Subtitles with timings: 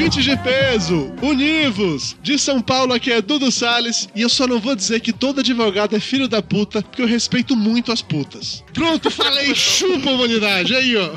[0.00, 2.16] Ouvintes de peso, univos!
[2.22, 5.40] De São Paulo aqui é Dudu Salles e eu só não vou dizer que todo
[5.40, 8.64] advogado é filho da puta, porque eu respeito muito as putas.
[8.72, 11.10] Pronto, falei, chupa a humanidade, aí ó.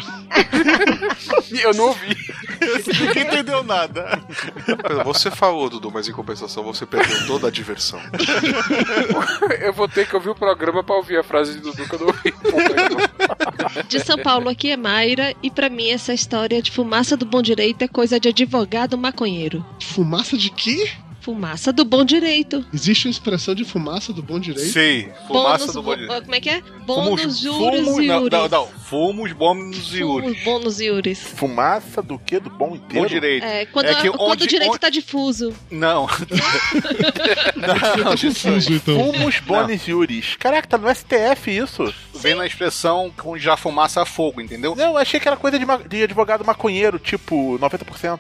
[1.63, 2.13] eu não ouvi.
[2.99, 4.21] Ninguém entendeu nada.
[5.05, 8.01] Você falou, Dudu, mas em compensação você perdeu toda a diversão.
[9.61, 11.99] eu vou ter que ouvir o programa pra ouvir a frase de Dudu que eu
[11.99, 12.33] não ouvi.
[13.87, 17.41] De São Paulo aqui é Mayra e para mim essa história de fumaça do bom
[17.41, 19.65] direito é coisa de advogado maconheiro.
[19.81, 20.89] Fumaça de quê?
[21.23, 22.65] Fumaça do bom direito.
[22.73, 24.69] Existe uma expressão de fumaça do bom direito?
[24.73, 26.21] Sim, fumaça bônus, do bom direito.
[26.23, 26.61] Como é que é?
[26.85, 28.39] Bônus, juros fumos, e não, juros.
[28.39, 30.25] não, não, fumos, bônus e juros.
[30.25, 31.17] Fumos, bônus e juros.
[31.19, 32.39] Fumaça do que?
[32.41, 33.03] Do bom inteiro?
[33.03, 33.45] Bom direito.
[33.45, 35.53] É, quando, É que quando onde- o direito onde- tá difuso.
[35.71, 36.07] Não.
[37.55, 39.13] Eu tô confuso, então.
[39.13, 40.35] Fumos, bônus e uris.
[40.37, 41.93] Caraca, tá no STF isso.
[42.15, 44.75] Vem na expressão onde já fumaça a fogo, entendeu?
[44.75, 48.19] Não, eu achei que era coisa de, ma- de advogado maconheiro, tipo 90%.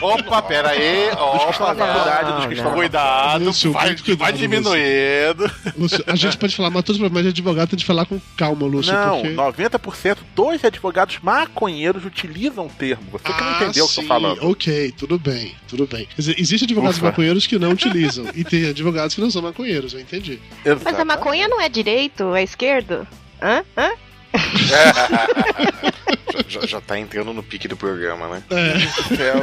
[0.00, 1.10] Opa, pera aí.
[1.10, 1.44] Dos
[1.74, 5.50] Opa, faculdade, dos que estão Cuidado, Lúcio, vai, cuidado, vai diminuindo.
[5.78, 8.20] Lúcio, a gente pode falar, mas todos os problemas de advogado tem de falar com
[8.36, 9.34] calma, Lúcio, Não, porque...
[9.34, 13.04] 90% dos advogados maconheiros utilizam o termo.
[13.12, 14.38] Você que não Ah, entendeu o que eu sim, tô falando.
[14.50, 16.06] Ok, tudo bem, tudo bem.
[16.06, 17.06] Quer dizer, existem advogados Ufa.
[17.06, 20.38] maconheiros que não utilizam, e tem advogados que não são maconheiros, eu entendi.
[20.84, 23.06] Mas a maconha não é direito, é esquerdo?
[23.42, 23.62] Hã?
[23.76, 23.90] Hã?
[26.48, 28.42] já, já tá entrando no pique do programa, né?
[28.50, 29.40] É, Céu,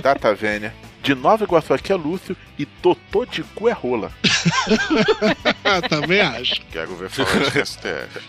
[0.00, 0.72] data vênia.
[1.02, 4.12] De Nova Iguaçu aqui é Lúcio e Totô de cu é rola.
[5.90, 6.62] também acho.
[6.70, 8.20] Quero ver falar de STF.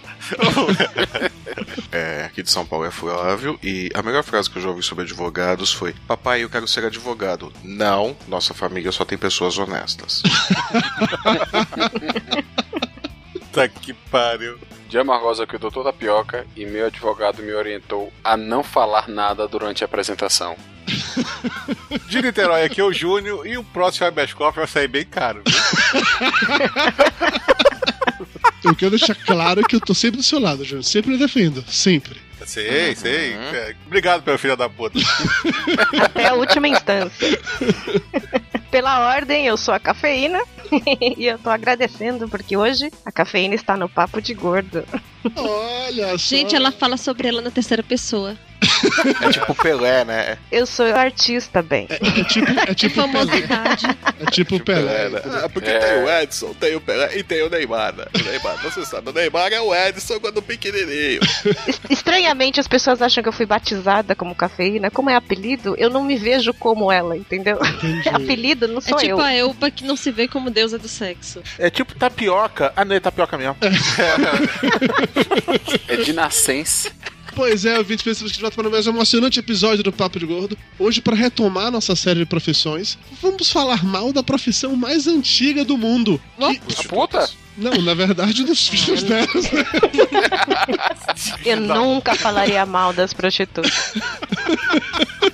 [1.92, 4.82] é, aqui de São Paulo é Flávio e a melhor frase que eu já ouvi
[4.82, 7.54] sobre advogados foi: Papai, eu quero ser advogado.
[7.64, 10.24] Não, nossa família só tem pessoas honestas.
[13.52, 14.58] tá que pariu.
[14.94, 19.48] Dia Margosa aqui, o doutor Tapioca, e meu advogado me orientou a não falar nada
[19.48, 20.56] durante a apresentação.
[22.08, 25.42] De Niterói aqui é o Júnior e o próximo habeas corpus vai sair bem caro.
[25.48, 25.56] viu?
[28.70, 30.84] Eu quero deixar claro que eu tô sempre do seu lado, Júnior.
[30.84, 32.22] Sempre defendo, sempre.
[32.46, 33.34] Sei, sei.
[33.34, 35.00] É, Obrigado pelo filho da puta.
[36.02, 37.40] Até a última instância.
[38.70, 40.42] Pela ordem, eu sou a cafeína
[41.18, 44.86] e eu tô agradecendo porque hoje a cafeína está no papo de gordo.
[45.36, 46.18] Olha só.
[46.18, 48.36] Gente, ela fala sobre ela na terceira pessoa.
[49.22, 50.38] É tipo Pelé, né?
[50.52, 51.88] Eu sou artista, bem.
[51.90, 53.08] É, é tipo, é tipo Pelé.
[53.14, 53.86] famosidade.
[54.20, 55.10] É tipo Pelé.
[55.44, 55.80] Ah, porque É.
[55.80, 57.94] tem o Edson, tem o Pelé e tem o Neymar.
[57.96, 58.06] né?
[58.14, 61.22] O Neymar, você sabe, o Neymar é o Edson quando pequenininho.
[61.68, 64.90] Es- Estranhamente, as pessoas acham que eu fui batizada como cafeína.
[64.92, 67.58] Como é apelido, eu não me vejo como ela, entendeu?
[67.64, 68.10] Entendi.
[68.14, 69.22] apelido não É sou tipo eu.
[69.22, 71.42] a Elba que não se vê como deusa do sexo.
[71.58, 72.72] É tipo tapioca.
[72.76, 73.56] Ah, não, é tapioca mesmo.
[75.88, 76.92] É de nascença.
[77.36, 80.26] Pois é, ouvintes, pensamos que de volta para mais um emocionante episódio do Papo de
[80.26, 80.58] Gordo.
[80.78, 85.76] Hoje, para retomar nossa série de profissões, vamos falar mal da profissão mais antiga do
[85.78, 86.22] mundo.
[86.38, 87.30] Que- A puta?
[87.58, 89.66] Não, na verdade, dos filhos delas, né?
[91.46, 93.94] Eu nunca falaria mal das prostitutas.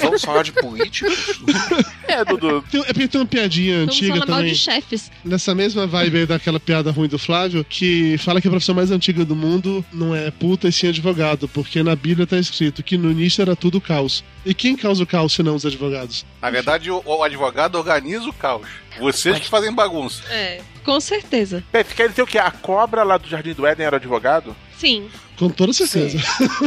[0.00, 1.40] Vamos falar de políticos?
[2.10, 2.64] É, Dudu.
[2.68, 4.52] Tem, é porque tem uma piadinha Vamos antiga falar mal também.
[4.52, 5.12] de chefes.
[5.24, 8.90] Nessa mesma vibe aí daquela piada ruim do Flávio, que fala que a profissão mais
[8.90, 12.98] antiga do mundo não é puta e sim advogado, porque na Bíblia tá escrito que
[12.98, 14.24] no início era tudo caos.
[14.44, 16.26] E quem causa o caos se não os advogados?
[16.42, 18.66] Na verdade, o, o advogado organiza o caos.
[18.98, 20.24] Vocês que fazem bagunça.
[20.32, 21.62] É, com certeza.
[21.72, 22.38] Você quer dizer o quê?
[22.38, 24.56] A cobra lá do Jardim do Éden era advogado?
[24.76, 25.08] Sim.
[25.40, 26.18] Com toda certeza.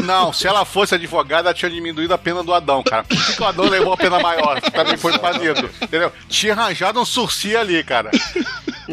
[0.04, 3.04] Não, se ela fosse advogada, ela tinha diminuído a pena do Adão, cara.
[3.04, 4.60] Por que, o Adão levou a pena maior?
[4.62, 5.70] Também foi banido.
[5.80, 6.12] Entendeu?
[6.28, 8.10] Tinha arranjado um surci ali, cara.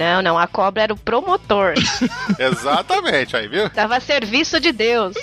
[0.00, 1.74] Não, não, a cobra era o promotor.
[2.38, 3.68] Exatamente, aí, viu?
[3.68, 5.14] Tava a serviço de Deus.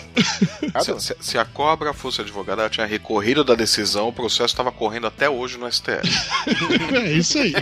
[0.83, 4.71] Se, se- se a cobra fosse advogada, ela tinha recorrido da decisão, o processo estava
[4.71, 6.07] correndo até hoje no STF.
[6.94, 7.53] É isso aí.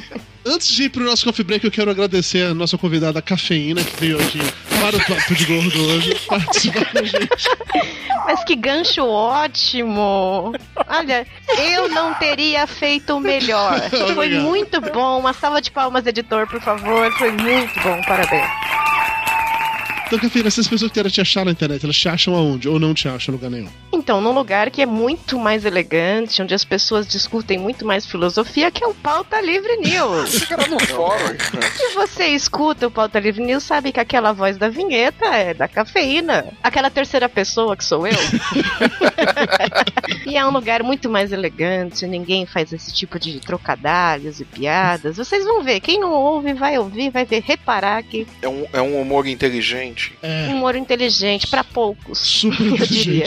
[0.45, 3.95] Antes de ir pro nosso coffee break, eu quero agradecer a nossa convidada Cafeína, que
[4.00, 4.39] veio aqui
[4.79, 7.50] para o Papo de Gordo hoje, participar com a gente.
[8.25, 10.53] Mas que gancho ótimo!
[10.88, 11.25] Olha,
[11.57, 13.79] eu não teria feito melhor.
[14.13, 15.19] Foi muito bom.
[15.19, 17.04] Uma salva de palmas, editor, por favor.
[17.11, 18.01] Foi muito bom.
[18.07, 18.47] Parabéns.
[20.07, 22.69] Então, Cafeína, essas pessoas que querem te achar na internet, elas te acham aonde?
[22.69, 23.69] Ou não te acham em lugar nenhum?
[23.95, 28.69] Então, num lugar que é muito mais elegante, onde as pessoas discutem muito mais filosofia,
[28.69, 30.31] que é o Pauta Livre News.
[31.75, 35.68] Se você escuta o Pauta Livre News, sabe que aquela voz da vinheta é da
[35.68, 36.45] cafeína.
[36.62, 38.13] Aquela terceira pessoa que sou eu.
[40.27, 45.15] e é um lugar muito mais elegante, ninguém faz esse tipo de trocadilhos e piadas.
[45.15, 48.81] Vocês vão ver, quem não ouve vai ouvir, vai ver, reparar que É um, é
[48.81, 50.18] um humor inteligente.
[50.21, 50.48] É.
[50.50, 52.19] humor inteligente pra poucos.
[52.19, 53.25] Super Eu diria.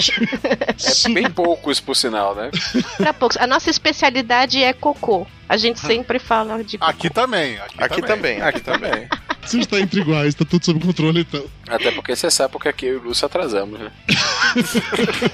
[0.60, 2.50] É bem poucos, por sinal, né?
[2.96, 3.36] Pra poucos.
[3.36, 5.26] A nossa especialidade é cocô.
[5.48, 6.90] A gente sempre fala de cocô.
[6.90, 7.58] Aqui também.
[7.58, 9.08] Aqui, Aqui também, aqui também.
[9.42, 11.44] Você está entre iguais, tá tudo sob controle então.
[11.68, 13.90] Até porque você sabe porque aqui eu e o Lúcio atrasamos, né?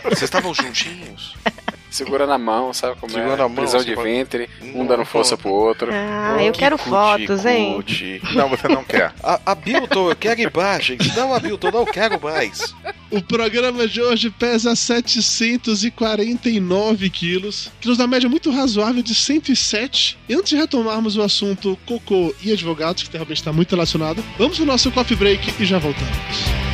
[0.05, 1.35] Vocês estavam juntinhos?
[1.95, 3.37] Segura na mão, sabe como Segura é?
[3.37, 5.91] na mão, Prisão de pode- ventre, um Não, dando força pro outro.
[5.93, 7.75] Ah, eu quero Que fotos, hein?
[7.75, 8.35] cuti-cuti.
[8.35, 9.13] Não, você não quer.
[9.23, 11.15] A, Abilton, eu quero imagens.
[11.15, 12.75] Não, Abilton, não quero mais.
[13.13, 20.19] O programa de hoje pesa 749 quilos, que nos dá média muito razoável de 107.
[20.29, 24.57] E antes de retomarmos o assunto cocô e advogados, que realmente está muito relacionado, vamos
[24.57, 26.74] pro nosso coffee break e já voltamos.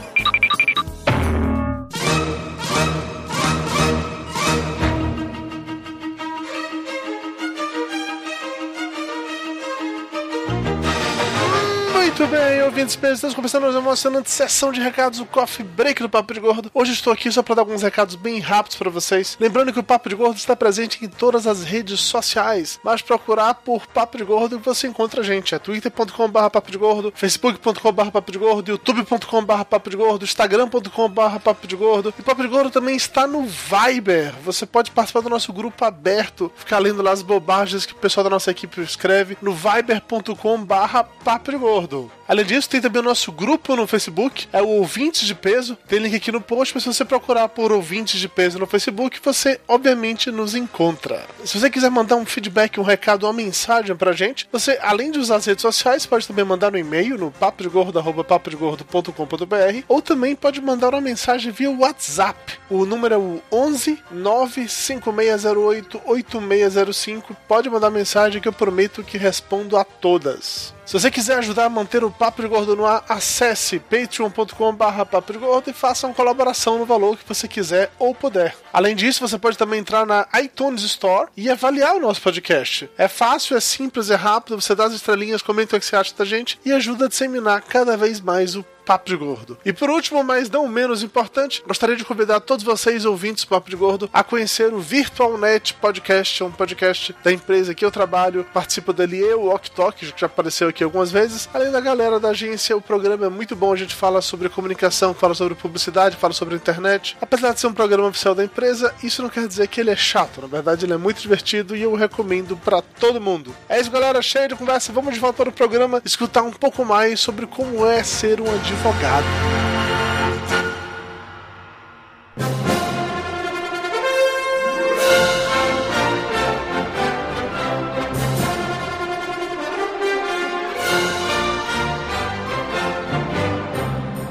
[12.31, 16.33] bem, ouvintes bem, estamos começando uma emocionante sessão de recados do Coffee Break do Papo
[16.33, 16.71] de Gordo.
[16.73, 19.35] Hoje estou aqui só para dar alguns recados bem rápidos para vocês.
[19.37, 22.79] Lembrando que o Papo de Gordo está presente em todas as redes sociais.
[22.85, 25.53] Mas procurar por Papo de Gordo que você encontra a gente.
[25.53, 31.67] É twitter.com.br papo de gordo, facebook.com.br papo de gordo, youtube.com.br papo de gordo, instagram.com.br papo
[31.67, 32.13] de gordo.
[32.17, 34.33] E Papo de Gordo também está no Viber.
[34.45, 38.23] Você pode participar do nosso grupo aberto, ficar lendo lá as bobagens que o pessoal
[38.23, 42.09] da nossa equipe escreve no viber.com.br papo de gordo.
[42.31, 45.77] Além disso, tem também o nosso grupo no Facebook, é o Ouvintes de Peso.
[45.85, 49.19] Tem link aqui no post, mas se você procurar por Ouvintes de Peso no Facebook,
[49.21, 51.25] você obviamente nos encontra.
[51.43, 55.19] Se você quiser mandar um feedback, um recado, uma mensagem pra gente, você, além de
[55.19, 60.93] usar as redes sociais, pode também mandar no e-mail no papodegordo.papodegordo.com.br ou também pode mandar
[60.93, 62.59] uma mensagem via WhatsApp.
[62.69, 67.35] O número é o 11 95608 8605.
[67.45, 70.73] Pode mandar mensagem que eu prometo que respondo a todas.
[70.91, 75.71] Se você quiser ajudar a manter o Papo de Gordo no ar, acesse patreon.com.br e
[75.71, 78.53] faça uma colaboração no valor que você quiser ou puder.
[78.73, 82.89] Além disso, você pode também entrar na iTunes Store e avaliar o nosso podcast.
[82.97, 86.13] É fácil, é simples, é rápido, você dá as estrelinhas, comenta o que você acha
[86.13, 89.57] da gente e ajuda a disseminar cada vez mais o Papo de Gordo.
[89.63, 93.69] E por último, mas não menos importante, gostaria de convidar todos vocês, ouvintes do Papo
[93.69, 98.45] de Gordo, a conhecer o VirtualNet Podcast, um podcast da empresa que eu trabalho.
[98.53, 101.47] Participo dele eu, o Ok que já apareceu aqui algumas vezes.
[101.53, 103.71] Além da galera da agência, o programa é muito bom.
[103.71, 107.15] A gente fala sobre comunicação, fala sobre publicidade, fala sobre internet.
[107.21, 109.95] Apesar de ser um programa oficial da empresa, isso não quer dizer que ele é
[109.95, 110.41] chato.
[110.41, 113.55] Na verdade, ele é muito divertido e eu recomendo para todo mundo.
[113.69, 114.21] É isso, galera.
[114.21, 114.91] Cheio de conversa.
[114.91, 118.53] Vamos de volta para o programa escutar um pouco mais sobre como é ser um
[118.53, 118.80] advogado.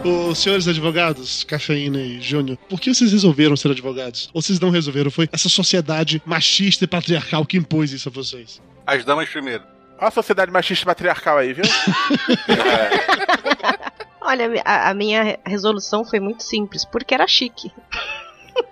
[0.03, 4.31] Os senhores advogados, Cafeína e Júnior, por que vocês resolveram ser advogados?
[4.35, 5.13] Ou vocês não resolveram?
[5.13, 8.61] Foi essa sociedade machista e patriarcal que impôs isso a vocês?
[8.85, 9.63] As damas primeiro.
[10.01, 11.65] Olha a sociedade machista e patriarcal aí, viu?
[14.23, 17.71] Olha, a, a minha resolução foi muito simples, porque era chique.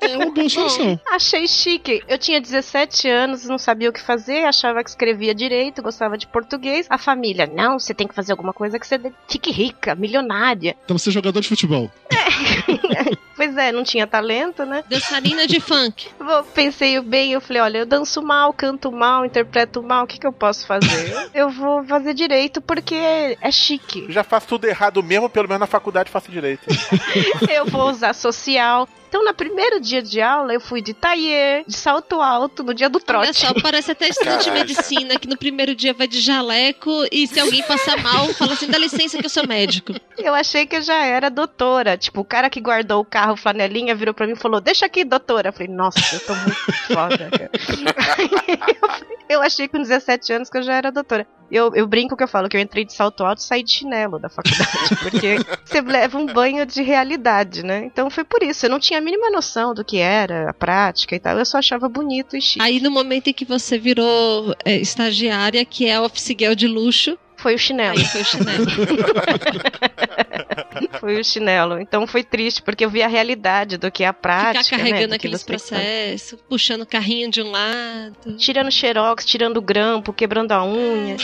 [0.00, 0.98] É solução.
[1.10, 2.02] Achei chique.
[2.08, 6.26] Eu tinha 17 anos, não sabia o que fazer, achava que escrevia direito, gostava de
[6.26, 6.86] português.
[6.88, 10.74] A família, não, você tem que fazer alguma coisa que você fique rica, milionária.
[10.84, 11.90] Então você é jogador de futebol.
[13.38, 14.82] Pois é, não tinha talento, né?
[14.90, 16.08] Dançarina de funk.
[16.18, 20.18] Eu pensei bem, eu falei, olha, eu danço mal, canto mal, interpreto mal, o que,
[20.18, 21.16] que eu posso fazer?
[21.32, 24.06] eu vou fazer direito porque é chique.
[24.10, 26.66] Já faço tudo errado mesmo, pelo menos na faculdade faço direito.
[27.48, 28.88] eu vou usar social.
[29.08, 32.90] Então, no primeiro dia de aula, eu fui de tailleur, de salto alto, no dia
[32.90, 33.24] do trote.
[33.24, 37.26] Olha só, parece até estudante de medicina, que no primeiro dia vai de jaleco e
[37.26, 39.94] se alguém passar mal, fala assim, dá licença que eu sou médico.
[40.18, 41.96] Eu achei que eu já era doutora.
[41.96, 45.04] Tipo, o cara que guardou o carro flanelinha virou pra mim e falou, deixa aqui,
[45.04, 45.48] doutora.
[45.48, 47.50] Eu falei, nossa, eu tô muito foda, cara.
[49.28, 51.26] eu achei com 17 anos que eu já era doutora.
[51.50, 53.70] Eu, eu brinco que eu falo que eu entrei de salto alto e saí de
[53.70, 57.84] chinelo da faculdade, porque você leva um banho de realidade, né?
[57.86, 58.66] Então foi por isso.
[58.66, 61.38] Eu não tinha a mínima noção do que era a prática e tal.
[61.38, 62.62] Eu só achava bonito e chique.
[62.62, 67.18] Aí no momento em que você virou é, estagiária, que é office girl de luxo,
[67.38, 67.98] foi o chinelo.
[67.98, 68.66] Aí foi o chinelo.
[71.00, 71.80] foi o chinelo.
[71.80, 74.64] Então foi triste, porque eu vi a realidade do que é a prática.
[74.64, 78.36] Ficar carregando né, aqueles processos, puxando carrinho de um lado.
[78.36, 81.16] Tirando xerox, tirando grampo, quebrando a unha.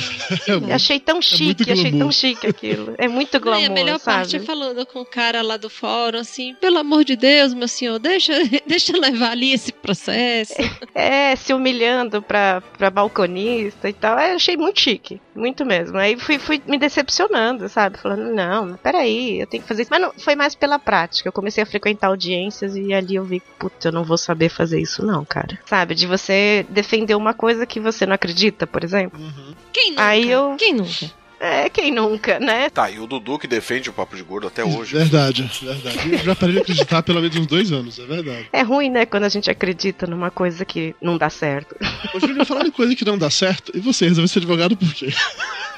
[0.68, 2.94] É achei tão chique, é achei tão chique aquilo.
[2.98, 4.18] É muito glamour, E a melhor sabe?
[4.18, 7.68] parte é falando com o cara lá do fórum, assim, pelo amor de Deus, meu
[7.68, 8.32] senhor, deixa,
[8.66, 10.54] deixa eu levar ali esse processo.
[10.94, 14.18] É, se humilhando pra, pra balconista e tal.
[14.18, 15.98] Eu achei muito chique, muito mesmo.
[16.04, 17.98] Aí fui, fui me decepcionando, sabe?
[17.98, 19.90] Falando, não, mas peraí, eu tenho que fazer isso.
[19.90, 21.26] Mas não, foi mais pela prática.
[21.26, 24.78] Eu comecei a frequentar audiências e ali eu vi, puta, eu não vou saber fazer
[24.78, 25.58] isso, não, cara.
[25.64, 25.94] Sabe?
[25.94, 29.18] De você defender uma coisa que você não acredita, por exemplo.
[29.18, 29.54] Uhum.
[29.72, 30.04] Quem nunca?
[30.04, 30.56] Aí eu.
[30.58, 31.10] Quem nunca?
[31.40, 32.70] É, quem nunca, né?
[32.70, 34.96] Tá, e o Dudu que defende o papo de gordo até hoje.
[34.96, 36.12] Verdade, verdade.
[36.12, 38.48] Eu já parei de acreditar há pelo menos uns dois anos, é verdade.
[38.52, 41.76] É ruim, né, quando a gente acredita numa coisa que não dá certo.
[42.14, 44.92] Ô, Júlio, falando em coisa que não dá certo, e você resolveu ser advogado por
[44.94, 45.08] quê?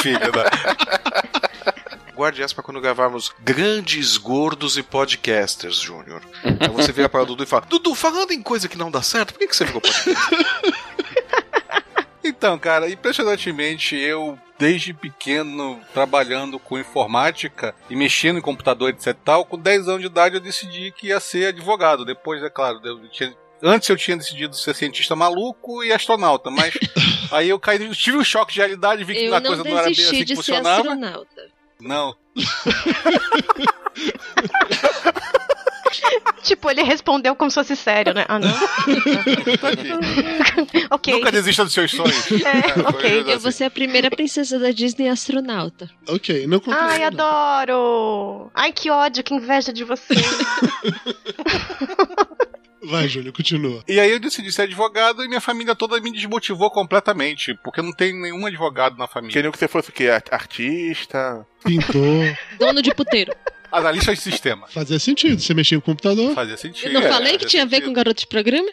[0.00, 0.50] Filha da.
[2.14, 6.22] Guarde essa pra quando gravarmos grandes gordos e podcasters, Júnior.
[6.44, 9.02] Aí você vira para o Dudu e fala: Dudu, falando em coisa que não dá
[9.02, 10.20] certo, por que, que você ficou podcast?
[12.22, 19.44] Então, cara, impressionantemente, eu, desde pequeno, trabalhando com informática e mexendo em computador, etc tal,
[19.44, 22.04] com 10 anos de idade eu decidi que ia ser advogado.
[22.04, 26.72] Depois, é claro, eu tinha Antes eu tinha decidido ser cientista maluco e astronauta, mas
[27.32, 29.64] aí eu caí, eu tive um choque de realidade, vi que Eu a não coisa
[29.64, 30.76] não era bem assim que funcionava.
[30.80, 31.42] astronauta.
[31.80, 32.14] Não.
[36.42, 38.24] tipo, ele respondeu como se fosse sério, né?
[38.28, 38.50] Ah, não.
[40.90, 41.14] ok.
[41.14, 42.30] Nunca desista dos seus sonhos.
[42.32, 43.24] É, ok.
[43.26, 45.88] Eu vou ser a primeira princesa da Disney astronauta.
[46.08, 46.82] Ok, não comprei.
[46.82, 48.50] Ai, adoro!
[48.54, 50.14] Ai, que ódio, que inveja de você.
[52.90, 53.82] Vai, Júlio, continua.
[53.88, 57.92] E aí eu decidi ser advogado e minha família toda me desmotivou completamente, porque não
[57.92, 59.32] tem nenhum advogado na família.
[59.32, 60.08] Queriam que você fosse o quê?
[60.08, 61.46] Ar- Artista?
[61.64, 62.36] Pintor.
[62.58, 63.32] Dono de puteiro.
[63.72, 64.66] Analista de sistema.
[64.68, 65.40] Fazia sentido.
[65.40, 66.34] Você mexia com o computador.
[66.34, 66.88] Fazia sentido.
[66.88, 68.68] Eu não É, falei que fazia tinha a ver com garoto de programa?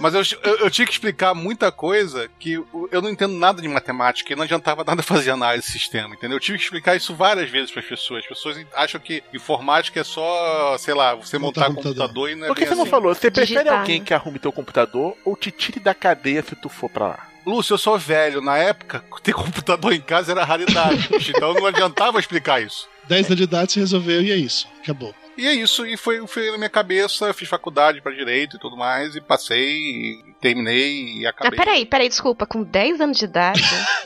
[0.00, 3.60] Mas eu, eu, eu tinha que explicar muita coisa que eu eu não entendo nada
[3.60, 6.36] de matemática e não adiantava nada fazer análise de sistema, entendeu?
[6.36, 8.22] Eu tive que explicar isso várias vezes para as pessoas.
[8.22, 11.94] As pessoas acham que informática é só, sei lá, você montar, Montar computador.
[12.08, 12.30] computador.
[12.30, 12.90] e não é Por que você não assim.
[12.90, 13.14] falou?
[13.14, 14.04] Você prefere Digitar, alguém né?
[14.06, 17.28] que arrume teu computador ou te tire da cadeia se tu for pra lá?
[17.46, 18.40] Lúcio, eu sou velho.
[18.40, 21.08] Na época, ter computador em casa era raridade.
[21.28, 22.88] então não adiantava explicar isso.
[23.08, 24.66] 10 anos de idade você resolveu e é isso.
[24.82, 25.14] Acabou.
[25.36, 28.60] E é isso, e foi, foi na minha cabeça, eu fiz faculdade para direito e
[28.60, 31.58] tudo mais, e passei, e terminei e Ah, acabei.
[31.58, 33.62] peraí, peraí, desculpa, com 10 anos de idade.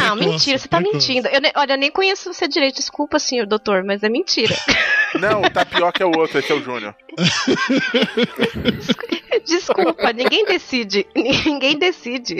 [0.00, 1.28] Não, Precoce, mentira, você tá mentindo.
[1.28, 4.56] Eu, olha, eu nem conheço você direito, desculpa, senhor doutor, mas é mentira.
[5.20, 6.94] Não, o tapioca é o outro, esse é o Júnior.
[9.46, 11.06] Desculpa, ninguém decide.
[11.14, 12.36] Ninguém decide.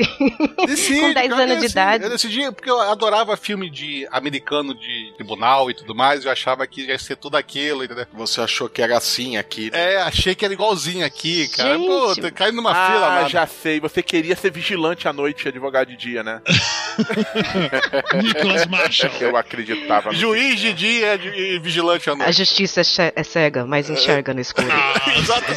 [0.67, 1.73] Decidi, com 10 eu anos de decidi.
[1.73, 2.05] idade.
[2.05, 6.67] Eu decidi porque eu adorava filme de americano de tribunal e tudo mais, eu achava
[6.67, 8.07] que ia ser tudo aquilo, entendeu?
[8.13, 9.71] Você achou que era assim aqui?
[9.73, 11.77] É, achei que era igualzinho aqui, cara.
[11.77, 11.87] Gente.
[11.87, 13.81] Pô, tá caindo numa fila, ah, já sei.
[13.81, 16.41] Você queria ser vigilante à noite e advogado de dia, né?
[18.23, 19.13] Nicholas Marshall.
[19.21, 20.13] Eu acreditava.
[20.15, 22.33] Juiz de dia e vigilante à A noite.
[22.33, 24.69] justiça é é cega, mas enxerga no escuro.
[25.19, 25.53] Exato.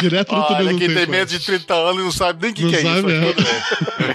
[0.00, 2.54] Direto no túnel do quem tem menos de 30 anos e não sabe nem o
[2.54, 3.48] que, que é sabe, isso.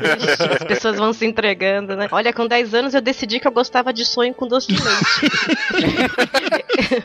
[0.03, 0.53] é.
[0.59, 2.07] As pessoas vão se entregando, né?
[2.11, 6.09] Olha, com 10 anos eu decidi que eu gostava de sonho com doce de leite.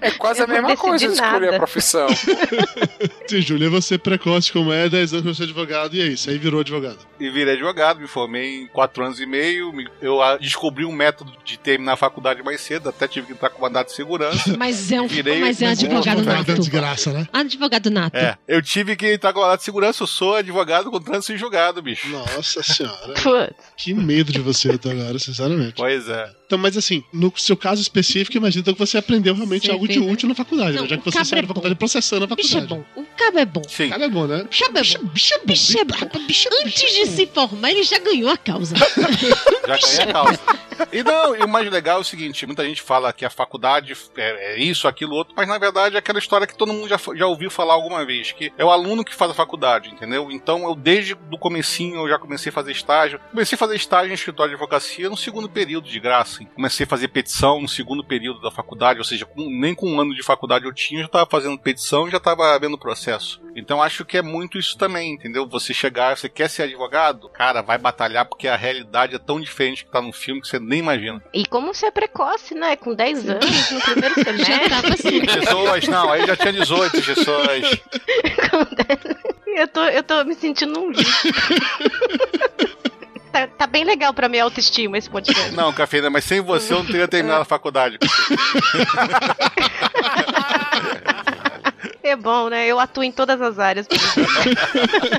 [0.00, 1.57] É quase Eu a mesma coisa de escolher nada.
[1.57, 2.07] a profissão.
[3.29, 6.31] Sim, Júlio, é você precoce como é, 10 anos pra ser advogado, e é isso.
[6.31, 6.99] Aí virou advogado.
[7.21, 9.73] E virei advogado, me formei em 4 anos e meio.
[9.73, 13.50] me- Eu descobri um método de terminar a faculdade mais cedo, até tive que entrar
[13.50, 14.55] com mandato de segurança.
[14.59, 16.55] Mas é um, Virei mas é um advogado nato.
[16.55, 17.26] desgraça, né?
[17.33, 18.17] Advogado nato.
[18.17, 21.83] É, eu tive fiquei tá agora de segurança, eu sou advogado com trânsito em julgado,
[21.83, 22.09] bicho.
[22.09, 23.14] Nossa senhora.
[23.23, 23.55] Putz.
[23.76, 25.75] Que medo de você até agora, sinceramente.
[25.76, 26.31] Pois é.
[26.47, 29.88] Então, mas assim, no seu caso específico, imagina então que você aprendeu realmente Você algo
[29.88, 30.12] de né?
[30.12, 30.88] útil na faculdade, Não, né?
[30.88, 31.54] Já que o você saiu é da bom.
[31.54, 32.85] faculdade processando a Bicho é faculdade.
[32.95, 33.00] bom.
[33.02, 33.62] O cabo é bom.
[33.69, 33.88] Sim.
[33.90, 34.37] Cara é bom, né?
[34.43, 35.04] O cabo é bom.
[35.12, 35.45] Bicho é bom.
[35.47, 35.97] Bicho é bom.
[36.66, 38.75] Antes de se formar, ele já ganhou a causa.
[39.66, 40.40] Já ganhei a causa.
[40.93, 43.97] E não, e o mais legal é o seguinte: muita gente fala que a faculdade
[44.16, 46.99] é, é isso, aquilo, outro, mas na verdade é aquela história que todo mundo já,
[47.14, 50.28] já ouviu falar alguma vez, que é o aluno que faz a faculdade, entendeu?
[50.31, 53.21] Então eu, desde o comecinho, eu já comecei a fazer estágio.
[53.31, 56.45] Comecei a fazer estágio em escritório de advocacia no segundo período de graça.
[56.54, 60.00] Comecei a fazer petição no segundo período da faculdade, ou seja, com- nem com um
[60.00, 62.78] ano de faculdade eu tinha, eu já estava fazendo petição e já estava vendo o
[62.78, 63.40] processo.
[63.56, 65.47] Então acho que é muito isso também, entendeu?
[65.49, 67.28] Você chegar, você quer ser advogado?
[67.28, 70.59] Cara, vai batalhar porque a realidade é tão diferente que tá no filme que você
[70.59, 71.23] nem imagina.
[71.33, 72.75] E como você é precoce, né?
[72.76, 74.44] Com 10 anos, no primeiro semestre.
[74.59, 75.21] Já tava assim.
[75.25, 77.62] Pessoas, não, aí já tinha 18 pessoas.
[79.56, 81.28] Eu tô, eu tô me sentindo um lixo.
[83.35, 85.50] tá, tá bem legal pra minha autoestima esse podcast.
[85.53, 87.99] Não, cafeína, mas sem você eu não teria terminado a faculdade.
[92.03, 92.67] É bom, né?
[92.67, 93.87] Eu atuo em todas as áreas.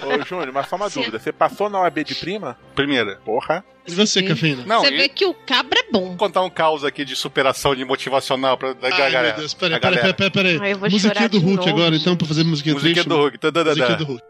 [0.05, 0.99] Ô, Júnior, mas só uma Sim.
[0.99, 1.17] dúvida.
[1.19, 2.55] Você passou na OAB de prima?
[2.75, 3.15] Primeira.
[3.25, 3.63] Porra.
[3.87, 4.27] E você, Sim.
[4.27, 4.63] Cafeína?
[4.67, 6.09] Não, Você e- vê que o cabra é bom.
[6.09, 9.27] Vou contar um caos aqui de superação de motivacional pra da Ai, galera.
[9.29, 10.59] meu Deus, peraí, a peraí, peraí, peraí.
[10.61, 13.09] Ai, eu vou Musiquinha do Hulk novo, agora, então, pra fazer musiquinha Musiquinha triste.
[13.09, 13.39] do Hulk.
[13.43, 14.23] Musiquinha do Hulk.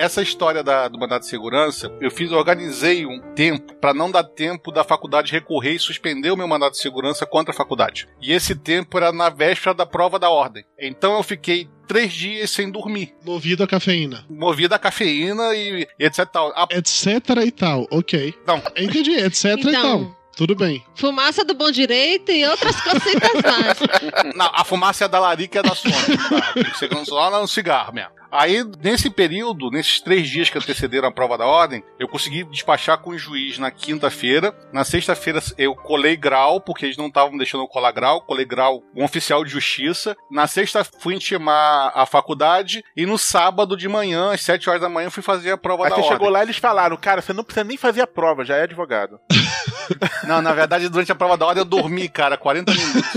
[0.00, 4.10] Essa história da, do mandado de segurança, eu fiz, eu organizei um tempo pra não
[4.10, 8.08] dar tempo da faculdade recorrer e suspender o meu mandado de segurança contra a faculdade.
[8.20, 10.64] E esse tempo era na véspera da prova da ordem.
[10.80, 14.24] Então eu fiquei três dias sem dormir, Movido a cafeína.
[14.30, 16.24] movido a cafeína e, e etc.
[16.26, 16.48] tal.
[16.56, 17.04] A- Etc
[17.44, 18.34] e tal, ok.
[18.46, 18.56] Não.
[18.76, 19.72] Entendi, etc e Então.
[20.04, 20.20] tal.
[20.36, 20.82] Tudo bem.
[20.94, 23.78] Fumaça do bom direito e outras cositas mais.
[24.34, 25.94] Não, a fumaça é da larica e é da sono.
[25.94, 26.52] Tá?
[26.54, 28.12] Tem que ser só no cigarro mesmo.
[28.30, 32.98] Aí, nesse período, nesses três dias que antecederam a prova da ordem, eu consegui despachar
[32.98, 34.54] com o juiz na quinta-feira.
[34.72, 38.20] Na sexta-feira, eu colei grau, porque eles não estavam deixando eu colar grau.
[38.20, 40.16] Colei grau um oficial de justiça.
[40.30, 42.84] Na sexta, fui intimar a faculdade.
[42.96, 45.84] E no sábado de manhã, às sete horas da manhã, eu fui fazer a prova
[45.84, 46.12] Aí da você ordem.
[46.16, 48.62] chegou lá e eles falaram, cara, você não precisa nem fazer a prova, já é
[48.62, 49.18] advogado.
[50.24, 53.10] Não, na verdade, durante a prova da ordem, eu dormi, cara, 40 minutos.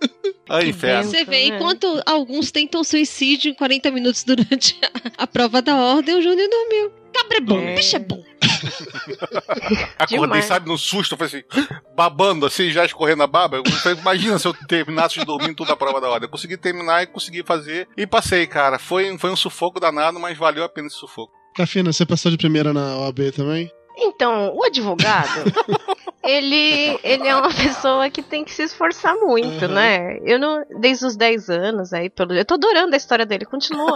[0.50, 1.08] Ai, inferno.
[1.10, 1.56] Você vê, né?
[1.56, 4.76] enquanto alguns tentam suicídio em 40 minutos durante
[5.16, 6.92] a, a prova da ordem, o Júnior dormiu.
[7.12, 7.74] Cabra é bom, É.
[7.74, 8.22] bicho é bom.
[9.98, 10.44] Acordei, Demais.
[10.44, 13.56] sabe, no susto, eu falei assim, babando assim, já escorrendo a baba.
[13.58, 16.26] Eu falei, imagina se eu terminasse de dormir toda a prova da ordem.
[16.26, 17.88] Eu consegui terminar e consegui fazer.
[17.96, 18.78] E passei, cara.
[18.78, 21.32] Foi, foi um sufoco danado, mas valeu a pena esse sufoco.
[21.56, 23.70] Cafeína, você passou de primeira na OAB também?
[24.00, 25.44] Então, o advogado,
[26.24, 29.72] ele, ele é uma pessoa que tem que se esforçar muito, Uhum.
[29.72, 30.18] né?
[30.24, 33.94] Eu não, desde os 10 anos aí, pelo, eu tô adorando a história dele, continua.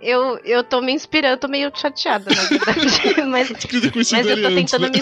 [0.00, 2.86] Eu, eu tô me inspirando, tô meio chateada, na verdade.
[3.26, 3.50] Mas,
[4.12, 5.00] mas eu tô tentando né?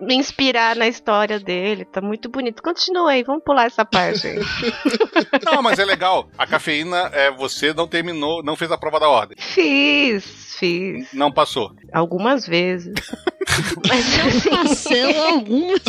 [0.00, 2.62] me, me inspirar na história dele, tá muito bonito.
[2.62, 4.38] Continua aí, vamos pular essa parte aí.
[5.44, 6.28] Não, mas é legal.
[6.36, 9.36] A cafeína, é, você não terminou, não fez a prova da ordem.
[9.38, 11.08] Fiz, fiz.
[11.12, 11.72] Não passou.
[12.12, 12.94] Algumas vezes.
[13.88, 15.80] Mas assim, Passou algumas.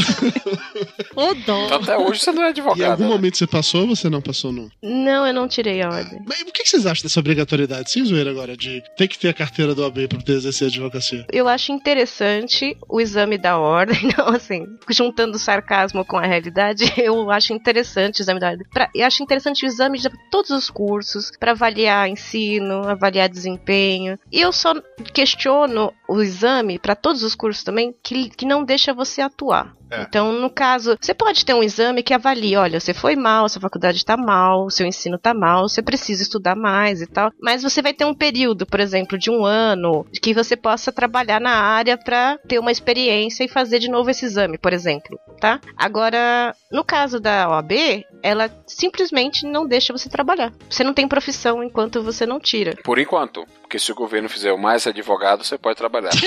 [1.15, 1.65] Ô dó.
[1.65, 2.91] Então, até hoje você não é E em advogado.
[2.91, 3.09] algum né?
[3.09, 4.69] momento você passou ou você não passou, não?
[4.81, 6.19] não, eu não tirei a ordem.
[6.27, 9.33] Mas o que vocês acham dessa obrigatoriedade, sem zoeira agora, de ter que ter a
[9.33, 11.25] carteira do OAB pra poder exercer a advocacia?
[11.31, 17.29] Eu acho interessante o exame da ordem, não assim, juntando sarcasmo com a realidade, eu
[17.31, 18.65] acho interessante o exame da ordem.
[18.71, 24.17] Pra, eu acho interessante o exame de todos os cursos, para avaliar ensino, avaliar desempenho.
[24.31, 24.73] E eu só
[25.13, 29.75] questiono o exame para todos os cursos também, que, que não deixa você atuar.
[29.93, 30.01] É.
[30.01, 33.61] Então, no caso, você pode ter um exame que avalie, olha, você foi mal, sua
[33.61, 37.31] faculdade está mal, seu ensino está mal, você precisa estudar mais e tal.
[37.41, 41.39] Mas você vai ter um período, por exemplo, de um ano, que você possa trabalhar
[41.39, 45.59] na área para ter uma experiência e fazer de novo esse exame, por exemplo, tá?
[45.77, 50.51] Agora, no caso da OAB, ela simplesmente não deixa você trabalhar.
[50.69, 52.75] Você não tem profissão enquanto você não tira.
[52.83, 53.45] Por enquanto.
[53.61, 56.11] Porque se o governo fizer o mais advogado, você pode trabalhar.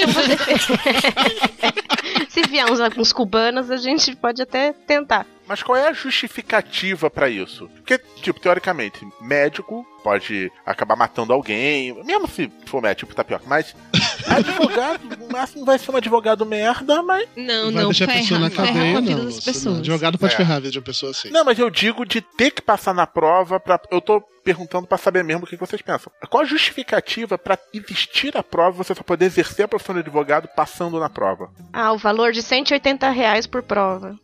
[2.29, 5.27] Se vier uns, uns cubanos, a gente pode até tentar.
[5.47, 7.69] Mas qual é a justificativa pra isso?
[7.77, 13.75] Porque, tipo, teoricamente, médico pode acabar matando alguém, mesmo se for médico, tapioca, mas
[14.31, 17.29] advogado no máximo vai ser um advogado merda, mas.
[17.35, 19.25] Não, vai não, deixar a pessoa na ferra, ferra cadeia, com a vida não.
[19.25, 19.79] das Você- pessoas.
[19.79, 20.37] Advogado pode É.
[20.37, 21.31] ferrar a vida de uma pessoa assim.
[21.31, 23.81] Não, mas eu digo de ter que passar na prova pra.
[23.91, 26.13] Eu tô perguntando pra saber mesmo o que vocês pensam.
[26.31, 30.47] Qual a justificativa pra existir a prova você só poder exercer a profissão de advogado
[30.55, 31.51] passando na prova?
[31.73, 34.15] Ah, o valor de 180 reais por prova.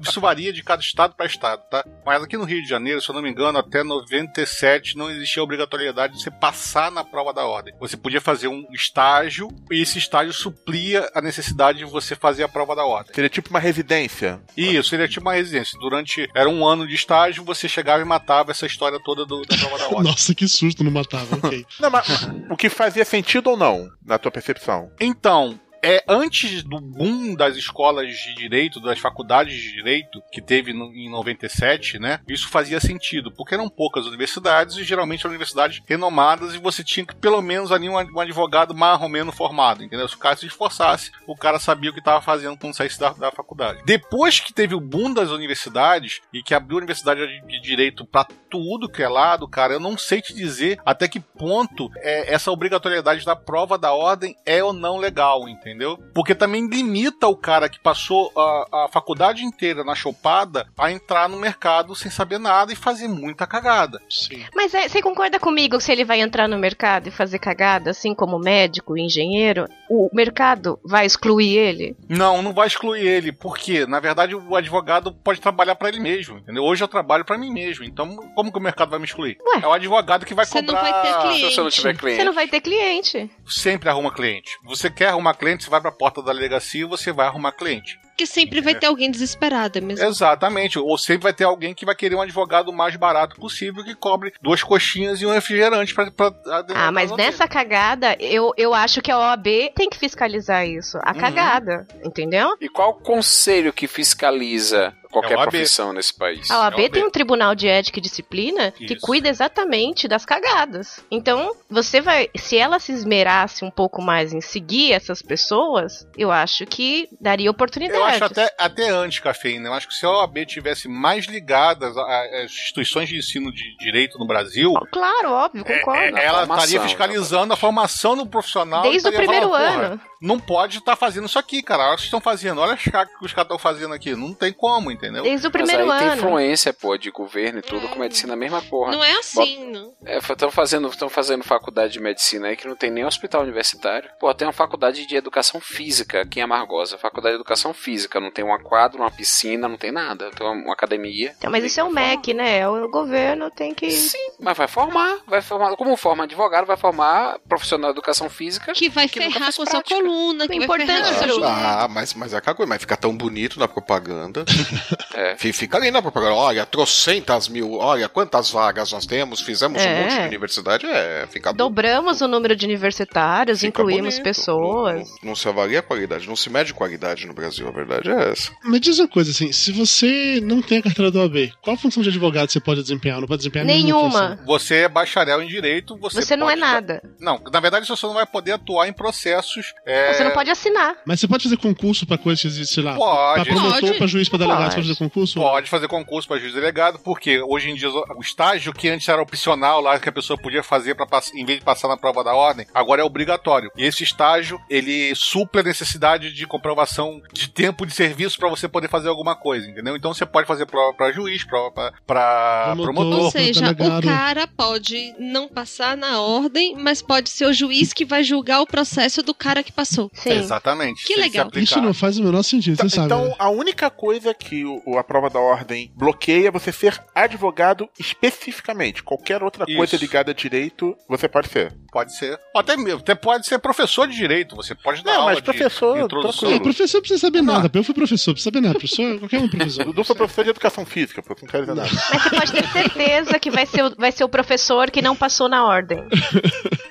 [0.00, 1.84] Isso varia de cada estado para estado, tá?
[2.06, 5.40] Mas aqui no Rio de Janeiro, se eu não me engano, até 97 não existia
[5.42, 7.74] a obrigatoriedade de você passar na prova da ordem.
[7.80, 12.48] Você podia fazer um estágio e esse estágio suplia a necessidade de você fazer a
[12.48, 13.14] prova da ordem.
[13.14, 14.40] Seria tipo uma residência.
[14.56, 15.78] Isso, é tipo uma residência.
[15.80, 16.28] Durante.
[16.34, 19.78] Era um ano de estágio, você chegava e matava essa história toda do- da prova
[19.78, 20.02] da ordem.
[20.02, 21.64] Nossa, que susto, não matava, ok.
[21.80, 22.06] Não, mas
[22.50, 24.90] o que fazia sentido ou não, na tua percepção?
[25.00, 30.72] Então, é antes do boom das escolas de direito, das faculdades de direito, que teve
[30.72, 32.20] no- em 97, né?
[32.28, 37.06] Isso fazia sentido, porque eram poucas universidades e geralmente eram universidades renomadas e você tinha
[37.06, 40.08] que pelo menos ali um, um advogado mais ou menos formado, entendeu?
[40.08, 43.10] Se o cara se esforçasse, o cara sabia o que estava fazendo quando saísse da,
[43.10, 43.82] da faculdade.
[43.84, 48.04] Depois que teve o boom das universidades e que abriu a universidade de, de direito
[48.06, 52.32] para tudo que é lado, cara, eu não sei te dizer até que ponto é,
[52.34, 55.69] essa obrigatoriedade da prova da ordem é ou não legal, entendeu?
[56.14, 61.28] Porque também limita o cara que passou a, a faculdade inteira na chopada a entrar
[61.28, 64.00] no mercado sem saber nada e fazer muita cagada.
[64.08, 64.44] Sim.
[64.54, 67.90] Mas é, você concorda comigo que se ele vai entrar no mercado e fazer cagada,
[67.90, 71.96] assim como médico e engenheiro, o mercado vai excluir ele?
[72.08, 76.38] Não, não vai excluir ele, porque na verdade o advogado pode trabalhar para ele mesmo,
[76.38, 76.62] entendeu?
[76.64, 79.38] Hoje eu trabalho para mim mesmo, então como que o mercado vai me excluir?
[79.54, 79.60] Ué.
[79.62, 81.54] É o advogado que vai Você não vai ter Se cliente.
[81.54, 82.16] você não tiver cliente.
[82.18, 83.30] Você não vai ter cliente.
[83.46, 84.50] Sempre arruma cliente.
[84.64, 87.98] Você quer arrumar cliente, você vai pra porta da delegacia e você vai arrumar cliente.
[88.02, 90.04] Porque sempre vai ter alguém desesperado, é mesmo?
[90.04, 90.78] Exatamente.
[90.78, 94.32] Ou sempre vai ter alguém que vai querer um advogado mais barato possível que cobre
[94.42, 96.10] duas coxinhas e um refrigerante pra.
[96.10, 96.32] pra
[96.74, 100.98] Ah, mas nessa cagada, eu, eu acho que a OAB tem que fiscalizar isso.
[101.02, 101.18] A Uhum.
[101.20, 102.54] cagada, entendeu?
[102.60, 106.50] E qual o conselho que fiscaliza qualquer É profissão nesse país?
[106.50, 109.00] A OAB É o tem um tribunal de ética e disciplina que Isso.
[109.06, 111.04] cuida exatamente das cagadas.
[111.10, 112.28] Então, você vai.
[112.36, 117.50] Se ela se esmerasse um pouco mais em seguir essas pessoas, eu acho que daria
[117.50, 117.98] oportunidade.
[117.98, 119.68] Eu acho até, até antes, Cafeína.
[119.68, 124.18] Eu acho que se a OAB tivesse mais ligadas às instituições de ensino de direito
[124.18, 126.16] no Brasil, Claro, óbvio, concordo.
[126.16, 128.82] é, ela formação, estaria fiscalizando a formação do profissional.
[128.82, 130.00] Desde o primeiro falando, "Porra, ano.
[130.20, 131.82] Não pode estar fazendo isso aqui, cara.
[131.84, 132.60] Olha o que estão fazendo.
[132.60, 134.14] Olha as cagas que os caras estão fazendo aqui.
[134.14, 135.22] Não tem como, entendeu?
[135.22, 136.16] Desde o Mas primeiro aí tem ano.
[136.16, 138.92] influência, pô, de governo e tudo, com medicina a mesma porra.
[138.92, 139.92] Não é assim, não.
[140.06, 144.08] Estão fazendo, estão fazendo faculdade de medicina aí que não tem nem hospital universitário.
[144.18, 146.98] Pô, tem uma faculdade de educação física aqui em Amargosa.
[146.98, 148.20] Faculdade de educação física.
[148.20, 150.30] Não tem uma quadra, uma piscina, não tem nada.
[150.30, 151.34] Tem uma, uma academia.
[151.38, 152.68] Então, mas isso é o MEC, né?
[152.68, 153.90] O governo tem que.
[153.90, 155.18] Sim, mas vai formar.
[155.26, 155.76] Vai formar.
[155.76, 158.72] Como forma advogado, vai formar profissional de educação física.
[158.72, 159.94] Que vai Que ferrar com a sua prática.
[159.94, 161.50] coluna, que O vai importante ferrar com a sua é o- coluna.
[161.84, 164.44] Ah, mas, mas é aquela coisa, mas fica tão bonito na propaganda.
[165.14, 165.36] É.
[165.36, 166.34] Fi- Fica ali na propaganda.
[166.34, 170.02] Olha, trocentas mil, olha quantas vagas nós temos, fizemos um É.
[170.02, 170.86] monte de universidade.
[170.86, 174.22] É, fica Dobramos o número de universitários, fica incluímos bonito.
[174.24, 175.08] pessoas.
[175.22, 178.30] Não, não se avalia a qualidade, não se mede qualidade no Brasil, a verdade é
[178.30, 178.52] essa.
[178.64, 182.02] Mas diz uma coisa assim, se você não tem a carteira do OAB, qual função
[182.02, 183.20] de advogado você pode desempenhar?
[183.20, 184.10] Não pode desempenhar Nenhuma.
[184.30, 184.46] função.
[184.46, 187.02] Você é bacharel em direito, você, Você, não é nada.
[187.20, 189.72] Não, na verdade você não vai poder atuar em processos.
[189.86, 190.96] é, Você não pode assinar.
[191.06, 193.44] Mas você pode fazer concurso pra coisa que existe, sei lá, Pode.
[193.44, 193.98] pra promotor, Pode.
[193.98, 195.40] pra juiz, pra delegado, fazer concurso?
[195.40, 199.20] Pode fazer concurso para juiz delegado, porque hoje em dia o estágio que antes era
[199.20, 202.34] opcional lá que a pessoa podia fazer para em vez de passar na prova da
[202.34, 203.70] ordem, agora é obrigatório.
[203.76, 208.68] E esse estágio, ele suple a necessidade de comprovação de tempo de serviço para você
[208.68, 209.96] poder fazer alguma coisa, entendeu?
[209.96, 213.24] Então você pode fazer prova para juiz, prova para Promotor.
[213.24, 218.04] Ou seja, o cara pode não passar na ordem, mas pode ser o juiz que
[218.04, 220.10] vai julgar o processo do cara que passou.
[220.14, 220.30] Sim.
[220.30, 221.04] Exatamente.
[221.04, 221.48] Que legal.
[221.54, 223.06] Isso não faz o menor sentido, Então, você sabe.
[223.06, 223.34] então, né?
[223.38, 229.02] a única coisa que o, o- a prova da ordem bloqueia você ser advogado especificamente.
[229.02, 230.04] Qualquer outra coisa Isso.
[230.04, 231.72] ligada a direito, você pode ser.
[231.92, 232.38] Pode ser.
[232.54, 234.54] Até mesmo, até pode ser professor de direito.
[234.56, 236.50] Você pode dar Não, aula mas de professor, introdução.
[236.52, 237.70] É, professor não precisa saber nada.
[237.72, 238.78] Eu fui professor, precisa saber nada.
[238.78, 239.84] Professor, qualquer um é professor.
[239.84, 241.90] Dudu foi professor de educação física, pô, não quero dizer nada.
[242.12, 245.16] Mas você pode ter certeza que vai ser, o- vai ser o professor que não
[245.16, 246.04] passou na ordem.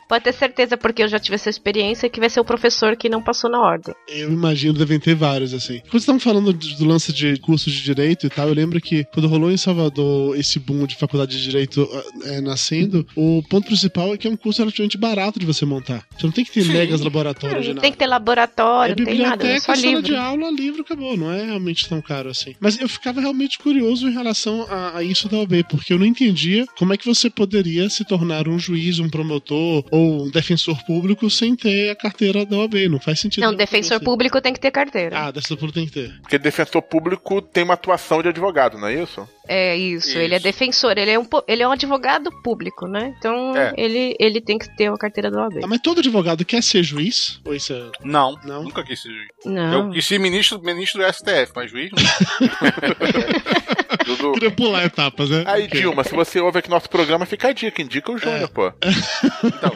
[0.07, 3.07] Pode ter certeza, porque eu já tive essa experiência, que vai ser o professor que
[3.07, 3.93] não passou na ordem.
[4.07, 5.79] Eu imagino devem ter vários, assim.
[5.81, 8.53] Quando vocês estavam falando do do lance de curso curso de direito e tal, eu
[8.53, 11.87] lembro que quando rolou em Salvador esse boom de faculdade de direito
[12.25, 16.05] é, nascendo, o ponto principal é que é um curso relativamente barato de você montar.
[16.17, 17.81] Você não tem que ter megas laboratórios de Não nada.
[17.81, 20.01] tem que ter laboratório, É não tem nada, é biblioteca, só sala livro.
[20.03, 21.17] de aula, livro, acabou.
[21.17, 22.55] Não é realmente tão caro assim.
[22.59, 26.05] Mas eu ficava realmente curioso em relação a, a isso da OAB, porque eu não
[26.05, 30.77] entendia como é que você poderia se tornar um juiz, um promotor ou um defensor
[30.85, 32.75] público sem ter a carteira da OAB.
[32.89, 33.43] Não faz sentido.
[33.43, 35.17] Não, defensor público tem que ter carteira.
[35.19, 36.19] Ah, defensor público tem que ter.
[36.21, 39.27] Porque defensor público tem uma atuação de advogado, não é isso?
[39.47, 43.15] É isso, ele é defensor, ele é um, ele é um advogado público, né?
[43.17, 43.73] Então É.
[43.77, 45.63] ele, ele tem que ter a carteira da OAB.
[45.63, 47.39] Ah, mas todo advogado quer ser juiz?
[47.43, 47.89] Ou isso é...
[48.03, 48.63] Não, Não?
[48.63, 49.29] nunca quis ser juiz.
[49.45, 49.87] Não.
[49.87, 51.99] Eu quis ser ministro, ministro do STF, mas juiz não.
[54.05, 54.31] Dudu.
[54.39, 55.43] Queria pular etapas, né?
[55.47, 55.79] Aí, Ok.
[55.79, 58.71] Dilma, se você ouve aqui nosso programa, fica a dica, indica o Júnior, pô.
[59.43, 59.71] Então,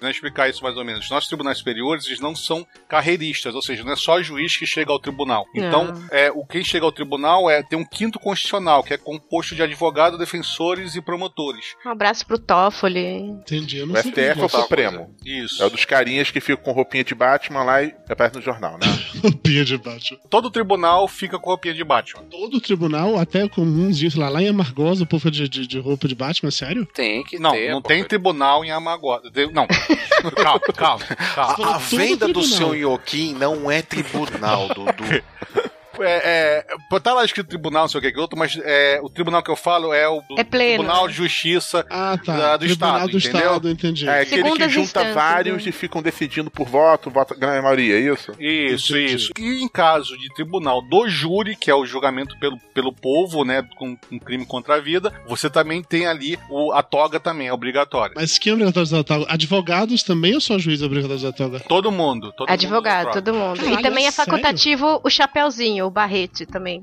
[0.00, 1.08] Vou explicar isso mais ou menos.
[1.10, 4.92] Nossos tribunais superiores eles não são carreiristas, ou seja, não é só juiz que chega
[4.92, 5.44] ao tribunal.
[5.54, 6.06] Então, Não.
[6.12, 9.62] é, o quem chega ao tribunal é tem um quinto constitucional, que é composto de
[9.62, 11.74] advogados, defensores e promotores.
[11.84, 13.16] Um abraço pro Toffoli.
[13.20, 14.48] Entendi, eu não O sei STF é o.
[14.48, 15.14] Supremo.
[15.24, 15.62] Isso.
[15.62, 18.74] É o dos carinhas que ficam com roupinha de Batman lá e aparece no jornal,
[18.74, 18.86] né?
[19.22, 20.18] Roupinha de Batman.
[20.30, 22.22] Todo tribunal fica com roupinha de Batman.
[22.30, 25.78] Todo tribunal, até comuns dias lá, lá em Amargosa, o povo fica de, de, de
[25.78, 26.86] roupa de Batman, sério?
[26.92, 27.70] Tem que Não, ter.
[27.70, 27.88] não pô.
[27.88, 29.30] tem tribunal em Amagosa.
[29.30, 29.66] Tem- Não.
[30.34, 31.66] calma, calma, calma.
[31.72, 35.22] A, a venda do seu Ioquim não é tribunal, Dudu.
[36.02, 39.08] É, é, tá lá escrito tribunal, não sei o que que outro, mas é, o
[39.08, 41.10] tribunal que eu falo é o É pleno, Tribunal né?
[41.10, 42.36] de Justiça Ah, tá.
[42.36, 43.40] da- do Tribunal Estado, do entendeu?
[43.40, 44.08] Estado, entendi.
[44.08, 45.70] É aquele que junta vários né?
[45.70, 48.32] e ficam decidindo por voto, voto grande maioria, é isso?
[48.38, 49.14] Isso, Entendi.
[49.14, 49.32] isso.
[49.38, 53.62] E em caso de tribunal do júri, que é o julgamento pelo, pelo povo, né,
[53.76, 57.52] com um crime contra a vida, você também tem ali o, a toga também, é
[57.52, 58.14] obrigatória.
[58.16, 59.26] Mas quem é obrigatório de usar a toga?
[59.32, 61.60] Advogados também ou só juiz é usar a toga?
[61.60, 62.32] Todo mundo.
[62.36, 63.58] Todo Advogado, mundo todo mundo.
[63.60, 66.82] Caralho, e também é é facultativo o chapeuzinho, o barrete também.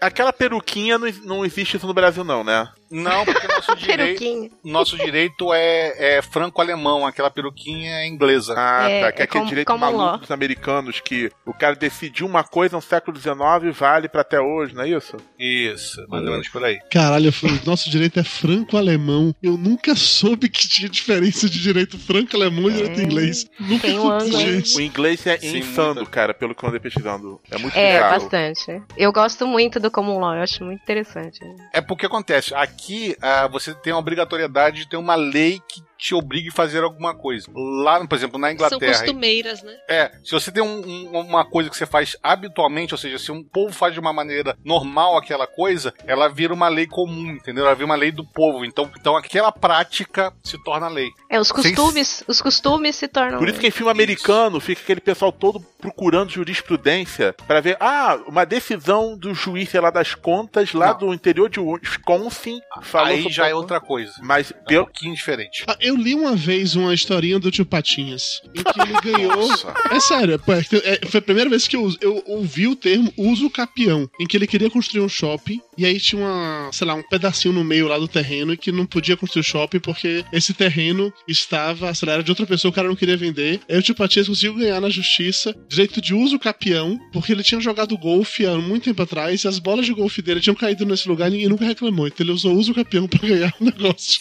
[0.00, 2.68] Aquela peruquinha não, não existe isso no Brasil, não, né?
[2.90, 8.54] Não, porque nosso direito, nosso direito é, é franco-alemão, aquela peruquinha é inglesa.
[8.56, 9.12] Ah, É, tá.
[9.12, 12.76] Que é é aquele com- direito maluco dos americanos que o cara decidiu uma coisa
[12.76, 15.16] no século XIX e vale pra até hoje, não é isso?
[15.38, 16.78] Isso, mais ou menos por aí.
[16.90, 19.34] Caralho, o nosso direito é franco-alemão.
[19.42, 23.46] Eu nunca soube que tinha diferença de direito franco-alemão e direito inglês.
[23.58, 24.40] Nunca Tem um ângulo.
[24.40, 26.10] entendi O inglês é Sim, insano, muita.
[26.10, 27.40] cara, pelo que eu andei pesquisando.
[27.50, 28.20] É muito É, bizarro.
[28.20, 28.82] bastante.
[28.96, 31.38] Eu gosto muito do Common Law, eu acho muito interessante.
[31.72, 32.73] É porque acontece, aqui
[33.20, 37.14] ah, você tem a obrigatoriedade de ter uma lei que te obrigue a fazer alguma
[37.14, 37.46] coisa.
[37.54, 38.92] Lá, por exemplo, na São Inglaterra.
[38.92, 39.74] costumeiras, né?
[39.88, 43.32] É, se você tem um- um- uma coisa que você faz habitualmente, ou seja, se
[43.32, 47.64] um povo faz de uma maneira normal aquela coisa, ela vira uma lei comum, entendeu?
[47.64, 48.66] Ela vira uma lei do povo.
[48.66, 51.08] Então, então aquela prática se torna lei.
[51.30, 53.38] É, os Sem- costumes, os costumes se tornam.
[53.38, 58.18] Por isso que em filme americano fica aquele pessoal todo procurando jurisprudência pra ver, ah,
[58.26, 60.98] uma decisão do juiz, sei lá, das contas lá Não.
[60.98, 62.60] do interior de Wisconsin
[62.92, 64.12] Aí já é outra coisa.
[64.22, 65.64] Mas É um pelo, pouquinho diferente.
[65.66, 69.36] Ah, eu li uma vez uma historinha do tio Patinhas, em que ele ganhou.
[69.48, 69.72] Nossa.
[69.90, 73.12] É sério, pô, é- é- foi a primeira vez que eu, eu ouvi o termo
[73.16, 76.94] uso capião, em que ele queria construir um shopping, e aí tinha uma, sei lá,
[76.94, 80.24] um pedacinho no meio lá do terreno e que não podia construir o shopping porque
[80.32, 83.60] esse terreno estava, sei lá, era de outra pessoa, o cara não queria vender.
[83.68, 87.60] Aí o tio Patinhas conseguiu ganhar na justiça direito de uso capião, porque ele tinha
[87.60, 91.08] jogado golfe há muito tempo atrás e as bolas de golfe dele tinham caído nesse
[91.08, 92.06] lugar e ninguém nunca reclamou.
[92.06, 94.20] Então ele usou uso capião pra ganhar o negócio.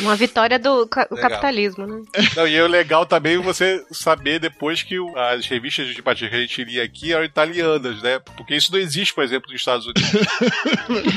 [0.00, 1.30] Uma vitória do o Legal.
[1.30, 2.02] capitalismo, né?
[2.36, 4.96] Não, e é legal também você saber depois que
[5.32, 8.18] as revistas de simpatia que a gente lia aqui eram italianas, né?
[8.36, 10.02] Porque isso não existe, por exemplo, nos Estados Unidos.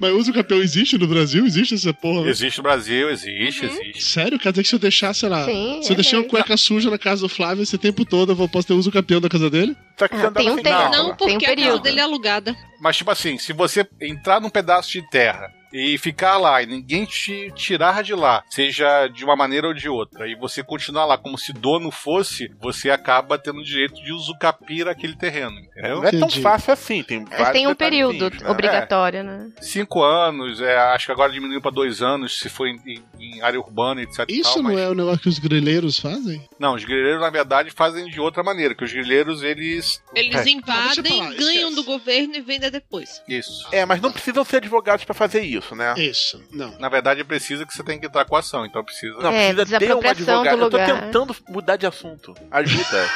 [0.00, 1.44] Mas uso capião existe no Brasil?
[1.46, 2.24] Existe essa porra?
[2.24, 2.30] né?
[2.30, 4.02] existe no Brasil, existe, existe.
[4.02, 4.38] Sério?
[4.38, 6.30] Quer dizer que se eu deixar, sei lá, Sim, se eu é deixar uma mesmo.
[6.30, 9.20] cueca suja na casa do Flávio esse tempo todo, eu vou- posso ter uso campeão
[9.20, 9.76] da casa dele?
[9.96, 10.68] que Ah, tem um tempo.
[10.90, 11.82] Não, Tem um porque a casa período.
[11.82, 12.54] dele é alugada.
[12.80, 17.04] Mas, tipo assim, se você entrar num pedaço de terra e ficar lá e ninguém
[17.04, 21.18] te tirar de lá, seja de uma maneira ou de outra, e você continuar lá
[21.18, 25.96] como se dono fosse, você acaba tendo o direito de usucapir aquele terreno, entendeu?
[25.96, 28.48] Não é tão fácil assim, tem É, vários tem um período né?
[28.50, 29.50] obrigatório, né?
[29.60, 33.40] Cinco anos, é, acho que agora diminuiu para dois anos, se for em, em- em
[33.42, 34.24] área urbana, etc.
[34.28, 36.42] Isso tal, não mas- é o negócio que os grileiros fazem?
[36.58, 40.02] Não, os grileiros, na verdade, fazem de outra maneira, que os grileiros, eles...
[40.14, 41.02] Eles É, invadem,
[41.36, 41.74] ganham esquece.
[41.74, 43.22] do governo e vendem depois.
[43.28, 43.66] Isso.
[43.72, 45.94] É, mas não precisam ser advogados pra fazer isso, né?
[45.96, 46.78] Isso, não.
[46.78, 49.16] Na verdade, precisa que você tem que entrar com a ação, então precisa...
[49.18, 50.56] Não, É, precisa ter um advogado.
[50.56, 52.34] do Eu tô tentando mudar de assunto.
[52.50, 53.08] Ajuda.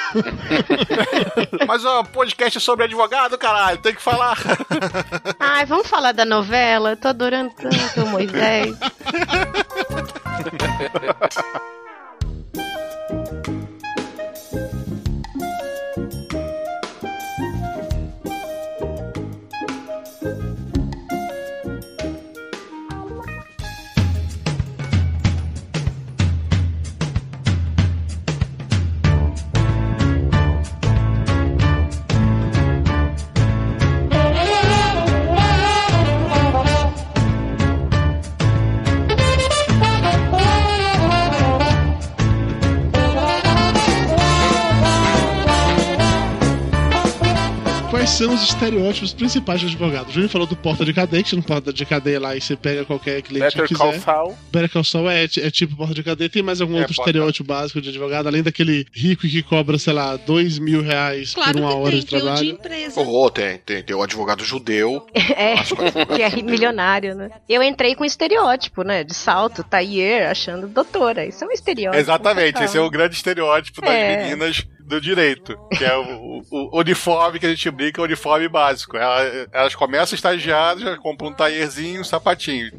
[1.67, 4.37] Mas, ó, podcast é sobre advogado, caralho, tem que falar...
[5.39, 6.91] Ai, vamos falar da novela?
[6.91, 8.77] Eu tô adorando tanto o Moisés.
[48.31, 50.09] os estereótipos principais de advogado?
[50.09, 52.41] O Júnior falou do porta de cadeia, que você não porta de cadeia lá e
[52.41, 54.05] você pega qualquer cliente Better que Call quiser.
[54.05, 54.39] Saul.
[54.53, 56.29] Better Call Saul é, é tipo porta de cadeia.
[56.31, 57.11] Tem mais algum É, outro porta.
[57.11, 61.53] estereótipo básico de advogado, além daquele rico que cobra, sei lá, dois mil reais Claro
[61.53, 62.51] por uma hora tem, de tem o de trabalho?
[62.51, 63.01] empresa.
[63.01, 65.07] Oh, tem, tem, tem o advogado judeu.
[65.41, 65.55] É,
[66.15, 67.31] que é milionário, né?
[67.49, 69.03] Eu entrei com estereótipo, né?
[69.05, 71.25] De salto, tailleur, achando doutora.
[71.25, 72.01] Isso é um estereótipo.
[72.01, 72.65] Exatamente, total.
[72.65, 74.23] esse é o grande estereótipo das É.
[74.25, 78.05] meninas do direito, que é o, o- o uniforme que a gente brinca, é o
[78.07, 78.97] uniforme básico.
[78.97, 82.71] Ela- Elas começam estagiadas, já compram um taierzinho, um sapatinho.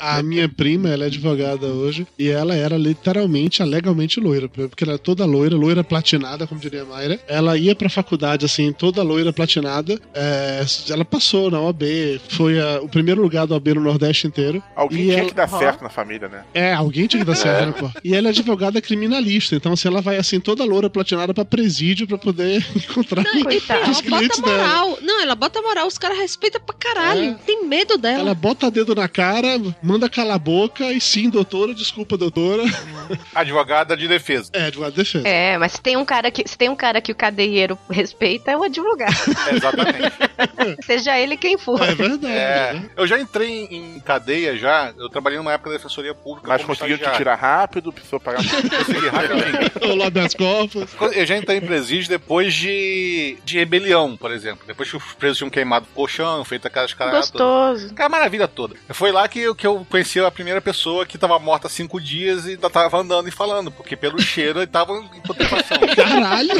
[0.00, 4.94] A minha prima, ela é advogada hoje, e ela era literalmente legalmente loira, porque ela
[4.94, 7.18] é toda loira, loira platinada, como diria a Mayra.
[7.28, 9.98] Ela ia pra faculdade, assim, toda loira platinada.
[10.14, 14.62] É, ela passou na OAB, foi a- o primeiro lugar da OAB no Nordeste inteiro.
[14.74, 16.44] Alguém tinha ela- que dar certo na família, né?
[16.54, 17.66] É, alguém tinha que dar certo, É.
[17.66, 17.90] né, pô?
[18.04, 22.06] E ela é advogada criminalista, então assim, ela vai assim, toda loura platinada pra presídio
[22.06, 24.56] pra poder encontrar Não, e os ela bota clientes dela.
[24.58, 24.98] moral.
[25.02, 25.86] Não, ela bota moral.
[25.86, 27.30] Os caras respeitam pra caralho.
[27.30, 27.34] É.
[27.46, 28.20] Tem medo dela.
[28.20, 32.64] Ela bota dedo na cara, manda calar a boca e sim, doutora, desculpa, doutora.
[33.34, 34.50] Advogada de defesa.
[34.52, 35.28] É, advogado de defesa.
[35.28, 38.50] É, mas se tem um cara que se tem um cara que o cadeieiro respeita,
[38.50, 39.14] é o advogado.
[39.52, 40.12] Exatamente.
[40.84, 41.80] Seja ele quem for.
[41.82, 42.26] É verdade.
[42.26, 42.90] É, né?
[42.96, 46.48] eu já entrei em cadeia já, eu trabalhei numa época da defensoria pública.
[46.48, 48.42] Mas conseguiu te tirar rápido, precisou pagar.
[48.44, 49.70] Consegui rapidinho.
[49.80, 50.90] Eu lavo as copas.
[51.14, 54.64] Eu já entrei em presídio depois de, de rebelião, por exemplo.
[54.66, 57.14] Depois que os presos tinham queimado o colchão, feito aquelas caras.
[57.14, 57.88] Gostoso.
[57.92, 58.74] Aquela maravilha toda.
[58.90, 62.00] Foi lá que, eu- que eu conheci a primeira pessoa que tava morta há cinco
[62.00, 65.78] dias e ainda tava andando e falando, porque pelo cheiro ele tava em putrefação.
[65.96, 66.50] Caralho!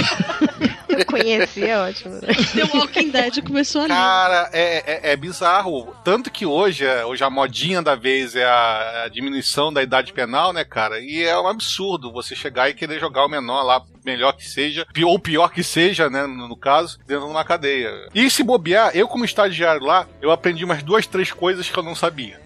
[1.07, 2.15] Conheci, é ótimo.
[2.15, 2.29] né?
[2.55, 3.91] The Walking Dead começou ali.
[3.91, 5.95] Cara, é, é, é bizarro.
[6.05, 10.13] Tanto que hoje, é- hoje a modinha da vez é a, a diminuição da idade
[10.13, 11.01] penal, né, cara?
[11.01, 14.87] E é um absurdo você chegar e querer jogar o menor lá, melhor que seja,
[15.05, 17.91] ou pior que seja, né, no, no caso, dentro de uma cadeia.
[18.15, 21.83] E se bobear, eu como estagiário lá, eu aprendi umas duas, três coisas que eu
[21.83, 22.41] não sabia.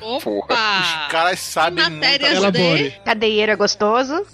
[0.00, 1.08] Os Opa!
[1.10, 2.58] caras sabem muita matérias coisa.
[2.58, 3.00] Elabore.
[3.04, 4.26] Cadeieiro é gostoso.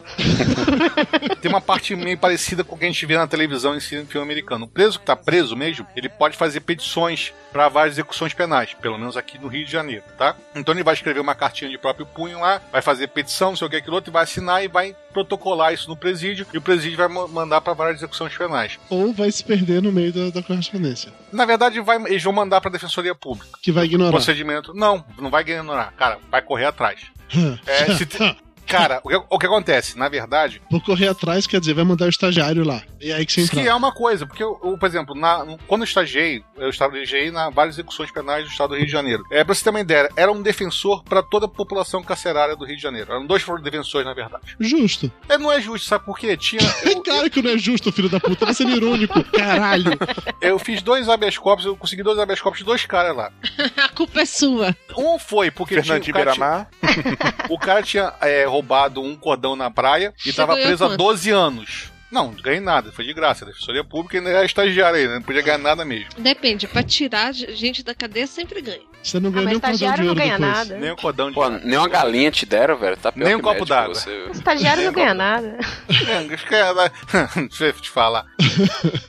[1.40, 4.06] Tem uma parte meio parecida com o que a gente vê na televisão em filme
[4.16, 4.66] americano.
[4.66, 8.98] O preso que tá preso mesmo, ele pode fazer petições para várias execuções penais, pelo
[8.98, 10.36] menos aqui no Rio de Janeiro, tá?
[10.54, 13.66] Então ele vai escrever uma cartinha de próprio punho lá, vai fazer petição, não sei
[13.66, 16.62] o que, aquilo outro, e vai assinar e vai protocolar isso no presídio, e o
[16.62, 18.78] presídio vai ma- mandar para várias execuções penais.
[18.88, 21.12] Ou vai se perder no meio da, da correspondência.
[21.32, 23.58] Na verdade, vai, eles vão mandar para a Defensoria Pública.
[23.62, 24.10] Que vai ignorar.
[24.12, 24.72] Procedimento.
[24.74, 25.92] Não, não vai ignorar.
[25.96, 27.00] Cara, vai correr atrás.
[27.66, 28.06] É, se
[28.70, 29.98] Cara, o que, o que acontece?
[29.98, 32.83] Na verdade, Vou correr atrás, quer dizer, vai mandar o estagiário lá.
[33.00, 33.62] E aí que você Isso entra.
[33.62, 37.30] que é uma coisa, porque, eu, eu, por exemplo, na- quando eu estagiei, eu estagiei
[37.30, 39.24] na várias execuções penais do estado do Rio de Janeiro.
[39.30, 42.64] É, pra você ter uma ideia, era um defensor para toda a população carcerária do
[42.64, 43.11] Rio de Janeiro.
[43.12, 44.56] Eram dois defensores, na verdade.
[44.61, 45.11] Justo.
[45.28, 46.37] É, não é justo, sabe por quê?
[46.37, 46.61] Tinha.
[46.85, 48.46] Eu, Claro que não é justo, filho da puta.
[48.46, 49.22] Tá sendo irônico.
[49.33, 49.90] Caralho.
[50.40, 53.33] eu fiz dois habeas corpus, eu consegui dois habeas corpus de dois caras lá.
[53.76, 54.76] A culpa é sua.
[54.96, 56.66] Um foi porque tinha, Fernandinho o cara tinha,
[57.48, 58.59] o cara tinha é, roubado
[59.02, 60.98] um cordão na praia e Você tava ganhou preso há quanto?
[60.98, 61.90] 12 anos.
[62.10, 63.44] Não, não ganhei nada, foi de graça.
[63.44, 66.08] A defensoria pública ainda era estagiário aí, não podia ganhar nada mesmo.
[66.18, 68.89] Depende, pra tirar gente da cadeia sempre ganha.
[69.02, 70.56] Você não Ah, ganha mas nem um cordão de estagiário não ouro ganha depois.
[70.68, 70.76] nada.
[70.78, 72.96] Nem o cordão de Pô, nem uma galinha te deram, velho.
[72.96, 73.94] Tá pior Nem um que copo d'água.
[73.94, 75.58] você- O estagiário não ganha nada.
[76.08, 76.70] É, acho que é,
[77.48, 78.26] Deixa eu te falar.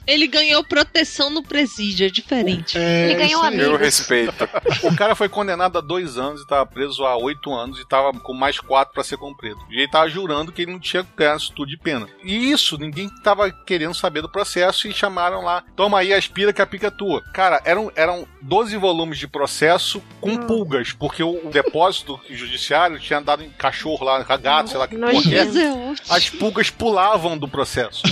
[0.08, 2.78] Ele ganhou proteção no presídio, é diferente.
[2.78, 3.66] É, Ele ganhou amigos.
[3.66, 4.48] Eu respeito.
[4.84, 8.12] O cara foi condenado a dois anos e tava preso há oito anos e tava
[8.14, 9.60] com mais quatro pra ser cumprido.
[9.70, 12.08] E ele tava jurando que ele não tinha ganhado isso tudo de pena.
[12.24, 15.64] E isso, ninguém tava querendo saber do processo e chamaram lá.
[15.76, 17.22] Toma aí, aspira que a pica é tua.
[17.34, 19.81] Cara, eram, eram 12 volumes de processo
[20.20, 24.98] com pulgas, porque o, depósito judiciário tinha dado em cachorro lá, gato, sei lá que
[24.98, 25.48] porra que é.
[26.10, 28.04] As pulgas pulavam do processo.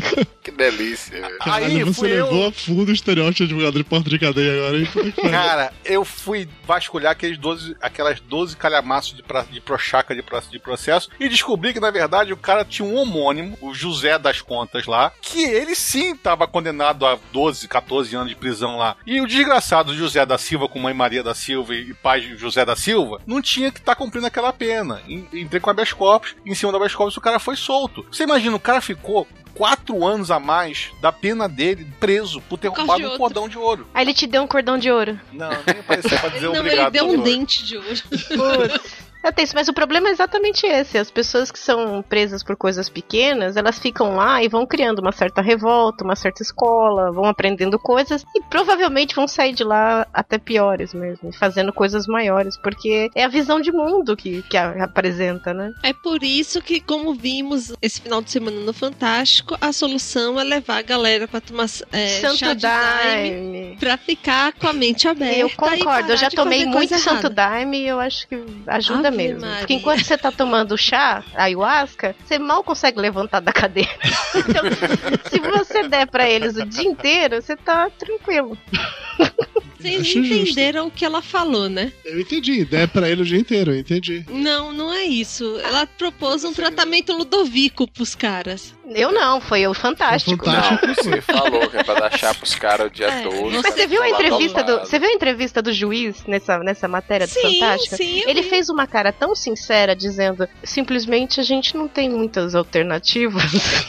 [0.42, 1.20] Que delícia.
[1.20, 1.38] velho.
[1.38, 4.54] Caralho, Aí você eu- levou a fundo o estereótipo de advogado de porta de cadeia
[4.54, 5.12] agora, hein?
[5.30, 10.58] Cara, eu fui vasculhar aqueles 12, aquelas 12 calhamaços de, pra, de prochaca de, de
[10.58, 14.86] processo e descobri que, na verdade, o cara tinha um homônimo, o José das Contas
[14.86, 18.96] lá, que ele sim estava condenado a 12, 14 anos de prisão lá.
[19.06, 22.74] E o desgraçado José da Silva, com mãe Maria da Silva e pai José da
[22.74, 25.02] Silva, não tinha que estar cumprindo aquela pena.
[25.06, 28.06] En- Entrei com habeas corpus, em cima do habeas corpus o cara foi solto.
[28.10, 32.68] Você imagina, o cara ficou quatro anos a mais da pena dele preso por ter
[32.68, 33.86] roubado um cordão de ouro.
[33.94, 35.18] Aí ele te deu um cordão de ouro.
[35.32, 36.80] Não, nem apareceu pra dizer Não, obrigado.
[36.80, 38.80] ele deu um dente de ouro.
[39.22, 40.96] É tenso, mas o problema é exatamente esse.
[40.96, 45.12] As pessoas que são presas por coisas pequenas, elas ficam lá e vão criando uma
[45.12, 50.38] certa revolta, uma certa escola, vão aprendendo coisas e provavelmente vão sair de lá até
[50.38, 55.52] piores mesmo, fazendo coisas maiores, porque é a visão de mundo que, que a- apresenta,
[55.52, 55.72] né?
[55.82, 60.44] É por isso que, como vimos esse final de semana no Fantástico, a solução é
[60.44, 65.36] levar a galera pra tomar é, Santo daime pra ficar com a mente aberta.
[65.36, 67.28] Eu concordo, eu já tomei muito Santo.
[67.28, 69.40] Daime e eu acho que ajuda Ave mesmo.
[69.40, 69.58] Maria.
[69.58, 73.90] Porque enquanto você tá tomando chá, ayahuasca, você mal consegue levantar da cadeira.
[74.38, 74.62] Então,
[75.30, 78.56] se você der pra eles o dia inteiro, você tá tranquilo.
[79.78, 80.34] Vocês Acho justo.
[80.34, 81.92] entenderam o que ela falou, né?
[82.04, 82.64] Eu entendi.
[82.64, 84.24] Der pra ele o dia inteiro, eu entendi.
[84.28, 85.58] Não, não é isso.
[85.62, 88.74] Ela propôs um tratamento ludovico pros caras.
[88.94, 90.44] Eu não, foi o Fantástico.
[90.44, 90.86] Fantástico.
[90.86, 93.50] Não, você falou que é pra dar chá pros caras o dia É, todo.
[93.50, 96.88] mas Mas você viu a entrevista do, você viu a entrevista do juiz nessa, nessa
[96.88, 97.96] matéria do Sim, Fantástico?
[97.96, 98.48] sim, eu Ele vi.
[98.50, 103.42] fez uma cara tão sincera dizendo, simplesmente a gente não tem muitas alternativas.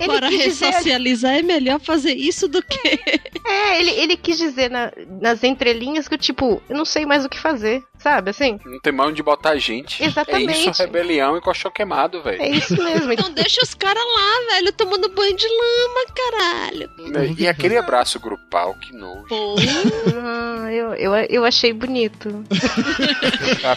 [0.00, 3.00] ele Para quis dizer, ressocializar é melhor fazer isso do que.
[3.46, 7.28] é, ele, ele quis dizer na- nas entrelinhas que tipo, eu não sei mais o
[7.28, 8.58] que fazer, sabe assim?
[8.64, 10.02] Não tem mão de botar gente.
[10.02, 10.68] Exatamente.
[10.68, 12.42] É isso, rebelião e colchão queimado, velho.
[12.42, 13.12] É isso mesmo.
[13.12, 16.90] Então deixa os caras lá, velho, tomando banho de lama, caralho.
[17.38, 19.26] E aquele abraço grupal, que nojo.
[20.24, 22.44] Ah, eu, eu, eu achei bonito.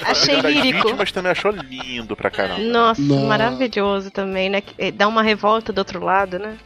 [0.04, 0.88] Achei lírico.
[0.88, 2.60] vítimas também achou lindo pra caramba.
[2.62, 3.26] Nossa, Não.
[3.28, 4.62] maravilhoso também, né?
[4.62, 6.58] Que- Dá uma revolta do outro lado, né?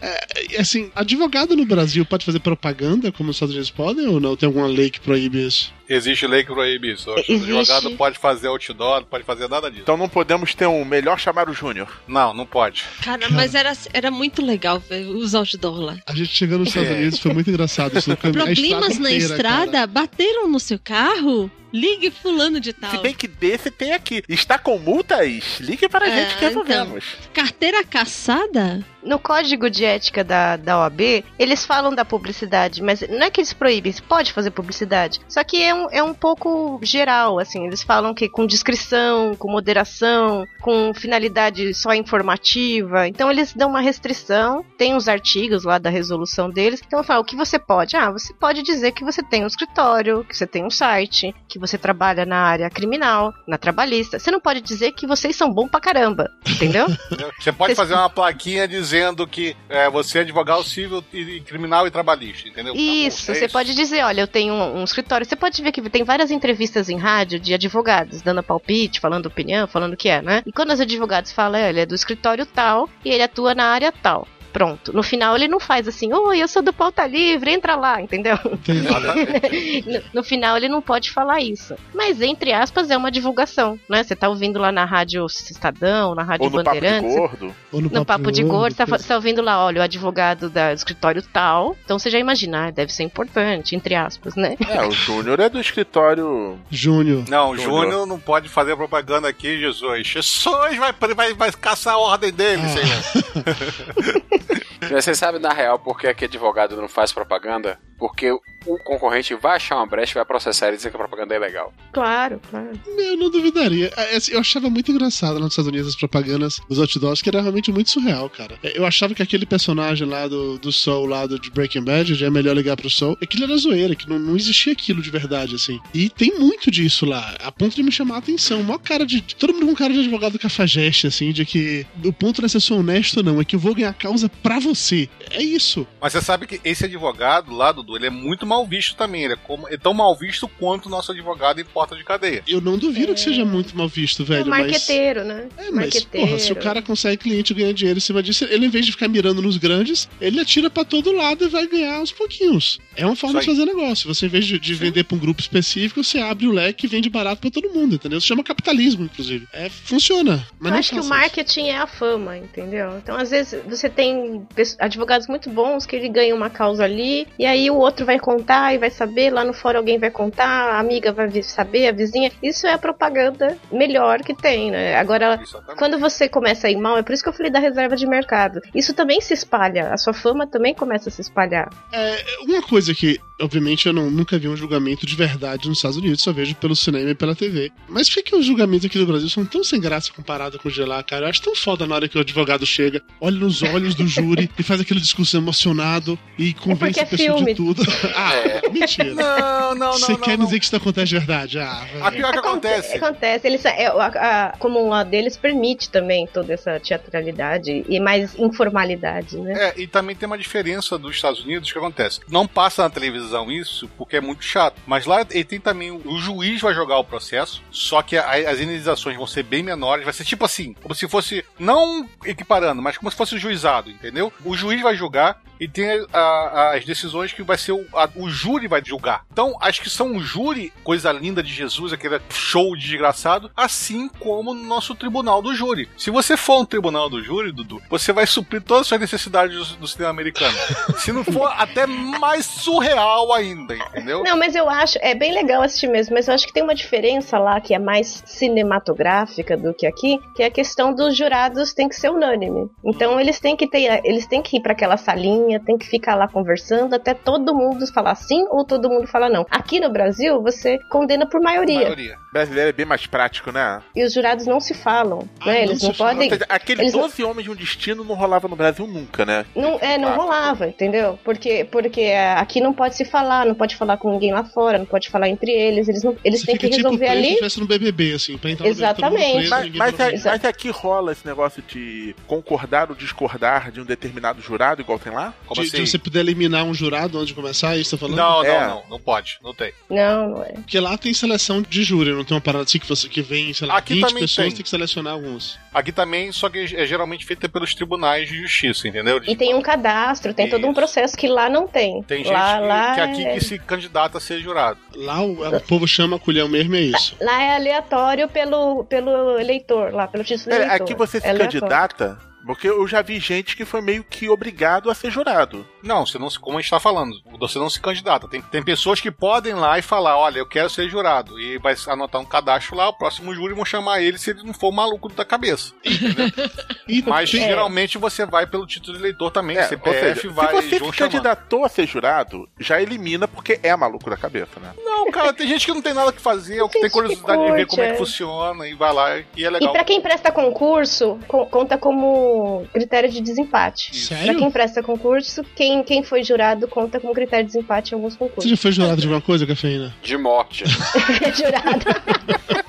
[0.50, 4.36] E, assim, advogado no Brasil pode fazer propaganda como os Estados Unidos podem ou não?
[4.36, 5.74] Tem alguma lei que proíbe isso?
[5.90, 7.10] Existe lei que proíbe isso.
[7.10, 7.34] O Existe.
[7.34, 9.82] advogado pode fazer outdoor, não pode fazer nada disso.
[9.84, 11.90] Então não podemos ter um melhor chamar o Júnior.
[12.08, 12.86] Não, não pode.
[13.04, 14.82] cara, mas era, era muito legal
[15.16, 15.98] os outdoor lá.
[16.06, 16.94] A gente chegando nos Estados É.
[16.94, 19.88] Unidos foi muito engraçado isso Problemas na inteira, estrada, cara.
[19.88, 21.50] bateram no seu carro?
[21.72, 22.92] Ligue fulano de tal.
[22.92, 24.24] Se bem que desse tem aqui.
[24.28, 25.60] Está com multas?
[25.60, 27.06] Ligue para a É, gente que resolvemos.
[27.34, 28.84] Carteira caçada?
[29.02, 33.40] No código de ética da, da OAB, eles falam da publicidade, mas não é que
[33.40, 35.22] eles proíbem, você pode fazer publicidade.
[35.30, 37.66] Só que é um, é um pouco geral, assim.
[37.66, 43.08] Eles falam que com discrição, com moderação, com finalidade só informativa.
[43.08, 46.82] Então eles dão uma restrição, tem os artigos lá da resolução deles.
[46.86, 47.96] Então fala, o que você pode?
[47.96, 51.58] Ah, você pode dizer que você tem um escritório, que você tem um site, que
[51.60, 54.18] você trabalha na área criminal, na trabalhista.
[54.18, 56.88] Você não pode dizer que vocês são bom pra caramba, entendeu?
[57.40, 61.92] Você pode fazer uma plaquinha dizendo que é, você é advogado civil, e, criminal e
[61.92, 62.74] trabalhista, entendeu?
[62.74, 63.54] Tá bom, Isso, é você isso.
[63.54, 65.26] pode dizer, olha, eu tenho um, um escritório.
[65.26, 69.68] Você pode ver que tem várias entrevistas em rádio de advogados, dando palpite, falando opinião,
[69.68, 70.44] falando o que é, né?
[70.46, 73.92] E quando os advogados falam, ele é do escritório tal e ele atua na área
[73.92, 74.28] tal.
[74.52, 74.92] Pronto.
[74.96, 78.38] No final ele não faz assim, oi, eu sou do pauta livre, entra lá, entendeu?
[78.44, 81.76] no, no final ele não pode falar isso.
[81.94, 84.04] Mas, entre aspas, é uma divulgação, né?
[84.04, 87.16] Você tá ouvindo lá na rádio Estadão, na rádio Ou no papo de Bandeirantes.
[87.16, 87.56] gordo.
[87.72, 90.78] Ou No papo de gordo, você tá, tá ouvindo lá, olha, o advogado da, do
[90.78, 91.76] escritório tal.
[91.86, 94.56] Então você já imagina, ah, deve ser importante, entre aspas, né?
[94.68, 96.58] É, o Júnior é do escritório.
[96.72, 97.24] Júnior.
[97.30, 97.84] Não, o Júnior.
[97.86, 100.08] Júnior não pode fazer propaganda aqui, Jesus.
[100.08, 102.70] Jesus vai, vai, vai caçar a ordem dele, Ah.
[102.70, 104.40] senhor.
[104.90, 107.80] Você sabe, na real, por que advogado não faz propaganda?
[108.00, 108.32] Porque
[108.66, 111.38] o concorrente vai achar uma brecha e vai processar e dizer que a propaganda é
[111.38, 111.74] ilegal.
[111.92, 112.72] Claro, claro.
[112.98, 113.92] Eu não duvidaria.
[113.96, 117.30] É, assim, Eu achava muito engraçado lá nos Estados Unidos as propagandas dos outdoors, que
[117.30, 118.58] era realmente muito surreal, cara.
[118.64, 122.14] É, Eu achava que aquele personagem lá do, do Soul, lá do, de Breaking Bad,
[122.16, 125.10] já é melhor ligar pro Soul, aquilo era zoeira, que não, não existia aquilo de
[125.10, 125.80] verdade, assim.
[125.94, 128.64] E tem muito disso lá, a ponto de me chamar a atenção.
[128.64, 129.22] Mó cara de.
[129.22, 132.60] Todo mundo com cara de advogado cafajeste, assim, de que o ponto não é ser
[132.60, 135.10] só honesto ou não, é que eu vou ganhar causa pra você.
[135.32, 135.88] É isso.
[136.02, 139.24] Mas você sabe que esse advogado lá, Ele é muito mal visto também.
[139.24, 142.44] Ele é, como, é tão mal visto quanto o nosso advogado em porta de cadeia.
[142.48, 144.60] Eu não duvido que seja muito mal visto, velho, é mas.
[144.60, 145.48] marqueteiro, né?
[145.58, 146.28] É, mas, marqueteiro.
[146.28, 148.86] porra, se o cara consegue cliente e ganha dinheiro em cima disso, ele, em vez
[148.86, 152.80] de ficar mirando nos grandes, ele atira pra todo lado e vai ganhar aos pouquinhos.
[152.96, 154.14] É uma forma de Isso fazer negócio.
[154.14, 156.90] Você, em vez de, de vender pra um grupo específico, você abre o leque e
[156.90, 158.18] vende barato pra todo mundo, entendeu?
[158.18, 159.48] Isso chama capitalismo, inclusive.
[159.54, 160.46] É, funciona.
[160.60, 162.98] Mas Eu não acho que o marketing é a fama, entendeu?
[162.98, 164.46] Então, às vezes, você tem
[164.80, 168.74] advogados muito bons que ele ganha uma causa ali, e aí o outro vai contar
[168.74, 172.32] e vai saber, lá no fórum alguém vai contar, a amiga vai saber, a vizinha.
[172.42, 174.96] Isso é a propaganda melhor que tem, né?
[174.96, 175.40] Agora,
[175.78, 178.08] quando você começa a ir mal, é por isso que eu falei da reserva de
[178.08, 178.62] mercado.
[178.74, 181.70] Isso também se espalha, a sua fama também começa a se espalhar.
[181.92, 185.98] É, uma coisa que Obviamente, eu não- nunca vi um julgamento de verdade nos Estados
[185.98, 187.72] Unidos, só vejo pelo cinema e pela TV.
[187.88, 190.68] Mas por que, que os julgamentos aqui no Brasil são tão sem graça comparado com
[190.68, 191.26] o de lá, cara?
[191.26, 194.50] Eu acho tão foda na hora que o advogado chega, olha nos olhos do júri
[194.60, 197.54] e faz aquele discurso emocionado e convence porque a pessoa é filme.
[197.54, 197.84] de tudo.
[198.16, 199.14] ah, mentira.
[199.14, 199.94] Não, não, não.
[199.94, 200.46] Você não, quer não.
[200.46, 201.60] dizer que isso acontece de verdade?
[201.60, 201.86] Ah.
[202.02, 202.98] A pior que acontece.
[202.98, 208.38] Acontece, eles, é, a, a common law deles permite também toda essa teatralidade e mais
[208.38, 209.70] informalidade, né?
[209.70, 212.20] É, e também tem uma diferença dos Estados Unidos que acontece.
[212.30, 214.82] Não passa na televisão isso porque é muito chato.
[214.86, 215.92] Mas lá ele tem também.
[215.92, 220.04] O juiz vai jogar o processo, só que a- as indenizações vão ser bem menores.
[220.04, 221.44] Vai ser tipo assim, como se fosse.
[221.58, 224.32] Não equiparando, mas como se fosse o juizado, entendeu?
[224.44, 228.10] O juiz vai julgar e tem a- a- as decisões que vai ser o, a-
[228.16, 229.26] o júri vai julgar.
[229.32, 234.08] Então, acho que são o júri, coisa linda de Jesus, aquele show de desgraçado, assim
[234.20, 235.90] como no nosso tribunal do júri.
[235.98, 239.58] Se você for um tribunal do júri, Dudu, você vai suprir todas as suas necessidades
[239.70, 240.56] do, do cinema americano.
[240.98, 244.24] Se não for até mais surreal ainda, entendeu?
[244.24, 246.74] Não, mas eu acho, é bem legal assistir mesmo, mas eu acho que tem uma
[246.76, 251.74] diferença lá que é mais cinematográfica do que aqui, que é a questão dos jurados
[251.74, 252.70] tem que ser unânime.
[252.84, 256.16] Então eles têm que ter, eles têm que ir para aquela salinha, tem que ficar
[256.16, 259.46] lá conversando até todo mundo falar sim ou todo mundo falar não.
[259.50, 261.82] Aqui no Brasil, você condena por maioria.
[261.82, 262.16] maioria.
[262.32, 263.82] Brasileiro é bem mais prático, né?
[263.96, 265.54] E os jurados não se falam, Ah, né?
[265.66, 266.14] não Eles não falam.
[266.16, 269.26] podem seja, Aquele eles não- 12 homens de um destino não rolava no Brasil nunca,
[269.26, 269.46] né?
[269.56, 271.18] Não, é, não rolava, entendeu?
[271.24, 274.78] Porque, porque é, aqui não pode se falar, não pode falar com ninguém lá fora,
[274.78, 277.18] não pode falar entre eles, eles, não, eles Você têm que tipo resolver preso se
[277.20, 277.28] ali.
[277.30, 279.34] estivesse no BBB, assim, pra entrar Exatamente.
[279.34, 280.22] preso, Mas, ninguém mas, nada.
[280.26, 285.12] mas aqui rola esse negócio de concordar ou discordar de um determinado jurado, igual tem
[285.12, 285.34] lá?
[285.46, 285.84] Como de, assim?
[285.84, 288.18] de você poder eliminar um jurado antes de começar, é isso tá falando?
[288.18, 288.68] Não, não, É.
[288.68, 289.74] não, não pode, não tem.
[289.90, 290.54] Não, não é.
[290.54, 293.54] Porque lá tem seleção de júri, não tem uma parada assim que você que vem,
[293.54, 294.56] sei lá, Aqui 20 também pessoas, tem.
[294.56, 294.64] tem.
[294.64, 295.58] que selecionar alguns.
[295.74, 299.22] Aqui também, só que é geralmente feita pelos tribunais de justiça, entendeu?
[299.28, 300.76] E tem um cadastro, tem todo um Isso.
[300.80, 302.02] processo que lá não tem.
[302.04, 303.34] Tem gente lá, que, lá que aqui é...
[303.36, 304.80] que se candidata a ser jurado.
[304.96, 307.16] Lá o, o povo chama a colhão mesmo, é isso.
[307.22, 310.84] Lá é aleatório pelo, pelo eleitor, lá, pelo título do É, eleitor.
[310.84, 311.60] aqui você se É aleatório.
[311.62, 315.68] candidata, porque eu já vi gente que foi meio que obrigado a ser jurado.
[315.84, 318.28] Não, você não se, como a gente tá falando, você não se candidata.
[318.28, 321.40] Tem, tem pessoas que podem ir lá e falar, olha, eu quero ser jurado.
[321.40, 324.54] E vai anotar um cadastro lá, o próximo júri vão chamar ele se ele não
[324.54, 325.74] for maluco da cabeça.
[327.06, 329.58] Mas tem- geralmente você vai pelo título de eleitor também.
[329.58, 330.96] É, CPF seja, vai se você se chamar.
[330.96, 334.74] candidatou a ser jurado, já elimina porque é maluco da cabeça, né?
[334.84, 337.52] Não, cara, tem gente que não tem nada que fazer, ou que tem curiosidade de
[337.52, 337.98] ver curte, como é que é.
[337.98, 339.70] funciona e vai lá e é legal.
[339.70, 343.96] E pra quem presta concurso, co- conta como critério de desempate.
[343.96, 344.26] Sério?
[344.26, 348.14] Pra quem presta concurso, quem, quem foi jurado conta como critério de desempate em alguns
[348.14, 348.50] Você concursos.
[348.50, 349.96] já foi jurado de alguma coisa, Cafeína?
[350.02, 350.64] De morte.
[351.36, 351.86] jurado.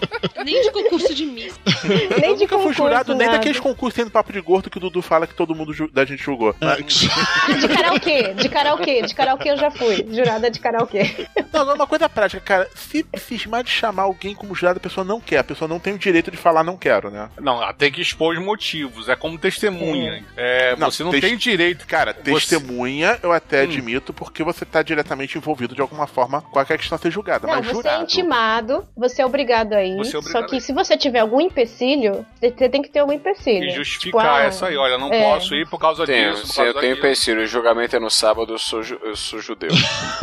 [0.45, 1.59] Nem de concurso de miss.
[1.85, 3.39] Nem eu de nunca fui concurso, jurado nem nada.
[3.39, 6.23] daqueles concursos sendo papo de gordo que o Dudu fala que todo mundo da gente
[6.23, 6.55] julgou.
[6.61, 10.07] Ah, De karaokê, de karaokê, de karaokê eu já fui.
[10.11, 11.27] Jurada de karaokê.
[11.53, 12.69] Não, agora uma coisa prática, cara.
[12.75, 15.39] Se cismar de chamar alguém como jurado, a pessoa não quer.
[15.39, 17.29] A pessoa não tem o direito de falar não quero, né?
[17.41, 19.09] Não, ela tem que expor os motivos.
[19.09, 20.25] É como testemunha.
[20.37, 21.87] É, Não, você não tes- tem direito.
[21.87, 23.65] Cara, Você- testemunha eu até Hum.
[23.65, 27.47] admito porque você tá diretamente envolvido de alguma forma com a questão a ser julgada.
[27.47, 28.03] Não, mas você é jurado.
[28.05, 29.97] intimado, você é obrigado a ir.
[30.11, 33.13] Você é obrigado só que se você tiver algum empecilho, você tem que ter algum
[33.13, 33.65] empecilho.
[33.67, 34.77] E justificar Tipo, ah, essa aí.
[34.77, 35.23] Olha, não é.
[35.23, 36.43] posso ir por causa Tenho, disso.
[36.43, 39.17] Por se causa eu tenho empecilho, o julgamento é no sábado, eu sou, ju- eu
[39.17, 39.71] sou judeu.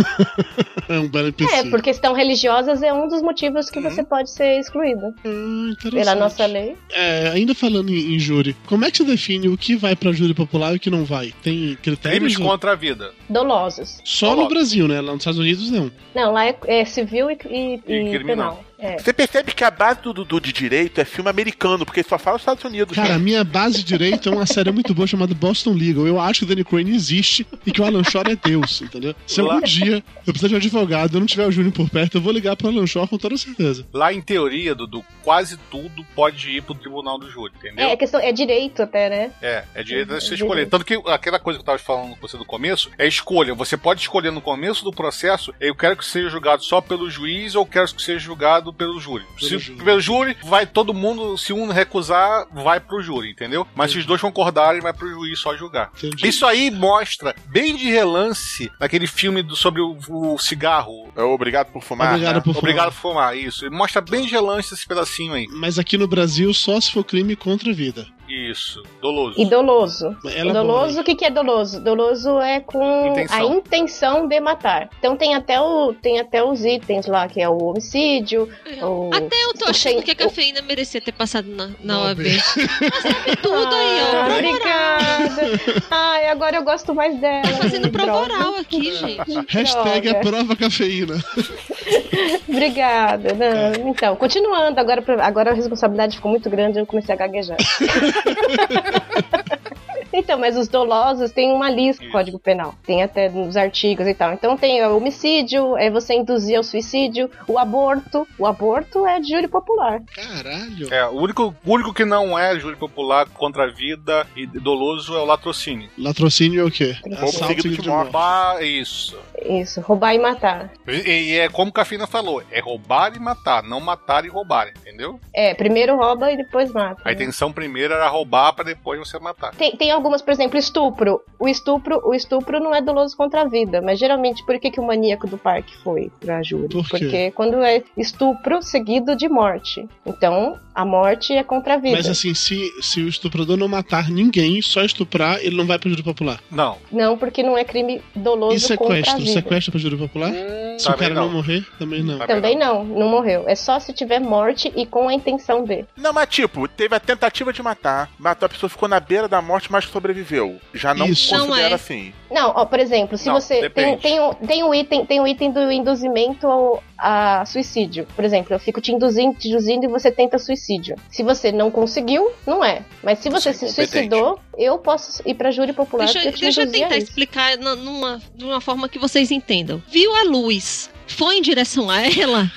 [0.90, 1.70] É um belo É, empecilho.
[1.70, 3.90] por questão religiosas é um dos motivos que Uhum.
[3.90, 5.14] você pode ser excluído.
[5.26, 5.76] Hum.
[5.92, 6.76] Pela nossa lei.
[6.92, 10.14] É, ainda falando em, em júri, como é que você define o que vai pra
[10.14, 11.34] júri popular e o que não vai?
[11.44, 12.20] Tem critérios?
[12.20, 13.12] Crimes ou- contra a vida.
[13.30, 14.00] Dolosos.
[14.06, 14.54] Só no Coloca.
[14.56, 15.02] Brasil, né?
[15.02, 15.92] Lá nos Estados Unidos, não.
[16.16, 18.26] Não, lá é, é civil e, e- E e criminal.
[18.56, 18.64] penal.
[18.80, 18.98] É.
[19.00, 22.36] Você percebe que a base do Dudu de direito é filme americano, porque só fala
[22.36, 22.96] os Estados Unidos.
[22.96, 23.16] Cara, né?
[23.16, 26.06] a minha base de direito é uma série muito boa chamada Boston Legal.
[26.06, 29.16] Eu acho que o Danny Crane existe e que o Alan Shore é Deus, entendeu?
[29.26, 31.74] Se algum Lá- dia eu precisar de um advogado e eu não tiver o Júnior
[31.74, 33.86] por perto, eu vou ligar pro Alan Shore com toda certeza.
[33.92, 37.88] Lá, em teoria, Dudu, quase tudo pode ir pro tribunal do júri, entendeu?
[37.88, 39.32] É, questão, é direito até, né?
[39.42, 40.50] É, é direito de você É escolher.
[40.66, 40.70] direito.
[40.70, 43.54] Tanto que aquela coisa que eu tava falando com você no começo é escolha.
[43.56, 47.56] Você pode escolher no começo do processo, eu quero que seja julgado só pelo juiz
[47.56, 49.24] ou quero que seja julgado pelo júri.
[49.38, 49.84] Pelo se júri.
[49.84, 53.68] pelo júri, vai todo mundo, se um recusar, vai pro júri, entendeu?
[53.76, 55.92] Mas se os dois concordarem, vai pro juiz só julgar.
[55.98, 56.28] Entendi.
[56.28, 61.12] Isso aí mostra, bem de relance, naquele filme do- sobre o, o cigarro.
[61.16, 62.14] É obrigado por fumar.
[62.14, 62.42] Obrigado né?
[62.42, 62.60] por falar.
[62.60, 63.70] Obrigado por fumar, isso.
[63.72, 65.48] Mostra bem de relance esse pedacinho aí.
[65.50, 68.08] Mas aqui no Brasil, só se for crime contra a vida.
[68.28, 69.40] Isso, doloso.
[69.40, 70.18] E doloso.
[70.36, 71.80] Ela doloso, o que, que é doloso?
[71.80, 73.38] Doloso é com Intenção.
[73.38, 74.90] a intenção de matar.
[75.00, 78.50] Então tem até, o, tem até os itens lá, que é o homicídio,
[78.82, 79.10] o...
[79.14, 82.26] Até eu tô o achando que a cafeína merecia ter passado na, na OAB.
[82.42, 84.18] Sabe tudo aí, ó.
[84.18, 85.86] Ah, obrigada.
[85.90, 87.44] Ai, agora eu gosto mais dela.
[87.44, 89.46] Tá fazendo prova oral aqui, gente.
[89.48, 91.16] Hashtag aprova cafeína.
[92.48, 93.34] Obrigada.
[93.34, 97.58] Não, então, continuando, agora, agora a responsabilidade ficou muito grande, eu comecei a gaguejar.
[100.14, 102.74] Então, mas os dolosos têm uma lista no Código Penal.
[102.86, 104.34] Tem até nos artigos e tal.
[104.34, 108.28] Então tem o homicídio, é você induzir ao suicídio, o aborto.
[108.38, 110.02] O aborto é de júri popular.
[110.16, 110.94] Caralho.
[110.94, 115.16] É, o único, o único que não é júri popular contra a vida e doloso
[115.16, 115.90] é o latrocínio.
[115.98, 116.96] Latrocínio é o quê?
[117.04, 117.90] Roubo Assalto de morte.
[117.90, 119.18] Roubar, isso.
[119.44, 120.72] Isso, roubar e matar.
[120.88, 124.70] E, e é como a Cafina falou, é roubar e matar, não matar e roubar,
[124.70, 125.20] entendeu?
[125.34, 127.02] É, primeiro rouba e depois mata.
[127.04, 127.14] A né?
[127.14, 129.54] intenção primeiro era roubar pra depois você matar.
[129.56, 131.22] Tem, tem algumas, por exemplo, estupro.
[131.40, 134.80] O estupro, o estupro não é doloso contra a vida, mas geralmente por que, que
[134.80, 136.70] o maníaco do parque foi pra júri?
[136.70, 136.88] Por?
[136.90, 139.88] Porque quando é estupro seguido de morte.
[140.06, 141.98] Então, a morte é contra a vida.
[141.98, 145.90] Mas assim, se, se o estuprador não matar ninguém, só estuprar, ele não vai pro
[145.90, 146.40] júri popular.
[146.52, 146.78] Não.
[146.92, 149.18] Não, porque não é crime doloso E contra a sequestro?
[149.18, 149.32] vida.
[149.32, 150.30] Sequestro pro júri popular?
[150.30, 151.26] Hum, se o cara não.
[151.26, 151.34] não.
[151.34, 152.20] morrer, também não.
[152.20, 153.46] Também não, não morreu.
[153.48, 155.84] É só se tiver morte e com a intenção de.
[155.98, 159.42] Não, mas tipo, teve a tentativa de matar, matou a pessoa, ficou na beira da
[159.42, 160.58] morte, mas sobreviveu.
[160.76, 161.34] Já não Isso.
[161.34, 161.74] Não considera é.
[161.74, 162.14] assim.
[162.30, 164.02] Não, ó, por exemplo, se Não, você tem, depende.
[164.02, 168.08] tem, o, tem o item, tem o item do induzimento ao, a suicídio.
[168.16, 170.96] Por exemplo, eu fico te induzindo, te induzindo e você tenta suicídio.
[171.10, 172.82] Se você não conseguiu, não é.
[173.04, 176.34] Mas se você Você é se suicidou, eu posso ir pra júri popular Deixa, eu
[176.34, 179.82] te deixa eu tentar explicar numa, de uma forma que vocês entendam.
[179.90, 182.52] Viu a luz, foi em direção a ela,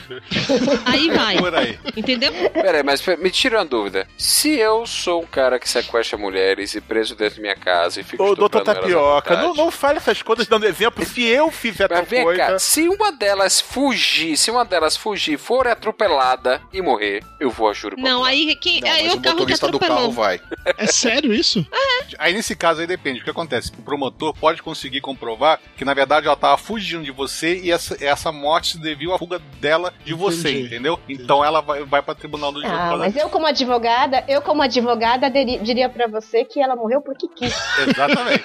[0.84, 1.36] aí vai.
[1.38, 1.78] Por aí.
[1.96, 2.32] Entendeu?
[2.50, 4.06] Pera aí, mas me tira uma dúvida.
[4.16, 8.04] Se eu sou um cara que sequestra mulheres e preso dentro da minha casa e
[8.04, 11.04] fico Ô, doutor Tapioca, não, não fale essas coisas dando exemplo.
[11.04, 12.38] Se eu fizer tal Mas vem coisa.
[12.46, 17.68] cá, se uma delas fugir, se uma delas fugir, for atropelada e morrer, eu vou
[17.68, 20.40] a júri Não, aí, quem, Não, aí mas o o carro motorista do carro vai.
[20.76, 21.64] É sério isso?
[22.18, 23.20] Aí nesse caso aí depende.
[23.20, 23.70] O que acontece?
[23.78, 27.96] O promotor pode conseguir comprovar que na verdade ela tava fugindo de você e essa,
[28.04, 30.66] essa morte se deviu à fuga dela de você, Entendi.
[30.66, 30.98] entendeu?
[31.08, 32.60] Então ela vai, vai para tribunal do.
[32.66, 37.00] Ah, mas eu como advogada, eu como advogada diri- diria pra você que ela morreu
[37.02, 37.54] porque quis.
[37.86, 38.44] Exatamente.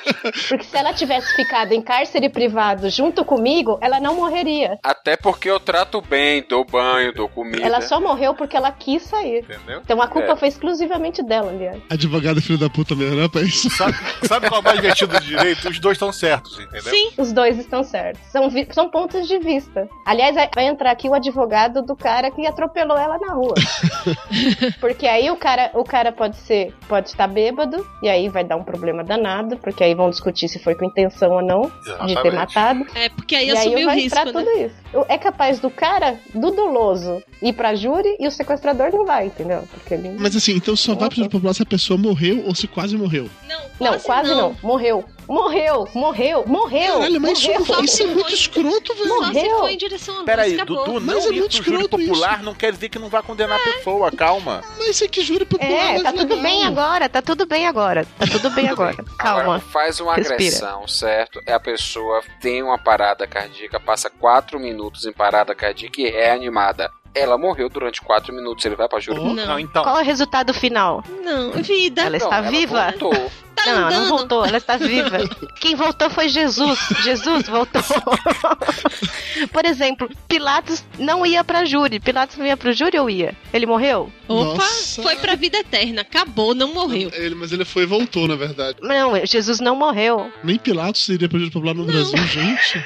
[0.49, 4.77] Porque se ela tivesse ficado em cárcere privado junto comigo, ela não morreria.
[4.83, 7.61] Até porque eu trato bem, dou banho, dou comida.
[7.65, 9.39] Ela só morreu porque ela quis sair.
[9.43, 9.81] Entendeu?
[9.83, 10.35] Então a culpa É.
[10.35, 11.81] foi exclusivamente dela, aliás.
[11.89, 13.61] Advogado é filho da puta mesmo, né, País?
[13.75, 13.95] Sabe,
[14.27, 15.69] sabe qual é o mais divertido do direito?
[15.69, 16.81] Os dois estão certos, entendeu?
[16.93, 17.11] Sim.
[17.17, 18.21] Os dois estão certos.
[18.31, 19.84] São, são pontos de vista.
[20.05, 23.53] Aliás, vai- entrar aqui o advogado do cara que atropelou ela na rua.
[24.79, 28.55] porque aí o cara, o cara pode ser, pode estar bêbado, e aí vai dar
[28.55, 32.11] um problema danado, porque aí vão discutir se foi com intenção ou não de ter
[32.11, 32.35] Exatamente.
[32.35, 32.85] matado.
[32.95, 34.31] É, porque aí e aí assumiu o vai risco, entrar né?
[34.31, 35.05] tudo isso.
[35.07, 39.67] É capaz do cara, do doloso, ir pra júri e o sequestrador não vai, entendeu?
[39.71, 40.15] Porque ele.
[40.19, 42.97] Mas assim, então só vai pro júri popular se a pessoa morreu ou se quase
[42.97, 43.29] morreu.
[43.47, 44.55] Não, Não, quase não.
[44.63, 45.03] Morreu.
[45.27, 46.93] Morreu, morreu, morreu.
[46.93, 47.61] Caralho, mas morreu.
[47.61, 49.07] isso, isso é muito escroto, velho.
[49.07, 49.59] Só se Morreu.
[49.59, 50.85] foi em direção a luz, Peraí, acabou.
[50.85, 52.43] Dudu, Mas não é ir muito júri escroto popular isso.
[52.45, 54.61] não quer dizer que não vai condenar a pessoa, calma.
[54.77, 56.41] Mas é que júri popular É, mais tá tudo legal.
[56.41, 58.05] bem agora, tá tudo bem agora.
[58.17, 58.95] Tá tudo bem agora.
[59.19, 59.59] Agora, Calma.
[59.59, 60.35] faz uma Respira.
[60.35, 61.41] agressão, certo?
[61.45, 66.11] É a pessoa tem uma parada cardíaca, passa quatro minutos em parada cardíaca e é
[66.11, 66.91] reanimada.
[67.13, 69.17] Ela morreu durante quatro minutos, ele vai pra júri.
[69.19, 69.35] Popular.
[69.35, 69.83] Não, Não, então.
[69.83, 71.01] Qual é o resultado final?
[71.23, 72.01] não, vida.
[72.01, 72.93] Ela está Não, viva?
[72.99, 73.31] voltou.
[73.65, 74.09] Tá não, ela não andando.
[74.09, 75.17] voltou, ela está viva.
[75.59, 76.79] Quem voltou foi Jesus.
[77.03, 77.81] Jesus voltou.
[79.51, 81.99] Por exemplo, Pilatos não ia pra júri.
[81.99, 83.35] Pilatos não ia pro júri ou ia?
[83.53, 84.11] Ele morreu?
[84.27, 85.01] Opa, Nossa.
[85.01, 86.01] foi pra vida eterna.
[86.01, 87.11] Acabou, não morreu.
[87.13, 88.77] Ele, mas ele foi e voltou, na verdade.
[88.81, 90.31] Não, Jesus não morreu.
[90.43, 92.83] Nem Pilatos iria pro júri popular no Brasil, gente.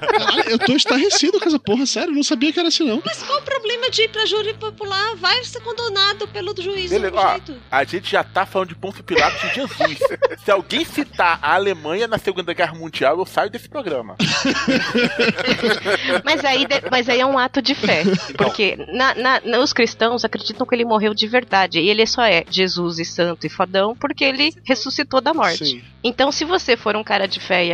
[0.00, 2.10] Caralho, eu tô estarrecido com essa porra, sério.
[2.10, 3.02] eu Não sabia que era assim, não.
[3.04, 5.14] Mas qual o problema de ir pra júri popular?
[5.16, 6.90] Vai ser condenado pelo juiz.
[6.90, 7.54] Beleza, ó, jeito.
[7.70, 9.98] a gente já tá falando de Pôncio Pilatos de Jesus.
[10.44, 14.16] Se alguém citar a Alemanha na Segunda Guerra Mundial, eu saio desse programa.
[16.24, 18.02] Mas aí, mas aí é um ato de fé.
[18.36, 21.80] Porque na, na- na- os cristãos acreditam que ele morreu de verdade.
[21.80, 25.64] E ele só é Jesus e santo e fodão porque ele ressuscitou da morte.
[25.64, 25.82] Sim.
[26.02, 27.64] Então, se você for um cara de fé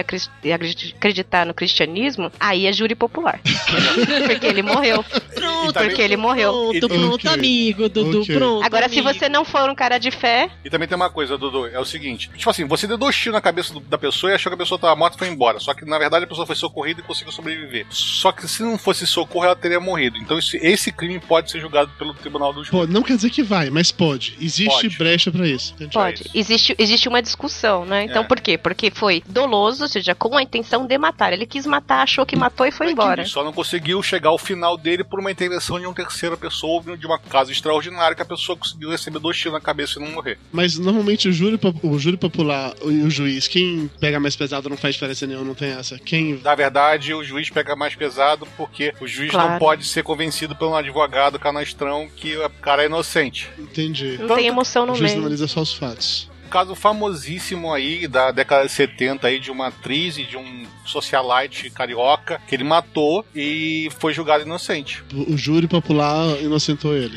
[0.43, 3.41] e acreditar no cristianismo, aí é júri popular.
[4.27, 5.05] porque ele morreu.
[5.35, 6.53] Pronto, Porque ele morreu.
[6.53, 7.31] Pronto, pronto, Ok.
[7.31, 8.37] amigo, Dudu, Ok.
[8.37, 8.65] pronto.
[8.65, 9.13] Agora, se amigo.
[9.19, 11.85] você não for um cara de fé, E também tem uma coisa, Dudu, é o
[11.85, 14.55] seguinte: tipo assim, você deu dois tiros na cabeça do- da pessoa e achou que
[14.55, 15.59] a pessoa tava morta e foi embora.
[15.61, 17.87] Só que na verdade a pessoa foi socorrida e conseguiu sobreviver.
[17.91, 20.17] Só que se não fosse socorro, ela teria morrido.
[20.19, 22.93] Então esse, esse crime pode ser julgado pelo tribunal do Pô, júri.
[22.93, 24.37] não quer dizer que vai, mas pode.
[24.41, 24.99] Existe Pode.
[24.99, 25.75] brecha pra isso.
[25.75, 25.93] Entendi.
[25.93, 26.23] pode.
[26.23, 26.31] isso.
[26.35, 28.05] Existe, existe uma discussão, né?
[28.05, 28.27] Então, É.
[28.27, 28.57] por quê?
[28.59, 31.33] Porque foi doloso, ou seja, com a intenção de matar.
[31.33, 33.23] Ele quis matar achou que matou e foi embora.
[33.23, 36.83] Ele só não conseguiu chegar ao final dele por uma intervenção de uma terceira pessoa
[36.87, 40.03] ou de uma casa extraordinária que a pessoa conseguiu receber dois tiros na cabeça e
[40.03, 40.39] não morrer.
[40.53, 44.69] Mas normalmente o júri, po- o júri popular e o juiz, quem pega mais pesado
[44.69, 45.99] não faz diferença nenhuma, não tem essa.
[45.99, 46.41] Quem.
[46.43, 49.53] Na verdade, o juiz pega mais pesado porque o juiz Claro.
[49.53, 53.49] não pode ser convencido por um advogado canastrão que o cara é inocente.
[53.59, 54.19] Entendi.
[54.19, 55.23] Não tem emoção no O juiz meio.
[55.23, 56.29] analisa só os fatos.
[56.45, 60.65] Um caso famosíssimo aí da década de 70 aí de uma atriz e de um
[60.85, 65.03] socialite carioca que ele matou e foi julgado inocente.
[65.13, 67.17] O, o júri popular inocentou ele.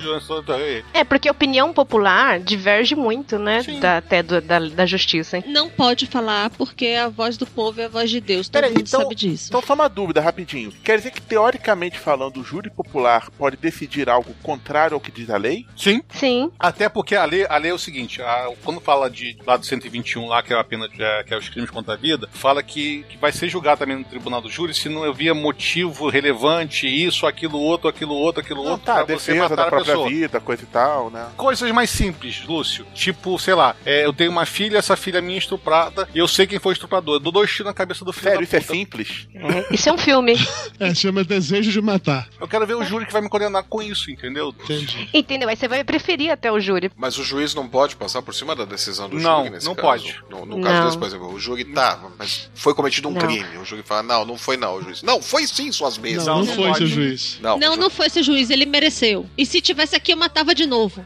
[0.93, 3.61] É, porque a opinião popular diverge muito, né?
[3.79, 5.43] Da, até do- da, da justiça.
[5.45, 8.47] Não pode falar porque a voz do povo é a voz de Deus.
[8.47, 9.47] Todo Peraí, mundo então, sabe disso.
[9.49, 10.71] então só uma dúvida rapidinho.
[10.83, 15.29] Quer dizer que, teoricamente falando, o júri popular pode decidir algo contrário ao que diz
[15.29, 15.65] a lei?
[15.75, 16.01] Sim.
[16.09, 16.51] Sim.
[16.57, 19.65] Até porque a lei, a lei é o seguinte, a- quando fala de lá do
[19.65, 22.27] 121 lá, que é a pena de- é, que é os crimes contra a vida,
[22.31, 26.09] fala que, que vai ser julgado também no tribunal do júri se não havia motivo
[26.09, 29.67] relevante, isso, aquilo, outro, aquilo, outro, aquilo, outro, Tá, pra você defesa matar da a
[29.67, 30.09] própria pessoa.
[30.09, 31.27] vida, coisa e tal, né?
[31.35, 32.85] Coisas mais simples, Lúcio.
[32.93, 36.27] Tipo, sei lá, é, eu tenho uma filha, essa filha é minha estuprada, e eu
[36.27, 37.15] sei quem foi o estuprador.
[37.15, 38.73] Eu dou dois tiros na cabeça do filho Sério, da isso é puta.
[38.73, 39.27] simples?
[39.71, 40.35] Isso é um filme.
[40.79, 42.27] É, chama desejo de matar.
[42.39, 44.53] Eu quero ver o júri que vai me condenar com isso, entendeu?
[44.63, 45.09] Entendi.
[45.11, 45.49] Entendeu?
[45.49, 46.91] Aí você vai preferir até o júri.
[46.95, 49.75] Mas o juiz não pode passar por cima da decisão do Não, júri nesse não
[49.75, 49.87] caso?
[49.87, 50.19] pode.
[50.29, 50.85] No, no caso Não.
[50.85, 53.21] desse, por exemplo, o júri tá, mas foi cometido um Não.
[53.21, 53.57] crime.
[53.57, 55.01] O júri fala, não, não foi não, o juiz.
[55.03, 56.25] Não, foi sim, suas mesas.
[56.25, 57.37] Não, não, foi, seu juiz.
[57.41, 59.25] Não, Não, não foi esse juiz, ele mereceu.
[59.37, 61.05] E se tivesse aqui, eu matava de novo.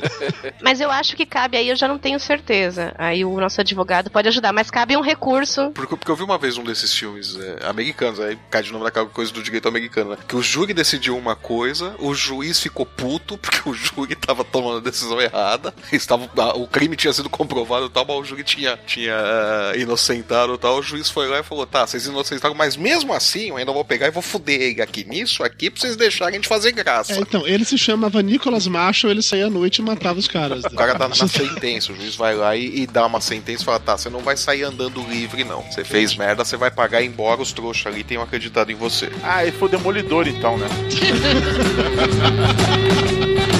[0.62, 2.94] Mas eu acho que cabe aí, eu já não tenho certeza.
[2.98, 5.70] Aí o nosso advogado pode ajudar, mas cabe um recurso.
[5.70, 8.84] Porque, porque eu vi uma vez um desses filmes é, americanos, aí cai de novo
[8.84, 10.16] naquela coisa do direito americano, né?
[10.26, 14.78] Que o júri decidiu uma coisa, o juiz ficou puto porque o júri tava tomando
[14.78, 18.78] a decisão errada, estava, o crime tinha sido comprovado e tal, mas o júri tinha,
[18.86, 20.78] tinha ah, inocentado e tal.
[20.78, 23.84] O juiz foi lá e falou: tá, vocês inocentaram, mas mesmo assim eu ainda vou
[23.84, 27.14] pegar e vou fuder ele aqui nisso, aqui, pra vocês deixarem de fazer graça.
[27.14, 30.64] É, então, ele se chamava Nicholas Marshall, ele saía à noite e matava os caras.
[30.64, 33.64] O cara tá na sentença, o juiz vai lá e, e dá uma sentença e
[33.64, 35.62] fala: tá, você não vai sair andando livre, não.
[35.62, 39.10] Você fez merda, você vai pagar embora os trouxas ali tenham acreditado em você.
[39.22, 40.66] Ah, ele foi o demolidor então, né?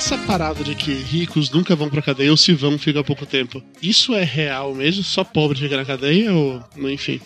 [0.00, 3.62] Essa parada de que ricos nunca vão pra cadeia ou se vão fica pouco tempo,
[3.82, 5.04] isso é real mesmo?
[5.04, 6.64] Só pobre fica na cadeia ou.
[6.88, 7.20] Enfim.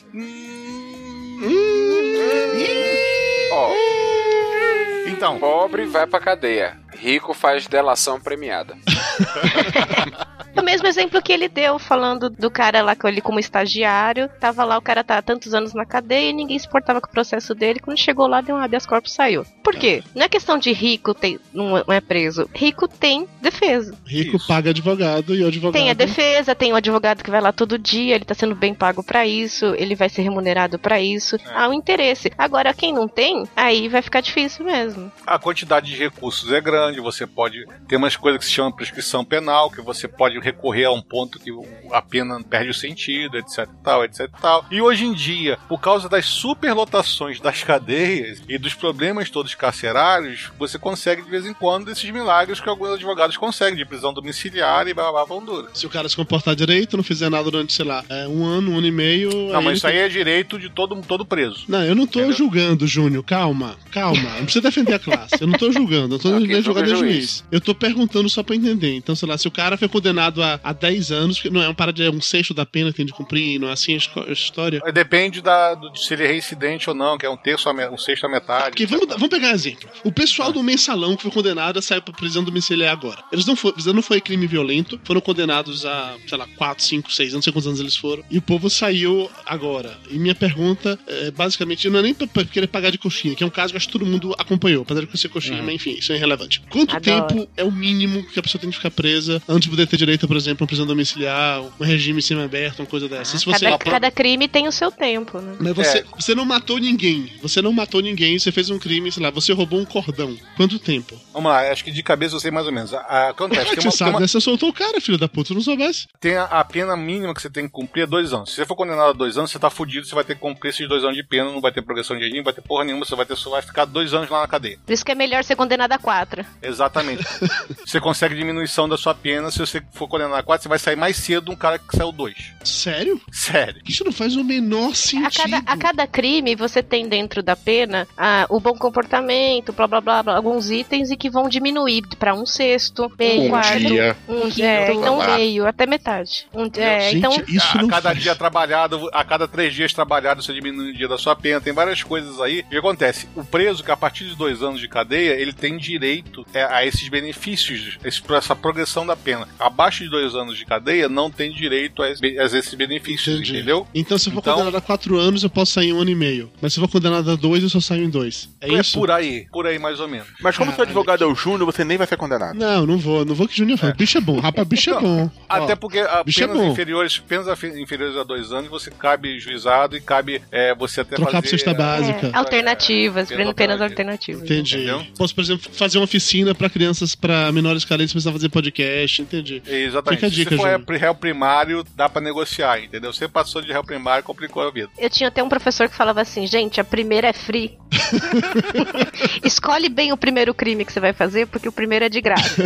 [5.07, 5.39] Então.
[5.39, 6.77] Pobre vai pra cadeia.
[6.99, 8.77] Rico faz delação premiada.
[10.57, 14.29] O mesmo exemplo que ele deu, falando do cara lá com ele como estagiário.
[14.41, 17.09] Tava lá, o cara tá há tantos anos na cadeia e ninguém se importava com
[17.09, 17.81] o processo dele.
[17.81, 19.45] Quando chegou lá, deu um habeas corpus e saiu.
[19.63, 20.03] Por quê?
[20.15, 22.49] Não é questão de rico tem, não é preso.
[22.55, 23.97] Rico tem defesa.
[24.07, 25.73] Rico paga advogado e o advogado.
[25.73, 28.75] Tem a defesa, tem o advogado que vai lá todo dia, ele tá sendo bem
[28.75, 31.37] pago pra isso, ele vai ser remunerado pra isso.
[31.53, 32.31] Há um interesse.
[32.39, 35.11] Agora, quem não tem, aí vai ficar difícil mesmo.
[35.27, 39.25] A quantidade de recursos é grande, você pode ter umas coisas que se chama prescrição
[39.25, 43.37] penal, que você pode recorrer a um ponto que o- a pena perde o sentido,
[43.39, 44.67] etc e tal, etc e tal.
[44.71, 50.51] E hoje em dia, por causa das superlotações das cadeias e dos problemas todos carcerários,
[50.59, 54.87] você consegue de vez em quando esses milagres que alguns advogados conseguem, de prisão domiciliar
[54.89, 55.69] e blá blá blá dura.
[55.75, 58.73] Se o cara se comportar direito, não fizer nada durante, sei lá, é, um ano,
[58.73, 59.31] um ano e meio.
[59.53, 61.65] Não, mas isso aí tem- é direito de todo, todo preso.
[61.69, 63.23] Não, eu não tô julgando, Júnior.
[63.25, 64.23] Calma, calma.
[64.37, 65.37] Não precisa defender a classe.
[65.41, 66.15] Eu não tô julgando.
[66.17, 67.15] Eu tô Não, quem defendendo julga jogador é juiz.
[67.17, 67.45] juiz.
[67.51, 68.95] Eu tô perguntando só pra entender.
[68.95, 71.63] Então, sei lá, se o cara foi condenado condenado a, a 10 anos, que não
[71.63, 73.95] é uma parada, é um sexto da pena que tem de cumprir, não é assim
[73.95, 74.81] a história.
[74.93, 77.73] Depende da, do, de se ele é reincidente ou não, que é um terço, a
[77.75, 78.71] me- um sexto a metade.
[78.71, 79.89] Porque vamos, vamos pegar um exemplo.
[80.05, 83.23] O pessoal do mensalão que foi condenado a sair pra prisão domiciliar agora.
[83.33, 87.33] Eles não foram, não foi crime violento, foram condenados a, sei lá, 4, 5, 6,
[87.35, 88.23] não sei quantos anos eles foram.
[88.31, 89.97] E o povo saiu agora.
[90.11, 93.43] E minha pergunta é basicamente, não é nem pra, pra querer pagar de coxinha, que
[93.43, 95.93] é um caso que acho que todo mundo acompanhou, apesar de ser coxinha, mas enfim,
[95.99, 96.61] isso é irrelevante.
[96.71, 97.27] Quanto Adoro.
[97.27, 99.97] tempo é o mínimo que a pessoa tem que ficar presa antes de poder ter
[99.97, 103.39] direito, por exemplo, a uma prisão domiciliar, um regime semi-aberto, uma coisa dessa?
[103.39, 105.57] Se você Cada, cada crime tem o seu tempo, né?
[105.61, 106.05] mas você, É.
[106.19, 107.33] você não matou ninguém.
[107.43, 110.37] Você não matou ninguém, você fez um crime, sei lá, você roubou um cordão.
[110.57, 111.19] Quanto tempo?
[111.33, 112.93] Vamos lá, acho que de cabeça eu sei mais ou menos.
[112.95, 114.21] A- acontece, tem uma, tem, sabe, uma-?
[114.27, 116.07] Você soltou o cara, filho da puta, não soubesse.
[116.21, 118.51] tem a, a pena mínima que você tem que cumprir é dois anos.
[118.51, 120.71] Se você for condenado a dois anos, você tá fudido, você vai ter que cumprir
[120.71, 122.85] esses dois anos de pena, não vai ter progressão de regime, não vai ter porra
[122.85, 124.79] nenhuma, você vai, ter, só vai ficar dois anos lá na cadeia.
[124.85, 126.45] Por isso que é melhor ser condenado a quatro.
[126.63, 127.25] Exatamente.
[127.85, 130.97] você consegue diminuição da sua pena, se você for condenado a quatro, você vai sair
[130.97, 132.53] mais cedo de um cara que saiu dois.
[132.65, 133.21] Sério?
[133.31, 133.81] Sério.
[133.87, 135.43] Isso não faz o menor A sentido.
[135.51, 140.01] cada, a cada crime, você tem dentro da pena ah, o bom comportamento, blá blá
[140.01, 144.17] blá, blá, alguns itens e que vão diminuir pra um sexto, meio Um quarto, dia.
[144.29, 145.37] um dia, é, então Ah.
[145.37, 146.47] meio, até metade.
[146.55, 148.23] Um, é, Gente, então, isso a não cada faz.
[148.23, 151.61] dia trabalhado, a cada três dias trabalhados, você diminui o dia da sua pena.
[151.61, 152.61] Tem várias coisas aí.
[152.61, 153.29] O que acontece?
[153.35, 156.85] O preso, que a partir de dois anos de cadeia, ele tem direito é, a
[156.85, 159.47] esses benefícios, essa progressão da pena.
[159.59, 163.53] Abaixo de dois anos de cadeia, não tem direito a, a esses benefícios, Entendi.
[163.57, 163.87] entendeu?
[163.95, 166.11] Então, se eu for Então- condenado a quatro anos, eu posso sair em um ano
[166.11, 166.51] e meio.
[166.61, 168.49] Mas se eu for condenado a dois, eu só saio em dois.
[168.61, 168.99] É, isso?
[168.99, 170.27] por aí, por aí mais ou menos.
[170.41, 172.57] Mas como seu advogado é o Júnior, você nem vai ser condenado.
[172.59, 173.25] Não, não vou.
[173.25, 173.93] Não vou que Júnior fala.
[173.95, 174.41] Bicho é bom.
[174.41, 175.31] Rapaz, bicho é bom.
[175.49, 176.73] Até Ó, porque a bicho é penas bom.
[176.73, 181.43] inferiores, penas inferiores a dois anos, você cabe juizado e cabe é, você até Trocar
[181.43, 181.49] fazer...
[181.49, 182.27] cesta é, básica.
[182.29, 183.85] é, alternativas, Pena penas alternativa.
[183.85, 184.43] alternativas.
[184.43, 184.77] Entendi.
[184.77, 185.07] Entendeu?
[185.17, 189.63] Posso, por exemplo, fazer uma oficina pra crianças, pra menores carentes precisar fazer podcast, entendi.
[189.85, 190.21] Exatamente.
[190.21, 190.85] Fica a dica, Se for Júnior.
[190.89, 193.13] é, réu primário, dá pra negociar, entendeu?
[193.13, 194.91] Você passou de réu primário, complicou a vida.
[194.99, 197.79] Eu tinha até um professor que falava assim, gente, a primeira é free.
[199.45, 202.63] Escolhe bem o primeiro crime que você vai fazer, porque o primeiro é de graça.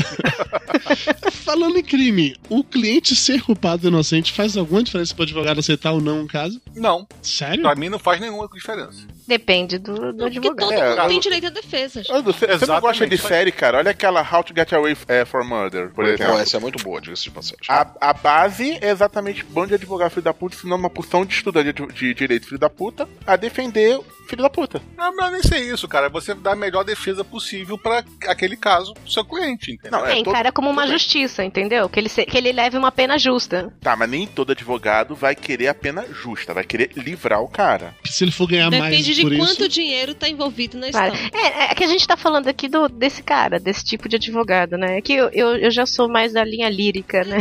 [1.33, 5.93] Falando em crime, o cliente ser culpado ou inocente faz alguma diferença pro advogado aceitar
[5.93, 6.61] ou não um caso?
[6.75, 7.63] Não, Sério?
[7.63, 9.07] pra mim não faz nenhuma diferença.
[9.27, 10.69] Depende do, do Porque advogado.
[10.69, 12.03] todo É, mundo eu- tem direito à defesa.
[12.25, 13.79] Você, você não gosta de série, cara?
[13.79, 16.35] Olha aquela How to Get Away eh, for Murder, por exemplo.
[16.35, 17.65] Pô, essa é muito boa, diga-se de passagem.
[17.69, 21.35] A, a base é exatamente bando de advogado filho da puta, ensinando uma porção de
[21.35, 23.99] estudante de, de direito filho da puta a defender
[24.29, 24.81] filho da puta.
[24.97, 26.09] Não, mas nem sei isso, cara.
[26.09, 29.99] Você dá a melhor defesa possível pra aquele caso do seu cliente, entendeu?
[29.99, 30.93] Não, É, é, encara como uma bem.
[30.93, 31.89] justiça, entendeu?
[31.89, 33.73] Que ele, se- que ele leve uma pena justa.
[33.81, 37.95] Tá, mas nem todo advogado vai querer a pena justa, vai querer livrar o cara.
[38.05, 39.69] Se ele for ganhar mais Depende de por quanto isso...
[39.69, 41.15] dinheiro tá envolvido na Claro.
[41.15, 41.31] história.
[41.49, 44.77] É, é que a gente tá falando aqui do, desse cara, desse tipo de advogado,
[44.77, 44.99] né?
[44.99, 47.39] É que eu, eu, eu já sou mais da linha lírica, né?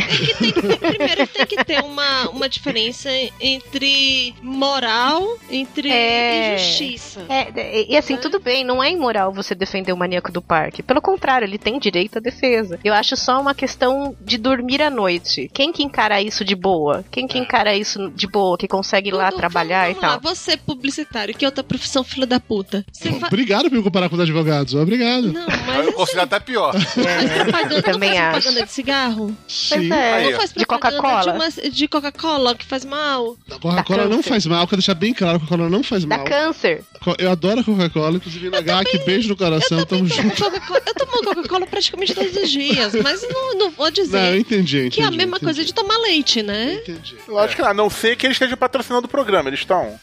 [0.78, 3.08] Primeiro tem que ter uma, uma diferença
[3.40, 6.54] entre moral entre É.
[6.54, 7.20] e justiça.
[7.28, 10.82] É, e, e assim, tudo bem, não é imoral você defender o maníaco do parque.
[10.82, 12.78] Pelo contrário, ele tem direito à defesa.
[12.84, 15.50] Eu acho só uma questão de dormir à noite.
[15.52, 17.04] Quem que encara isso de boa?
[17.10, 20.34] Quem que encara isso de boa, que consegue ir lá trabalhar e vamos lá, tal?
[20.34, 22.84] você publicitário, que é outra profissão filha da puta.
[22.92, 23.26] Você fa...
[23.26, 24.74] Obrigado por me comparar com os advogados.
[24.74, 25.32] Obrigado.
[25.32, 26.72] Não, Eu mas assim, considero até pior.
[26.72, 28.30] faz propaganda, também não faz acho.
[28.42, 29.26] propaganda de cigarro?
[29.68, 29.92] Pois Sim.
[29.92, 30.12] é.
[30.14, 31.50] Aí, Não faz De propaganda Coca-Cola?
[31.50, 33.36] De, de Coca-Cola que faz mal?
[33.50, 36.16] A Coca-Cola não faz mal, quero deixar bem claro que a Coca-Cola não faz Dá
[36.16, 36.26] mal.
[36.26, 36.67] câncer.
[37.02, 40.44] Co- Eu adoro a Coca-Cola, inclusive na que beijo no coração, tamo junto.
[40.44, 44.78] Eu tomo Coca-Cola praticamente todos os dias, mas não, não vou dizer Não, eu entendi,
[44.78, 44.90] entendi.
[44.96, 45.44] que é a mesma entendi.
[45.44, 46.74] coisa de tomar leite, né?
[46.74, 47.16] Entendi.
[47.26, 49.98] Lógico que não, a não ser que eles estejam patrocinando o programa, eles estão.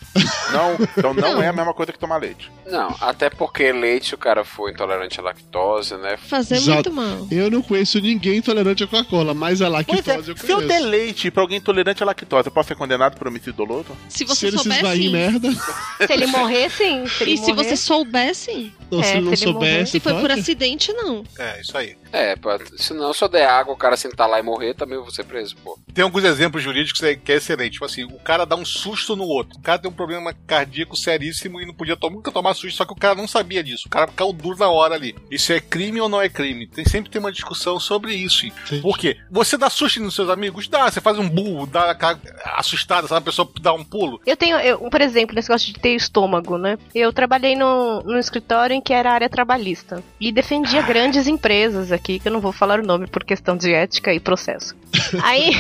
[0.52, 1.42] Não, então não, Não.
[1.42, 2.52] é a mesma coisa que tomar leite.
[2.68, 6.18] Não, até porque leite o cara foi intolerante à lactose, né?
[6.18, 6.92] Fazer Exato.
[6.92, 7.28] muito mal.
[7.32, 10.58] Eu não conheço ninguém intolerante à Coca-Cola, mas a Pois é, lactose eu se eu
[10.58, 10.68] conheço.
[10.68, 13.88] der leite pra alguém intolerante à lactose, eu posso ser condenado por homicídio doloso?
[14.10, 15.12] Se Se você ele se souber, esvair em sim.
[15.12, 17.06] merda, Se ele morrer, sim.
[17.08, 18.72] Se E se morrer- você souber, sim.
[18.92, 19.54] ou se É, ele não se morrer.
[19.68, 21.24] soubesse, Se foi por acidente, não.
[21.38, 21.96] É, isso aí.
[22.16, 24.96] É, pô, se não, se eu der água, o cara sentar lá e morrer, também
[24.96, 25.78] eu vou ser preso, pô.
[25.94, 27.74] Tem alguns exemplos jurídicos que é- excelente.
[27.74, 29.58] Tipo assim, o cara dá um susto no outro.
[29.58, 32.86] O cara tem um problema cardíaco seríssimo e não podia to- nunca tomar susto, só
[32.86, 33.88] que o cara não sabia disso.
[33.88, 35.14] O cara caiu duro na hora ali.
[35.30, 36.68] Isso é crime ou não é crime?
[36.68, 38.46] Tem, sempre tem uma discussão sobre isso.
[38.46, 38.82] Entendi.
[38.82, 39.18] Por quê?
[39.30, 40.68] Você dá susto nos seus amigos?
[40.70, 40.90] Dá.
[40.90, 42.20] Você faz um burro, dá aquela
[42.56, 43.20] assustada, sabe?
[43.20, 44.22] A pessoa dá um pulo.
[44.26, 46.78] Eu tenho, eu, por exemplo, esse negócio de ter estômago, né?
[46.94, 50.04] Eu trabalhei no, num escritório em que era área trabalhista.
[50.20, 53.74] E defendia grandes empresas aqui, que eu não vou falar o nome por questão de
[53.74, 54.76] ética e processo.
[55.24, 55.52] Aí,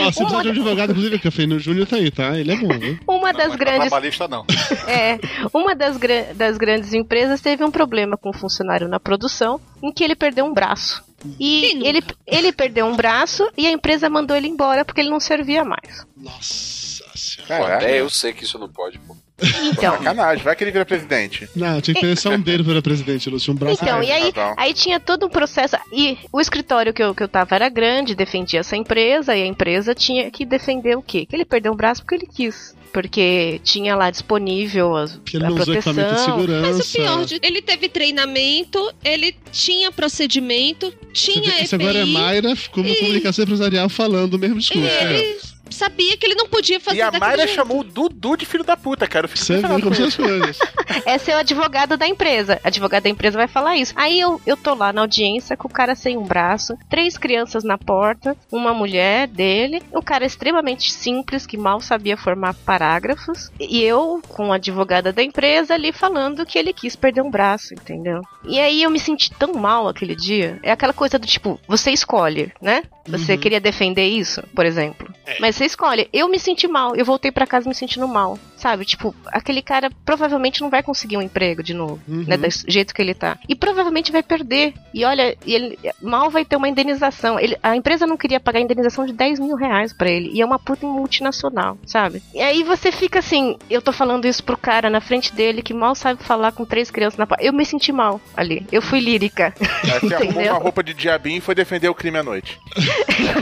[0.00, 2.38] Ó, se precisar de um advogado, inclusive, que eu falei, no Júnior tá aí, tá?
[2.38, 2.98] Ele é bom, viu?
[3.08, 3.88] uma Não, das mas pra grandes.
[3.88, 4.44] trabalhista não.
[4.86, 5.18] É,
[5.52, 9.92] uma das, gra- das grandes empresas teve um problema com um funcionário na produção em
[9.92, 11.02] que ele perdeu um braço.
[11.38, 15.18] E ele, ele perdeu um braço e a empresa mandou ele embora porque ele não
[15.20, 16.06] servia mais.
[16.16, 17.04] Nossa
[17.40, 17.74] Pô, Caraca.
[17.76, 19.16] até eu sei que isso não pode, pô.
[19.40, 21.48] Então, Sacanagem, vai que ele vira presidente.
[21.54, 23.52] Não, tinha que ter só um dedo para presidente, Lúcio.
[23.52, 23.78] Um braço.
[23.82, 25.76] Então, e aí, tá aí tinha todo um processo.
[25.92, 29.46] E o escritório que eu, que eu tava era grande, defendia essa empresa, e a
[29.46, 31.24] empresa tinha que defender o quê?
[31.26, 32.76] Que ele perdeu um braço porque ele quis.
[32.92, 36.34] Porque tinha lá disponível as, ele a não usou equipamento de proteção.
[36.40, 36.66] segurança.
[36.72, 42.12] Mas o pior, de- ele teve treinamento, ele tinha procedimento, tinha Isso agora é EPI,
[42.12, 44.86] Mayra como comunicação empresarial falando o mesmo discurso.
[44.88, 45.36] e ele
[45.74, 47.54] sabia que ele não podia fazer E a Mayra jeito.
[47.54, 49.26] chamou o Dudu de filho da puta, cara.
[49.26, 50.22] Eu Você impressionado como com são isso.
[50.22, 50.58] as coisas.
[51.06, 52.60] Esse é o advogado da empresa.
[52.64, 53.92] O advogado da empresa vai falar isso.
[53.96, 57.64] Aí eu, eu tô lá na audiência com o cara sem um braço, três crianças
[57.64, 63.82] na porta, uma mulher dele, um cara extremamente simples que mal sabia formar parágrafos, e
[63.82, 68.20] eu com a advogada da empresa ali falando que ele quis perder um braço, entendeu?
[68.44, 70.58] E aí eu me senti tão mal aquele dia.
[70.62, 72.82] É aquela coisa do tipo, você escolhe, né?
[73.06, 73.38] Você Uhum.
[73.38, 75.12] queria defender isso, por exemplo.
[75.40, 76.08] Mas você escolhe.
[76.12, 76.94] Eu me senti mal.
[76.94, 78.38] Eu voltei pra casa me sentindo mal.
[78.58, 78.84] Sabe?
[78.84, 82.00] Tipo, aquele cara provavelmente não vai conseguir um emprego de novo.
[82.08, 82.24] Uhum.
[82.26, 82.36] Né?
[82.36, 83.38] Do jeito que ele tá.
[83.48, 84.74] E provavelmente vai perder.
[84.92, 87.38] E olha, e ele mal vai ter uma indenização.
[87.38, 90.30] Ele, a empresa não queria pagar indenização de 10 mil reais pra ele.
[90.32, 92.22] E é uma puta multinacional, sabe?
[92.34, 95.72] E aí você fica assim, eu tô falando isso pro cara na frente dele que
[95.72, 97.26] mal sabe falar com três crianças na.
[97.40, 98.66] Eu me senti mal ali.
[98.72, 99.54] Eu fui lírica.
[99.60, 100.52] Aí Você arrumou Entendeu?
[100.54, 102.58] uma roupa de diabinho e foi defender o crime à noite.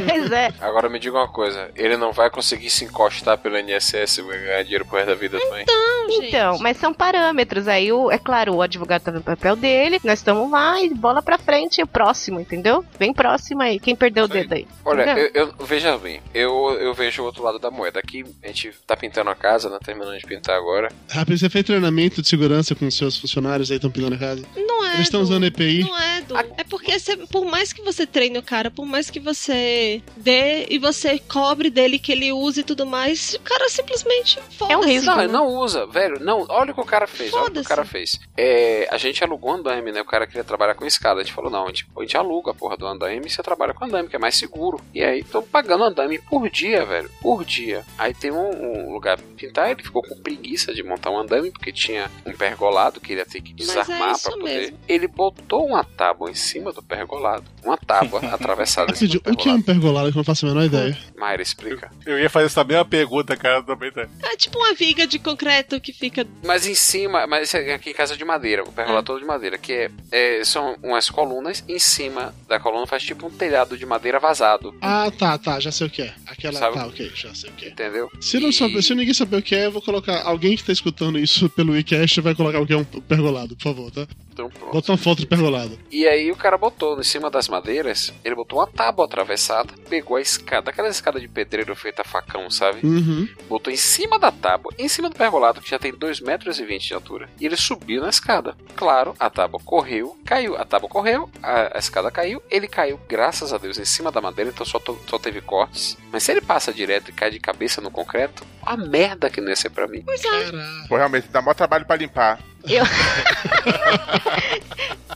[0.09, 0.53] Pois é.
[0.61, 4.63] Agora me diga uma coisa, ele não vai conseguir se encostar pelo INSS e ganhar
[4.63, 5.65] dinheiro pro resto da vida também.
[5.67, 6.27] Não, gente.
[6.29, 7.69] Então, mas são parâmetros.
[7.69, 11.23] Aí, o, é claro, o advogado tá no papel dele, nós estamos lá e bola
[11.23, 12.85] pra frente, o próximo, entendeu?
[12.99, 13.79] Bem próximo aí.
[13.79, 14.67] Quem perdeu o dedo aí?
[14.85, 17.99] Olha, eu, eu- veja bem, eu, eu vejo o outro lado da moeda.
[18.01, 19.79] Aqui a gente tá pintando a casa, né?
[19.85, 20.91] Terminando de pintar agora.
[21.09, 24.43] Rápido, você fez treinamento de segurança com os seus funcionários aí, estão pintando a casa?
[24.57, 24.95] Não é.
[24.95, 25.81] Eles estão usando EPI?
[25.85, 26.37] Não é, Du.
[26.37, 30.67] É porque você- por mais que você treine o cara, por mais que você dê
[30.69, 34.77] e você cobre dele que ele use e tudo mais, o cara simplesmente foda É
[34.77, 36.19] um risco, Não, não usa, velho.
[36.21, 37.33] Não, olha o que o cara fez.
[37.33, 38.19] Olha o que o cara fez.
[38.37, 40.01] É, a gente alugou um andame, né?
[40.01, 41.21] O cara queria trabalhar com escada.
[41.21, 43.43] A gente falou, não, a gente, a gente aluga a porra do andame e você
[43.43, 44.81] trabalha com andame, que é mais seguro.
[44.95, 47.11] E aí, tô pagando andame por dia, velho.
[47.21, 47.85] Por dia.
[47.99, 51.51] Aí tem um, um lugar pra pintar, ele ficou com preguiça de montar um andame,
[51.51, 54.61] porque tinha um pergolado que ele ia ter que Mas é desarmar isso pra poder.
[54.61, 54.79] mesmo.
[54.89, 57.45] Ele botou uma tábua em cima do pergolado.
[57.65, 59.65] Uma tábua atravessada em cima Rapidinho, do o que é um pergolado.
[59.65, 60.99] pergolado que eu não faço a menor ideia?
[61.17, 61.91] Mayra, explica.
[62.05, 63.91] Eu ia fazer essa mesma pergunta, cara, também.
[63.93, 64.07] Tá.
[64.25, 66.25] É tipo uma viga de concreto que fica.
[66.45, 69.59] Mas em cima, mas é aqui em casa de madeira, o pergolado todo de madeira,
[69.59, 73.85] que é, é- são umas colunas, em cima da coluna faz tipo um telhado de
[73.85, 76.15] madeira vazado, Ah, tá, tá, já sei o que é.
[76.27, 76.75] Aquela, Sabe?
[76.77, 77.69] tá, ok, já sei o que é.
[77.71, 78.11] entendeu?
[78.21, 80.23] Se, não E- souber- se ninguém saber o que é, eu vou colocar.
[80.23, 83.63] Alguém que tá escutando isso pelo WeCast vai colocar o que é um pergolado, por
[83.65, 84.07] favor, tá?
[84.37, 84.71] Então, pronto.
[84.75, 85.79] Bota uma foto de pergolado.
[85.91, 90.19] E aí o cara botou em cima das madeiras, ele botou uma tábua atravessada, pegou
[90.19, 92.87] a escada, aquela escada de pedreiro feita a facão, sabe?
[92.87, 93.27] Uhum.
[93.49, 96.67] Botou em cima da tábua, em cima do pergolado, que já tem 2,20 metros e
[96.67, 97.31] vinte de altura.
[97.41, 98.55] E ele subiu na escada.
[98.75, 100.55] Claro, a tábua correu, caiu.
[100.57, 102.43] A tábua correu, a, a escada caiu.
[102.51, 105.97] Ele caiu, graças a Deus, em cima da madeira, então só, to- só teve cortes.
[106.13, 109.49] Mas se ele passa direto e cai de cabeça no concreto, a merda que não
[109.49, 110.03] ia ser pra mim.
[110.05, 110.51] Pois é.
[110.89, 112.39] Pô, realmente, dá maior trabalho pra limpar.
[112.69, 112.85] Eu,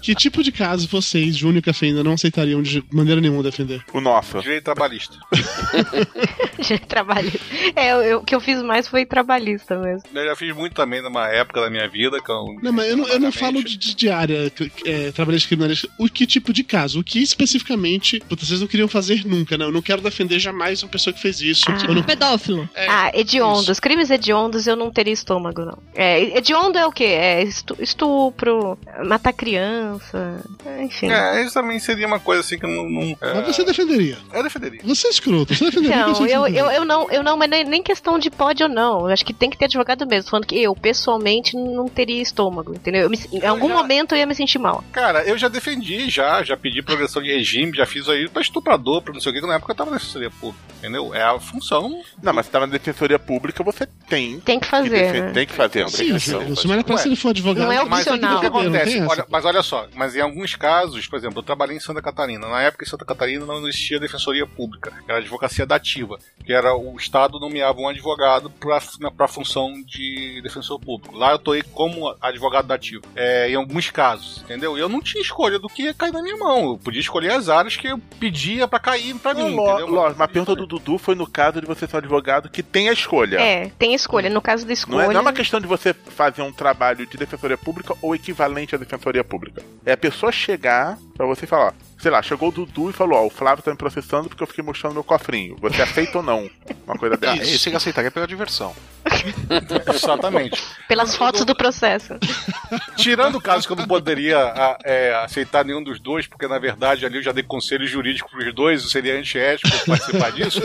[0.01, 3.85] Que tipo de caso vocês, Júnior e Café, ainda não aceitariam de maneira nenhuma defender?
[3.93, 4.41] O nosso.
[4.41, 5.15] Direito trabalhista.
[6.89, 7.39] trabalhista.
[7.77, 10.09] É, eu- eu- o que eu fiz mais foi trabalhista mesmo.
[10.15, 12.19] Eu já fiz muito também numa época da minha vida.
[12.23, 14.51] Que eu, Não, mas eu não, eu não falo de, de, de área
[14.87, 15.87] é, trabalhista criminalista.
[15.99, 17.01] O que tipo de caso?
[17.01, 19.67] O que especificamente puta, vocês não queriam fazer nunca, né?
[19.67, 21.65] Eu não quero defender jamais uma pessoa que fez isso.
[21.87, 22.69] Eu não- Pedófilo.
[22.75, 23.11] É, ah,
[23.41, 23.69] hediondos.
[23.69, 23.83] isso.
[23.83, 25.79] Crimes hediondos eu não teria estômago, não.
[25.95, 27.05] É, hediondo é o quê?
[27.05, 30.41] É estu- estupro, matar criança,
[30.81, 31.11] enfim.
[31.11, 32.89] É, isso também seria uma coisa assim que eu não.
[32.89, 34.19] não é, Mas você defenderia.
[34.33, 34.81] Eu defenderia.
[34.85, 36.05] Você é escroto, você defenderia.
[36.05, 38.69] Quem você eu, eu, eu não, eu não, mas nem, nem questão de pode ou
[38.69, 39.01] não.
[39.07, 40.31] Eu acho que tem que ter advogado mesmo.
[40.31, 43.03] Falando que eu, pessoalmente, não teria estômago, entendeu?
[43.03, 44.85] Eu me- em algum já- momento eu ia me sentir mal.
[44.93, 49.03] Cara, eu já defendi, já, já pedi progressão de regime, já fiz aí pra estuprador,
[49.03, 51.15] pra não sei o que, que na época eu tava na defensoria pública, entendeu?
[51.15, 52.01] É a função.
[52.23, 53.30] Não, mas se tá na defensoria pública,
[53.65, 54.41] você tem.
[54.41, 55.33] Tem que fazer, defen- né?
[55.33, 55.89] Tem que fazer.
[55.91, 56.19] Sim.
[56.19, 57.65] Júlio, mas para se ele for advogado.
[57.65, 58.41] Não é Mas o que opcional.
[58.41, 59.01] que acontece?
[59.03, 62.49] Olha, mas olha só, mas em alguns casos, por exemplo, eu trabalhei em Santa Catarina.
[62.49, 66.97] Na época em Santa Catarina não existia defensoria pública, era advocacia dativa, que era o
[66.97, 71.17] Estado nomeava um advogado para a função de defensor público.
[71.17, 73.03] Lá eu tô aí como advogado dativo.
[73.15, 74.77] É, em alguns casos, entendeu?
[74.77, 76.71] E eu não tinha escolha do que ia cair na minha mão.
[76.73, 80.29] Eu podia escolher as áreas que eu pedia para cair para mim, lógico, mas a
[80.29, 83.20] pergunta do Dudu foi no caso de você ser um advogado que tem a escolha.
[83.41, 84.31] É, tem escolha.
[84.31, 85.03] No caso da Não escolha.
[85.05, 88.75] é, não é uma questão de você fazer um trabalho de defensoria pública ou equivalente
[88.75, 89.63] à defensoria pública.
[89.85, 93.27] É a pessoa chegar pra você falar, sei lá, chegou o Dudu e falou, ó,
[93.27, 95.57] o Flávio tá me processando porque eu fiquei mostrando meu cofrinho.
[95.61, 96.49] Você aceita ou não?
[96.87, 97.43] Uma coisa Ah, dessa.
[97.43, 98.75] esse tem que aceitar, que é pela diversão.
[99.95, 100.63] Exatamente.
[100.89, 102.15] Pelas fotos do processo.
[102.97, 107.05] Tirando o caso que eu não poderia é, aceitar nenhum dos dois, porque na verdade
[107.05, 110.61] ali eu já dei conselho jurídico pros dois, seria antiético participar disso.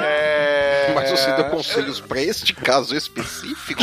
[0.00, 0.92] É...
[0.94, 3.82] Mas você deu conselhos pra este caso específico?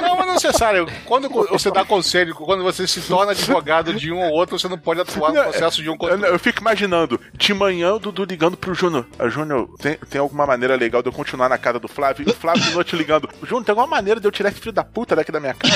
[0.00, 0.86] Não, é necessário.
[1.04, 4.78] Quando você dá conselho, quando você se torna advogado de um ou outro, você não
[4.78, 8.24] pode atuar no processo de um contra Eu, eu fico imaginando, de manhã o Dudu
[8.24, 9.06] ligando pro Júnior.
[9.18, 12.26] Ah, Júnior, tem, tem alguma maneira legal de eu continuar na casa do Flávio?
[12.26, 13.28] E o Flávio de noite ligando.
[13.42, 15.74] Júnior, tem alguma maneira de eu tirar esse filho da puta daqui da minha casa?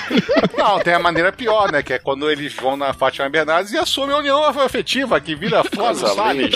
[0.56, 1.82] Não, tem a maneira pior, né?
[1.82, 5.62] Que é quando eles vão na Fátima Bernardes e assumem a união afetiva, que vira
[5.72, 6.54] Flávio Salles.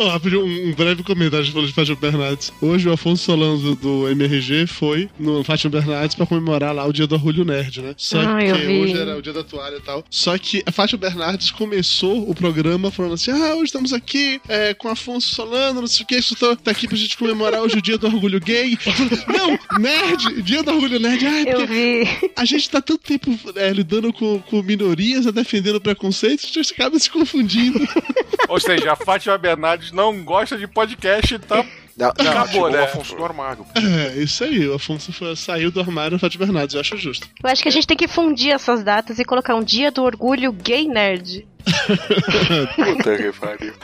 [0.00, 2.52] Ó, rapidinho, um, um breve comentário de falou de Fátima Bernardes.
[2.62, 6.92] Hoje o Afonso Solano do, do MRG foi no Fátima Bernardes pra comemorar lá o
[6.92, 7.94] dia do Orgulho Nerd, né?
[7.96, 8.77] Só Ah, que eu vi.
[8.80, 10.04] Hoje era o dia da toalha e tal.
[10.10, 14.74] Só que a Fátima Bernardes começou o programa falando assim: ah, hoje estamos aqui é,
[14.74, 17.78] com Afonso Solano, não sei o que, isso tá, tá aqui pra gente comemorar hoje
[17.78, 18.78] o dia do Orgulho Gay.
[19.28, 21.26] Não, nerd, dia do Orgulho Nerd.
[21.26, 22.30] Ah, é Eu porque vi.
[22.36, 26.72] a gente tá tanto tempo é, lidando com, com minorias, né, defendendo preconceitos, a gente
[26.72, 27.78] acaba se confundindo.
[28.48, 31.64] Ou seja, a Fátima Bernardes não gosta de podcast e tá.
[31.98, 32.80] Não, não, Acabou, tirou né?
[32.80, 33.66] o Afonso do armário.
[33.74, 37.26] É, isso aí, o Afonso foi- saiu do armário da Fátima Bernardes, eu acho justo.
[37.42, 40.02] Eu acho que a gente tem que fundir essas datas e colocar um dia do
[40.04, 41.46] orgulho gay nerd.
[42.76, 43.74] Puta que pariu.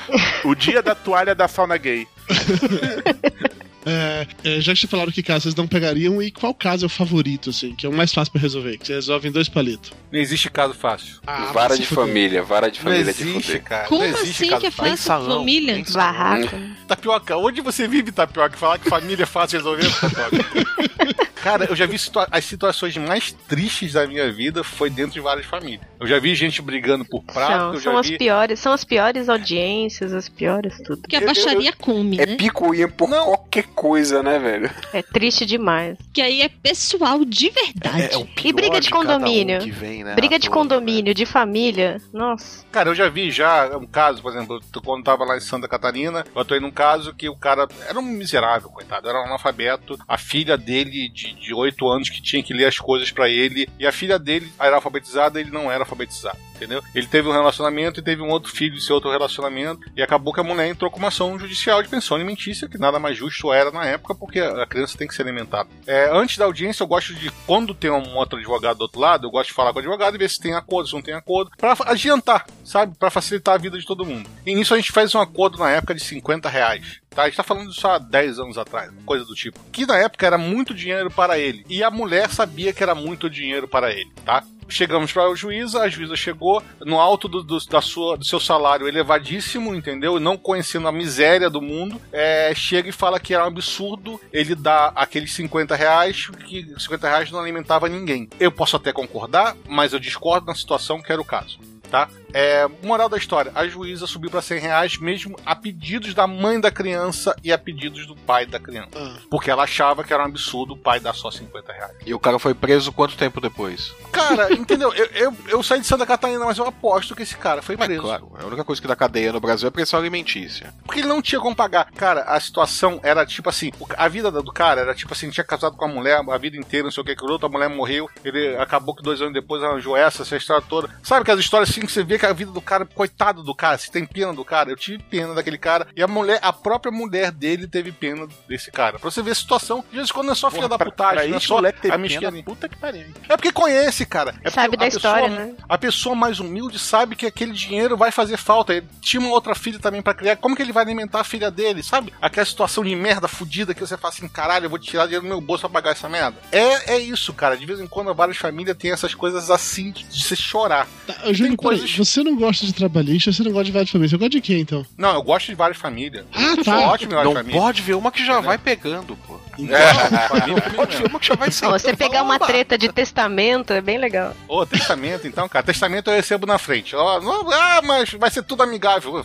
[0.45, 2.07] o dia da toalha da sauna gay.
[3.87, 6.87] É, é, já que te falaram que caso vocês não pegariam, e qual caso é
[6.87, 8.79] o favorito, assim, que é o mais fácil pra resolver?
[8.79, 9.93] Que você resolve em dois palitos.
[10.15, 11.17] Não existe caso fácil.
[11.27, 13.62] Ah, vara de família, vara de Não família de existe, fuder.
[13.65, 13.89] cara.
[13.89, 14.97] Como não existe assim caso que é fácil.
[14.97, 15.85] salão, Família?
[15.93, 16.61] Barraca.
[16.87, 18.57] Tapioca, onde você vive, Tapioca?
[18.57, 21.25] Falar que família é fácil de resolver, Tapioca.
[21.45, 25.21] Cara, eu já vi situa- as situações mais tristes da minha vida foi dentro de
[25.21, 25.83] várias famílias.
[26.01, 28.17] Eu já vi gente brigando por prato, São, eu são as vi...
[28.17, 31.03] piores, são as piores audiências, as piores tudo.
[31.03, 32.37] Porque a baixaria come, É né?
[32.37, 34.71] picuinha por qualquer coisa, né, velho?
[34.95, 35.99] É triste demais.
[36.15, 38.03] Que aí é pessoal de verdade.
[38.03, 39.61] É, é o pior E briga de cada um condomínio?
[39.61, 42.01] que vem, né, Briga de condomínio, de família.
[42.13, 42.65] Nossa.
[42.71, 45.67] Cara, eu já vi já um caso, por exemplo, eu- quando tava lá em Santa
[45.69, 49.99] Catarina, eu atuei num caso que o cara era um miserável, coitado, era um analfabeto,
[50.07, 53.69] a filha dele de, de 8 anos que tinha que ler as coisas pra ele,
[53.79, 56.83] e a filha dele era alfabetizada, ele não era alfabetizado, entendeu?
[56.95, 60.41] Ele teve um relacionamento e teve um outro filho desse outro relacionamento, e acabou que
[60.41, 63.71] a mulher entrou com uma ação judicial de pensão alimentícia, que nada mais justo era
[63.71, 65.69] na época, porque a criança tem que ser alimentada.
[65.87, 69.27] É, antes da audiência, eu gosto de, quando tem um outro advogado do outro lado,
[69.27, 71.15] eu gosto de falar com o advogado e ver se tem acordo, se não tem
[71.15, 72.97] acordo, pra adiantar, sabe?
[72.99, 74.29] Pra facilitar a vida de todo mundo.
[74.45, 77.01] E nisso a gente fez um acordo na época de 50 reais.
[77.11, 79.61] Tá, a gente tá falando disso há 10 anos atrás, coisa do tipo.
[79.71, 81.65] Que na época era muito dinheiro para ele.
[81.69, 84.43] E a mulher sabia que era muito dinheiro para ele, tá?
[84.69, 88.41] Chegamos para o juíza, a juíza chegou no alto do, do- da sua, do seu
[88.41, 90.19] salário elevadíssimo, entendeu?
[90.19, 94.55] Não conhecendo a miséria do mundo, é, chega e fala que era um absurdo ele
[94.55, 98.29] dar aqueles 50 reais, que 50 reais não alimentava ninguém.
[98.41, 101.59] Eu posso até concordar, mas eu discordo na situação que era o caso,
[101.91, 102.09] tá?
[102.35, 106.61] É, moral da história, a juíza subiu para 100 reais mesmo a pedidos da mãe
[106.61, 108.91] da criança e a pedidos do pai da criança.
[108.97, 109.16] Ah.
[109.30, 111.93] Porque ela achava que era um absurdo o pai dar só 50 reais.
[112.05, 113.95] E o cara foi preso quanto tempo depois?
[114.11, 114.93] Cara, entendeu?
[114.95, 117.87] Eu, eu, eu saí de Santa Catarina, mas eu aposto que esse cara foi Mas
[117.87, 118.03] preso.
[118.03, 120.74] claro, a única coisa que dá cadeia no Brasil é pressão alimentícia.
[120.85, 121.91] Porque ele não tinha como pagar.
[121.93, 125.76] Cara, a situação era tipo assim: a vida do cara era tipo assim: tinha casado
[125.76, 128.09] com a mulher a vida inteira, não sei o que, que outra mulher morreu.
[128.24, 130.91] Ele acabou que dois anos depois arranjou essa, essa história toda.
[131.03, 133.79] Sabe aquelas histórias assim que você vê que a vida do cara, coitado do cara,
[133.79, 134.70] se tem pena do cara.
[134.70, 135.87] Eu tive pena daquele cara.
[135.97, 138.99] E a mulher, a própria mulher dele teve pena desse cara.
[138.99, 140.91] Pra você ver a situação, de vez em quando não é só filha da pra,
[140.91, 142.43] putagem, pra não é isso, só a pena, mesquinha.
[142.45, 143.07] puta que pariu.
[143.29, 144.31] É porque conhece, cara.
[144.31, 145.55] É porque Sabe da a história, pessoa- né?
[145.68, 148.75] A pessoa mais humilde sabe que aquele dinheiro vai fazer falta.
[148.75, 150.37] Ele tinha uma outra filha também pra criar.
[150.37, 152.12] Como que ele vai alimentar a filha dele, sabe?
[152.20, 155.29] Aquela situação de merda fudida que você fala assim, caralho, eu vou tirar dinheiro do
[155.29, 156.37] meu bolso pra pagar essa merda.
[156.53, 157.57] É, é isso, cara.
[157.57, 160.87] De vez em quando várias famílias têm essas coisas assim de, se chorar.
[161.07, 164.11] Tá, Júnior, peraí, coisas- você não gosta de trabalhista, você não gosta de várias famílias.
[164.11, 164.85] Você gosta de quem, então?
[164.97, 166.25] Não, eu gosto de várias famílias.
[166.33, 166.79] Ah, Sou tá.
[166.91, 167.62] ótimo em várias Não famílias.
[167.62, 169.41] pode ver uma que já vai pegando, pô.
[169.57, 170.57] É, Pode não.
[171.03, 171.79] ver uma que já vai sentando.
[171.79, 174.35] você pegar uma treta de testamento é bem legal.
[174.49, 175.65] Ô, testamento, então, cara.
[175.65, 176.95] Testamento eu recebo na frente.
[176.97, 179.25] Ó, não- ah, mas vai ser tudo amigável.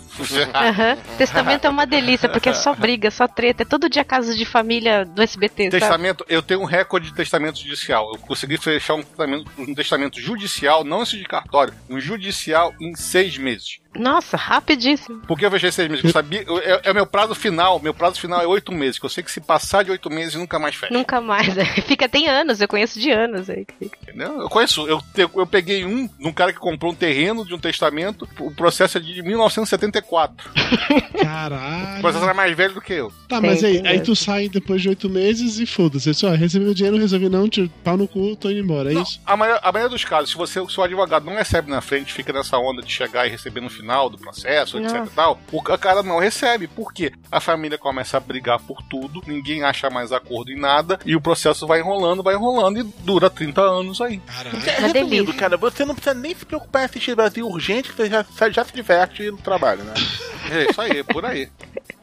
[0.54, 0.98] Aham.
[1.18, 3.64] Testamento é uma delícia, porque é só briga, só treta.
[3.64, 5.80] É todo dia casos de família do SBT, sabe?
[5.80, 8.12] Testamento, eu tenho um recorde de testamento judicial.
[8.14, 12.96] Eu consegui fechar um testamento, um testamento judicial, não esse de cartório, um judicial em
[12.96, 13.80] seis meses.
[14.00, 15.20] Nossa, rapidíssimo.
[15.28, 16.06] Por que eu fechei seis meses?
[16.06, 17.80] Eu sabia, eu- é, é o meu prazo final.
[17.80, 18.98] Meu prazo final é oito meses.
[19.00, 20.94] Que eu sei que se passar de oito meses, nunca mais fecha.
[20.94, 21.54] Nunca mais.
[21.56, 21.66] né?
[21.86, 23.66] Fica, tem anos, eu conheço de anos aí.
[23.66, 23.98] que fica.
[24.04, 24.42] Entendeu?
[24.42, 24.88] Eu conheço.
[24.88, 28.28] Eu, te- eu peguei um de um cara que comprou um terreno de um testamento.
[28.40, 30.50] O processo é de 1974.
[31.20, 32.02] O Caralho.
[32.02, 33.12] processo era mais velho do que eu.
[33.28, 36.14] Tá, mas aí, aí tu sai depois de oito meses e foda-se.
[36.14, 38.96] Só, recebi meu dinheiro, não resolvi não, tio, pau no cu, tô indo embora, é
[39.02, 39.20] isso?
[39.26, 42.14] A maioria, a maioria dos casos, se você, se o advogado não recebe na frente,
[42.14, 45.12] fica nessa onda de chegar e receber no final do processo, etc Nossa.
[45.12, 46.68] e tal, o ca- cara não recebe.
[46.68, 47.12] Por quê?
[47.32, 51.22] A família começa a brigar por tudo, ninguém acha mais acordo em nada, e o
[51.22, 54.22] processo vai enrolando, vai enrolando e dura 30 anos aí.
[54.66, 58.10] É, Resumindo, cara, você não precisa nem se preocupar em assistir Brasil urgente, que você
[58.10, 59.94] já, já se diverte no trabalho, né?
[60.52, 61.48] É isso aí, por aí.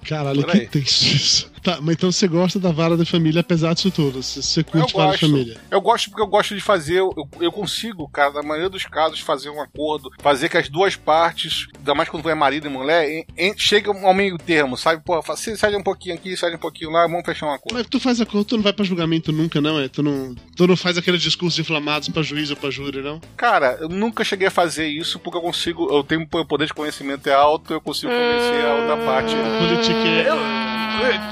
[0.09, 0.67] Caralho, Por que aí.
[0.69, 1.53] tenso isso.
[1.67, 4.23] Tá, mas então você gosta da vara da família, apesar disso tudo.
[4.23, 5.57] Você, você Eu curte vara da família.
[5.69, 7.01] Eu gosto porque eu gosto de fazer.
[7.01, 10.95] Eu, eu consigo, cara, na maioria dos casos, fazer um acordo, fazer que as duas
[10.95, 15.03] partes, ainda mais quando é marido e mulher, em, em, chegam ao meio termo, sabe?
[15.05, 17.75] Pô, se- sai um pouquinho aqui, sai um pouquinho lá, vamos fechar um acordo.
[17.75, 19.89] Mas tu faz acordo, tu não vai pra julgamento nunca, não, é?
[19.89, 23.21] Tu não, tu não faz aqueles discursos inflamados pra juiz ou pra júri, não?
[23.37, 25.89] Cara, eu nunca cheguei a fazer isso porque eu consigo.
[25.93, 29.35] Eu tenho o poder de conhecimento é alto, eu consigo convencer a outra parte.
[29.35, 30.66] Politique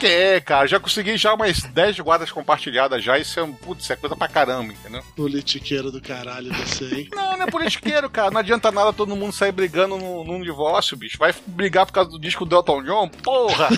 [0.00, 3.88] Que é, cara, já consegui já umas 10 guardas compartilhadas já, isso é, um- putz,
[3.90, 5.02] é coisa pra caramba, entendeu?
[5.16, 7.08] Politiqueiro do caralho você, hein?
[7.14, 8.30] Não, não é politiqueiro, cara.
[8.30, 11.18] Não adianta nada todo mundo sair brigando num, num divórcio, bicho.
[11.18, 13.08] Vai brigar por causa do disco do Elton John?
[13.08, 13.68] Porra!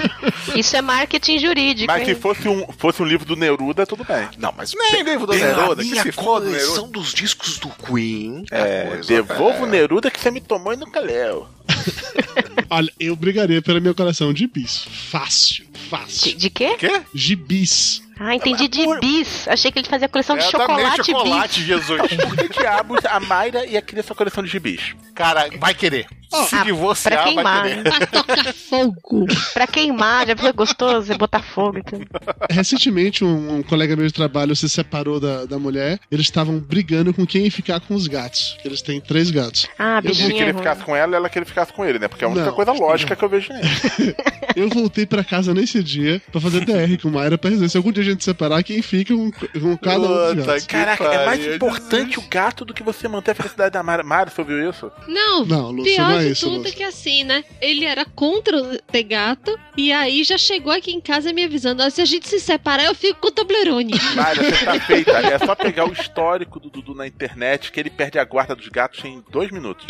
[0.54, 1.92] Isso é marketing jurídico.
[1.92, 2.16] Mas se hein?
[2.20, 4.28] fosse um, fosse um livro do Neruda, tudo bem.
[4.38, 8.44] Não, mas Nem livro do Neruda, que minha se foda, coleção dos discos do Queen.
[8.50, 9.70] É, coisa, devolva o é.
[9.70, 11.46] Neruda que você me tomou e nunca leu.
[12.74, 14.84] Olha, eu brigaria pela minha coleção de bis.
[14.90, 16.36] Fácil, fácil.
[16.36, 16.76] de quê?
[16.78, 17.02] Quê?
[17.14, 18.02] Gibis.
[18.16, 19.48] Ah, entendi de bis.
[19.48, 21.66] Achei que ele fazia coleção de É, chocolate, chocolate, bis.
[21.66, 22.00] Jesus.
[22.14, 24.94] Por que diabos a Mayra ia querer sua coleção de gibis?
[25.16, 26.06] Cara, vai querer.
[26.30, 27.62] Se Ah, pra divorciar, vai queimar.
[27.64, 27.82] querer.
[27.82, 29.26] Pra tocar fogo.
[29.52, 30.46] Pra queimar, já viu?
[30.48, 32.06] É gostoso, é botar fogo e tudo.
[32.50, 35.98] Recentemente, um, um colega meu de trabalho se separou da, da mulher.
[36.10, 38.56] Eles estavam brigando com quem ia ficar com os gatos.
[38.64, 39.66] Eles têm três gatos.
[39.78, 40.36] Ah, Ele bichinho.
[40.36, 42.06] queria ficar com ela e ela queria ficar com ele, né?
[42.06, 43.66] Porque é a única Não, coisa lógica que eu vejo nele.
[44.54, 47.68] Eu voltei pra casa nesse dia pra fazer DR com Mayra pra resolver.
[47.68, 50.66] Se algum dia a gente separar, quem fica com, com cada um dos gatos.
[50.66, 54.02] Caraca, é mais importante o gato do que você manter a felicidade da Mara.
[54.02, 54.90] Mara, você ouviu isso?
[55.08, 56.76] Não, Não, Lúcio, pior não é de isso, tudo Lúcio.
[56.76, 57.44] que assim, né?
[57.60, 61.90] Ele era contra ter gato e aí já chegou aqui em casa me avisando: ó,
[61.90, 63.92] se a gente se separar, eu fico com o Toblerone.
[64.14, 65.10] Mara, você tá feita.
[65.12, 68.68] É só pegar o histórico do Dudu na internet que ele perde a guarda dos
[68.68, 69.86] gatos em dois minutos.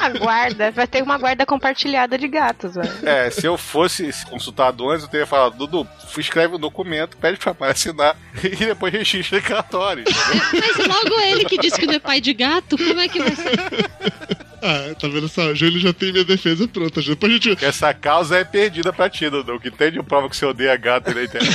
[0.00, 2.92] A guarda, vai ter uma guarda compartilhada de gatos, velho.
[3.02, 5.86] É, se eu fosse consultado antes, eu teria falado, Dudu,
[6.18, 10.04] escreve um documento, pede pra mãe assinar e depois registra em cartório.
[10.52, 13.34] Mas logo ele que disse que não é pai de gato, como é que vai
[13.34, 13.52] ser?
[14.64, 15.48] Ah, tá vendo só?
[15.48, 17.02] O Júlio já tem minha defesa pronta.
[17.02, 17.64] Depois a gente.
[17.64, 19.58] Essa causa é perdida pra ti, Dudu.
[19.58, 21.52] Que tem de prova que você odeia gato na internet.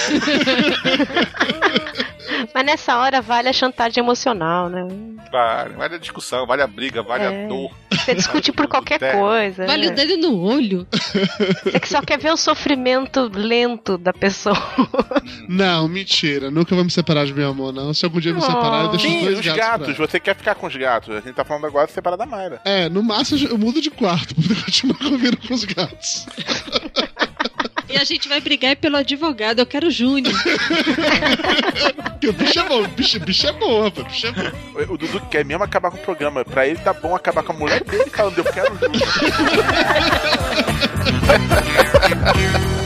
[2.54, 4.88] Mas nessa hora vale a chantagem emocional, né?
[5.32, 7.46] Vale, vale a discussão, vale a briga, vale É.
[7.46, 7.72] a dor.
[7.92, 9.18] Você discute por qualquer Terra.
[9.20, 9.66] coisa.
[9.66, 9.92] Vale né?
[9.92, 10.88] o dedo no olho.
[11.64, 14.56] Você que só quer ver o sofrimento lento da pessoa.
[15.50, 16.50] Não, mentira.
[16.50, 17.94] Nunca vou me separar de meu amor, não.
[17.94, 19.60] Se algum dia eu me separar, eu deixo os Sim, dois os gatos.
[19.88, 19.98] gatos.
[19.98, 21.16] Você quer ficar com os gatos.
[21.16, 22.62] A gente tá falando agora de separar da Mayra.
[22.64, 26.26] É, no máximo eu mudo de quarto pra poder continuar convivendo com os gatos.
[27.90, 29.60] E a gente vai brigar pelo advogado.
[29.60, 30.36] Eu quero o Júnior.
[32.12, 34.06] Porque o bicho é bom, o bicho, bicho é bom, rapaz.
[34.06, 34.42] o Bicho é bom.
[34.74, 36.44] O o Dudu quer mesmo acabar com o programa.
[36.44, 39.02] Pra ele tá bom acabar com a mulher dele falando, eu quero o Júnior.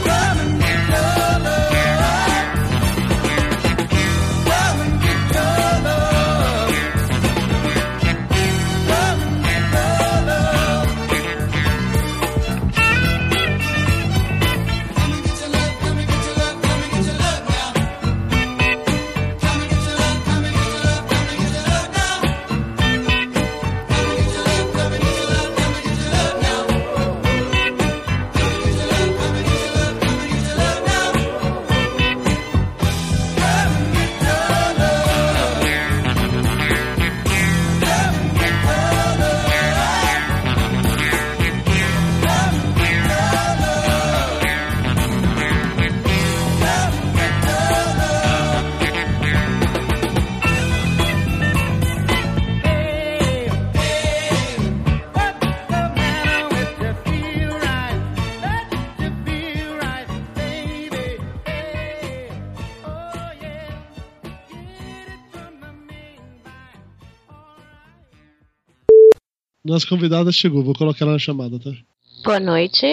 [69.72, 71.70] Nossa convidada chegou, vou colocar ela na chamada, tá?
[72.22, 72.86] Boa noite.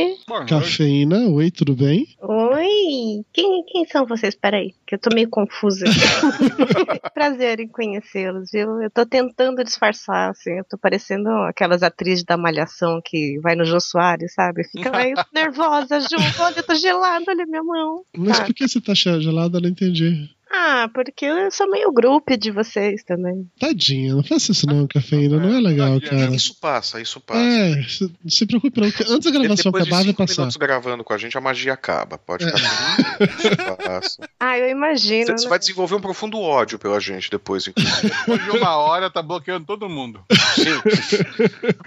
[0.47, 2.07] Cafeína, oi, tudo bem?
[2.21, 3.21] Oi.
[3.33, 4.33] Quem, quem são vocês?
[4.33, 5.85] Peraí, que eu tô meio confusa.
[7.13, 8.81] Prazer em conhecê-los, viu?
[8.81, 10.51] Eu tô tentando disfarçar, assim.
[10.51, 14.63] Eu tô parecendo aquelas atrizes da Malhação que vai no Jô Soares, sabe?
[14.63, 16.15] Fica meio nervosa, Ju.
[16.39, 18.03] Olha, eu tô gelada, olha minha mão.
[18.17, 18.45] Mas Tá.
[18.45, 19.57] por que você tá gelada?
[19.57, 20.29] Eu não entendi.
[20.51, 23.47] Ah, porque eu sou meio grupo de vocês também.
[23.59, 26.33] Tadinha, não faça isso não, cafeína, não é legal, cara.
[26.33, 27.39] Isso passa, isso passa.
[27.39, 30.41] É, se- não se preocupe não, antes da gravação Depois de acabar vai cinco passar.
[30.41, 32.17] minutos gravando com a gente, a magia acaba.
[32.17, 33.75] Pode ficar.
[33.77, 34.19] Passa.
[34.41, 35.37] Ah, eu imagino.
[35.37, 35.49] Você, né?
[35.49, 38.09] vai desenvolver um profundo ódio pela gente depois, inclusive.
[38.25, 40.23] Depois de uma hora, tá bloqueando todo mundo.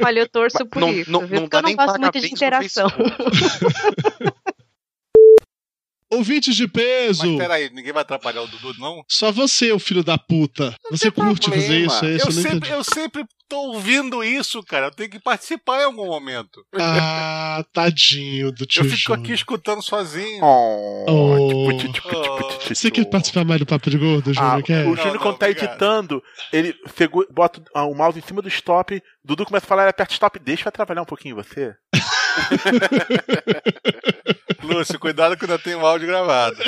[0.04, 2.20] Olha, eu torço por Não- isso, não- não Porque eu dá não nem gosto muito
[2.20, 2.88] de interação.
[6.12, 7.26] Ouvintes de peso!
[7.26, 9.02] Mas peraí, ninguém vai atrapalhar o Dudu, não?
[9.08, 10.74] Só você, o filho da puta.
[10.90, 12.26] Você curte fazer isso, é isso?
[12.26, 14.86] eu, Eu não sempre, eu sempre tô ouvindo isso, cara.
[14.86, 16.62] Eu tenho que participar em algum momento.
[16.78, 19.24] Ah, tadinho do tio Eu fico Júnior.
[19.24, 20.40] aqui escutando sozinho.
[20.42, 21.06] Oh.
[21.08, 21.68] Oh.
[22.68, 24.58] Você quer participar mais do Papo de Gordo, Júnior?
[24.58, 24.86] Ah, quer?
[24.86, 26.22] o Júnior, quando tá editando,
[26.52, 29.90] ele segura, bota ah, o mouse em cima do stop, Dudu começa a falar, ele
[29.90, 31.74] aperta stop, deixa eu trabalhar um pouquinho você.
[34.62, 36.56] Lúcio, cuidado que ainda tem um áudio gravado.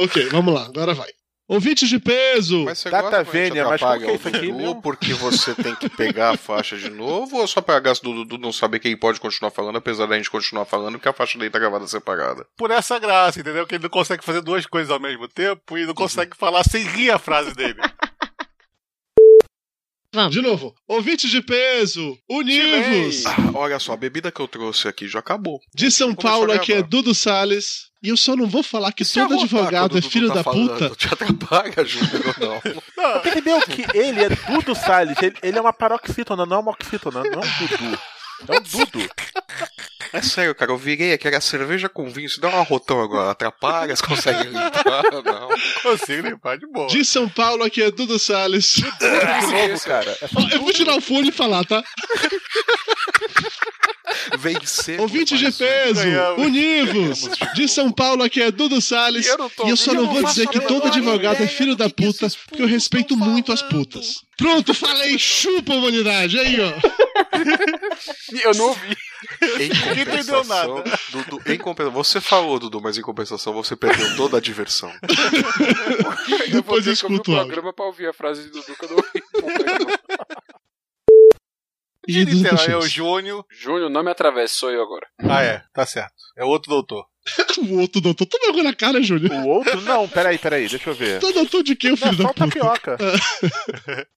[0.00, 1.10] ok, vamos lá, agora vai.
[1.46, 2.64] Ouvintes de peso!
[2.64, 4.76] Mas você Data Vênia, mas como que o isso aqui, meu?
[4.76, 8.38] porque você tem que pegar a faixa de novo ou só pra gasto do Dudu
[8.38, 11.50] não saber quem pode continuar falando, apesar da gente continuar falando, porque a faixa dele
[11.50, 12.46] tá gravada separada?
[12.56, 13.66] Por essa graça, entendeu?
[13.66, 16.82] Que ele não consegue fazer duas coisas ao mesmo tempo e não consegue falar sem
[16.82, 17.76] rir a frase dele.
[20.30, 23.26] De novo, ouvintes de peso, univos!
[23.26, 25.58] Ah, olha só, a bebida que eu trouxe aqui já acabou.
[25.74, 26.82] De São Começou Paulo, aqui é.
[26.82, 27.92] Dudu Salles.
[28.02, 30.68] E eu só não vou falar que Se todo advogado é filho tá da falando,
[30.68, 30.90] puta.
[30.94, 33.20] Te atrapalha, Júnior, ou não?
[33.22, 37.22] Percebeu que ele é Dudu Salles, ele, ele é uma paroxítona, não é uma oxítona,
[37.22, 37.98] não é um Dudu.
[38.46, 39.10] É um Dudu.
[40.14, 43.32] É sério, cara, eu virei aqui, era cerveja com vinho, se dá um arrotão agora,
[43.32, 45.48] atrapalha, você consegue limpar, não.
[45.82, 46.86] Consigo limpar de boa.
[46.86, 48.74] De São Paulo, aqui é Dudu Salles.
[48.74, 50.16] De novo, cara.
[50.22, 51.82] É Eu vou tirar o fone e falar, tá?
[54.38, 55.00] Vencer.
[55.00, 56.46] Ouvintes de peso, Ganhamos.
[56.46, 57.28] univos!
[57.54, 59.26] De São Paulo, aqui é Dudu Salles.
[59.26, 61.76] E eu não tô E eu só não vou dizer que todo advogado é filho
[61.76, 64.24] da puta, porque eu respeito muito as putas.
[64.36, 66.72] Pronto, falei, chupa humanidade, aí ó.
[68.42, 68.96] Eu não ouvi.
[69.42, 70.98] Em Ninguém entendeu compensação, nada.
[71.10, 74.92] Dudu, em compensação, você falou, Dudu, mas em compensação você perdeu toda a diversão.
[76.50, 79.94] Depois eu escuto o programa pra ouvir a frase do Dudu que eu não ouvi.
[82.06, 83.44] E Dudu Então, é o Júnior.
[83.50, 85.06] Júnior, não me atravesse, sou eu agora.
[85.22, 86.14] Ah, é, tá certo.
[86.36, 87.04] É outro doutor.
[87.70, 89.32] O outro doutor, toma água na cara, Júnior.
[89.32, 89.80] O outro?
[89.82, 91.20] Não, peraí, peraí, deixa eu ver.
[91.20, 92.46] Tu doutor de quem, Não, filho só da o puta?
[92.46, 92.98] tapioca.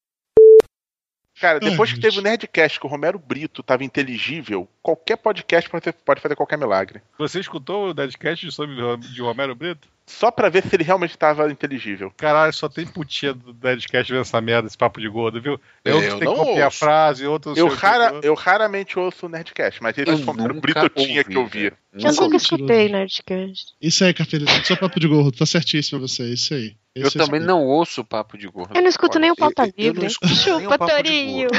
[1.39, 5.69] Cara, depois Ai, que teve o Nerdcast que o Romero Brito tava inteligível, qualquer podcast
[5.69, 7.01] pode, ter- pode fazer qualquer milagre.
[7.17, 9.87] Você escutou o Deadcast sobre de Romero Brito?
[10.09, 12.13] Só pra ver se ele realmente tava inteligível.
[12.15, 15.59] Caralho, só tem putinha do Deadcast vendo essa merda, esse papo de gordo, viu?
[15.83, 16.77] Eu Outros tem que não copiar a ouço.
[16.79, 17.57] frase, outros.
[17.57, 18.27] Eu, rara, outro.
[18.29, 21.37] eu raramente ouço o Nerdcast, mas ele Eu o Romero Brito eu tinha ouvi, que
[21.37, 21.73] ouvir.
[21.93, 23.73] Eu nunca escutei Nerdcast.
[23.81, 26.75] Isso aí, Cafeína, só papo de gordo, tá certíssimo você, isso aí.
[26.99, 28.75] Eu Esse também não ouço o papo de gordo.
[28.75, 30.05] Eu não escuto nem o pauta eu- eu não livre.
[30.07, 31.49] escuto nem o Chupa, papo de Torinho.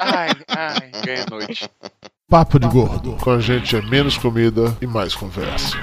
[0.00, 1.68] Ai, ai, ganha noite.
[2.28, 3.16] Papo de Gordo.
[3.22, 5.76] Com a gente é menos comida e mais conversa.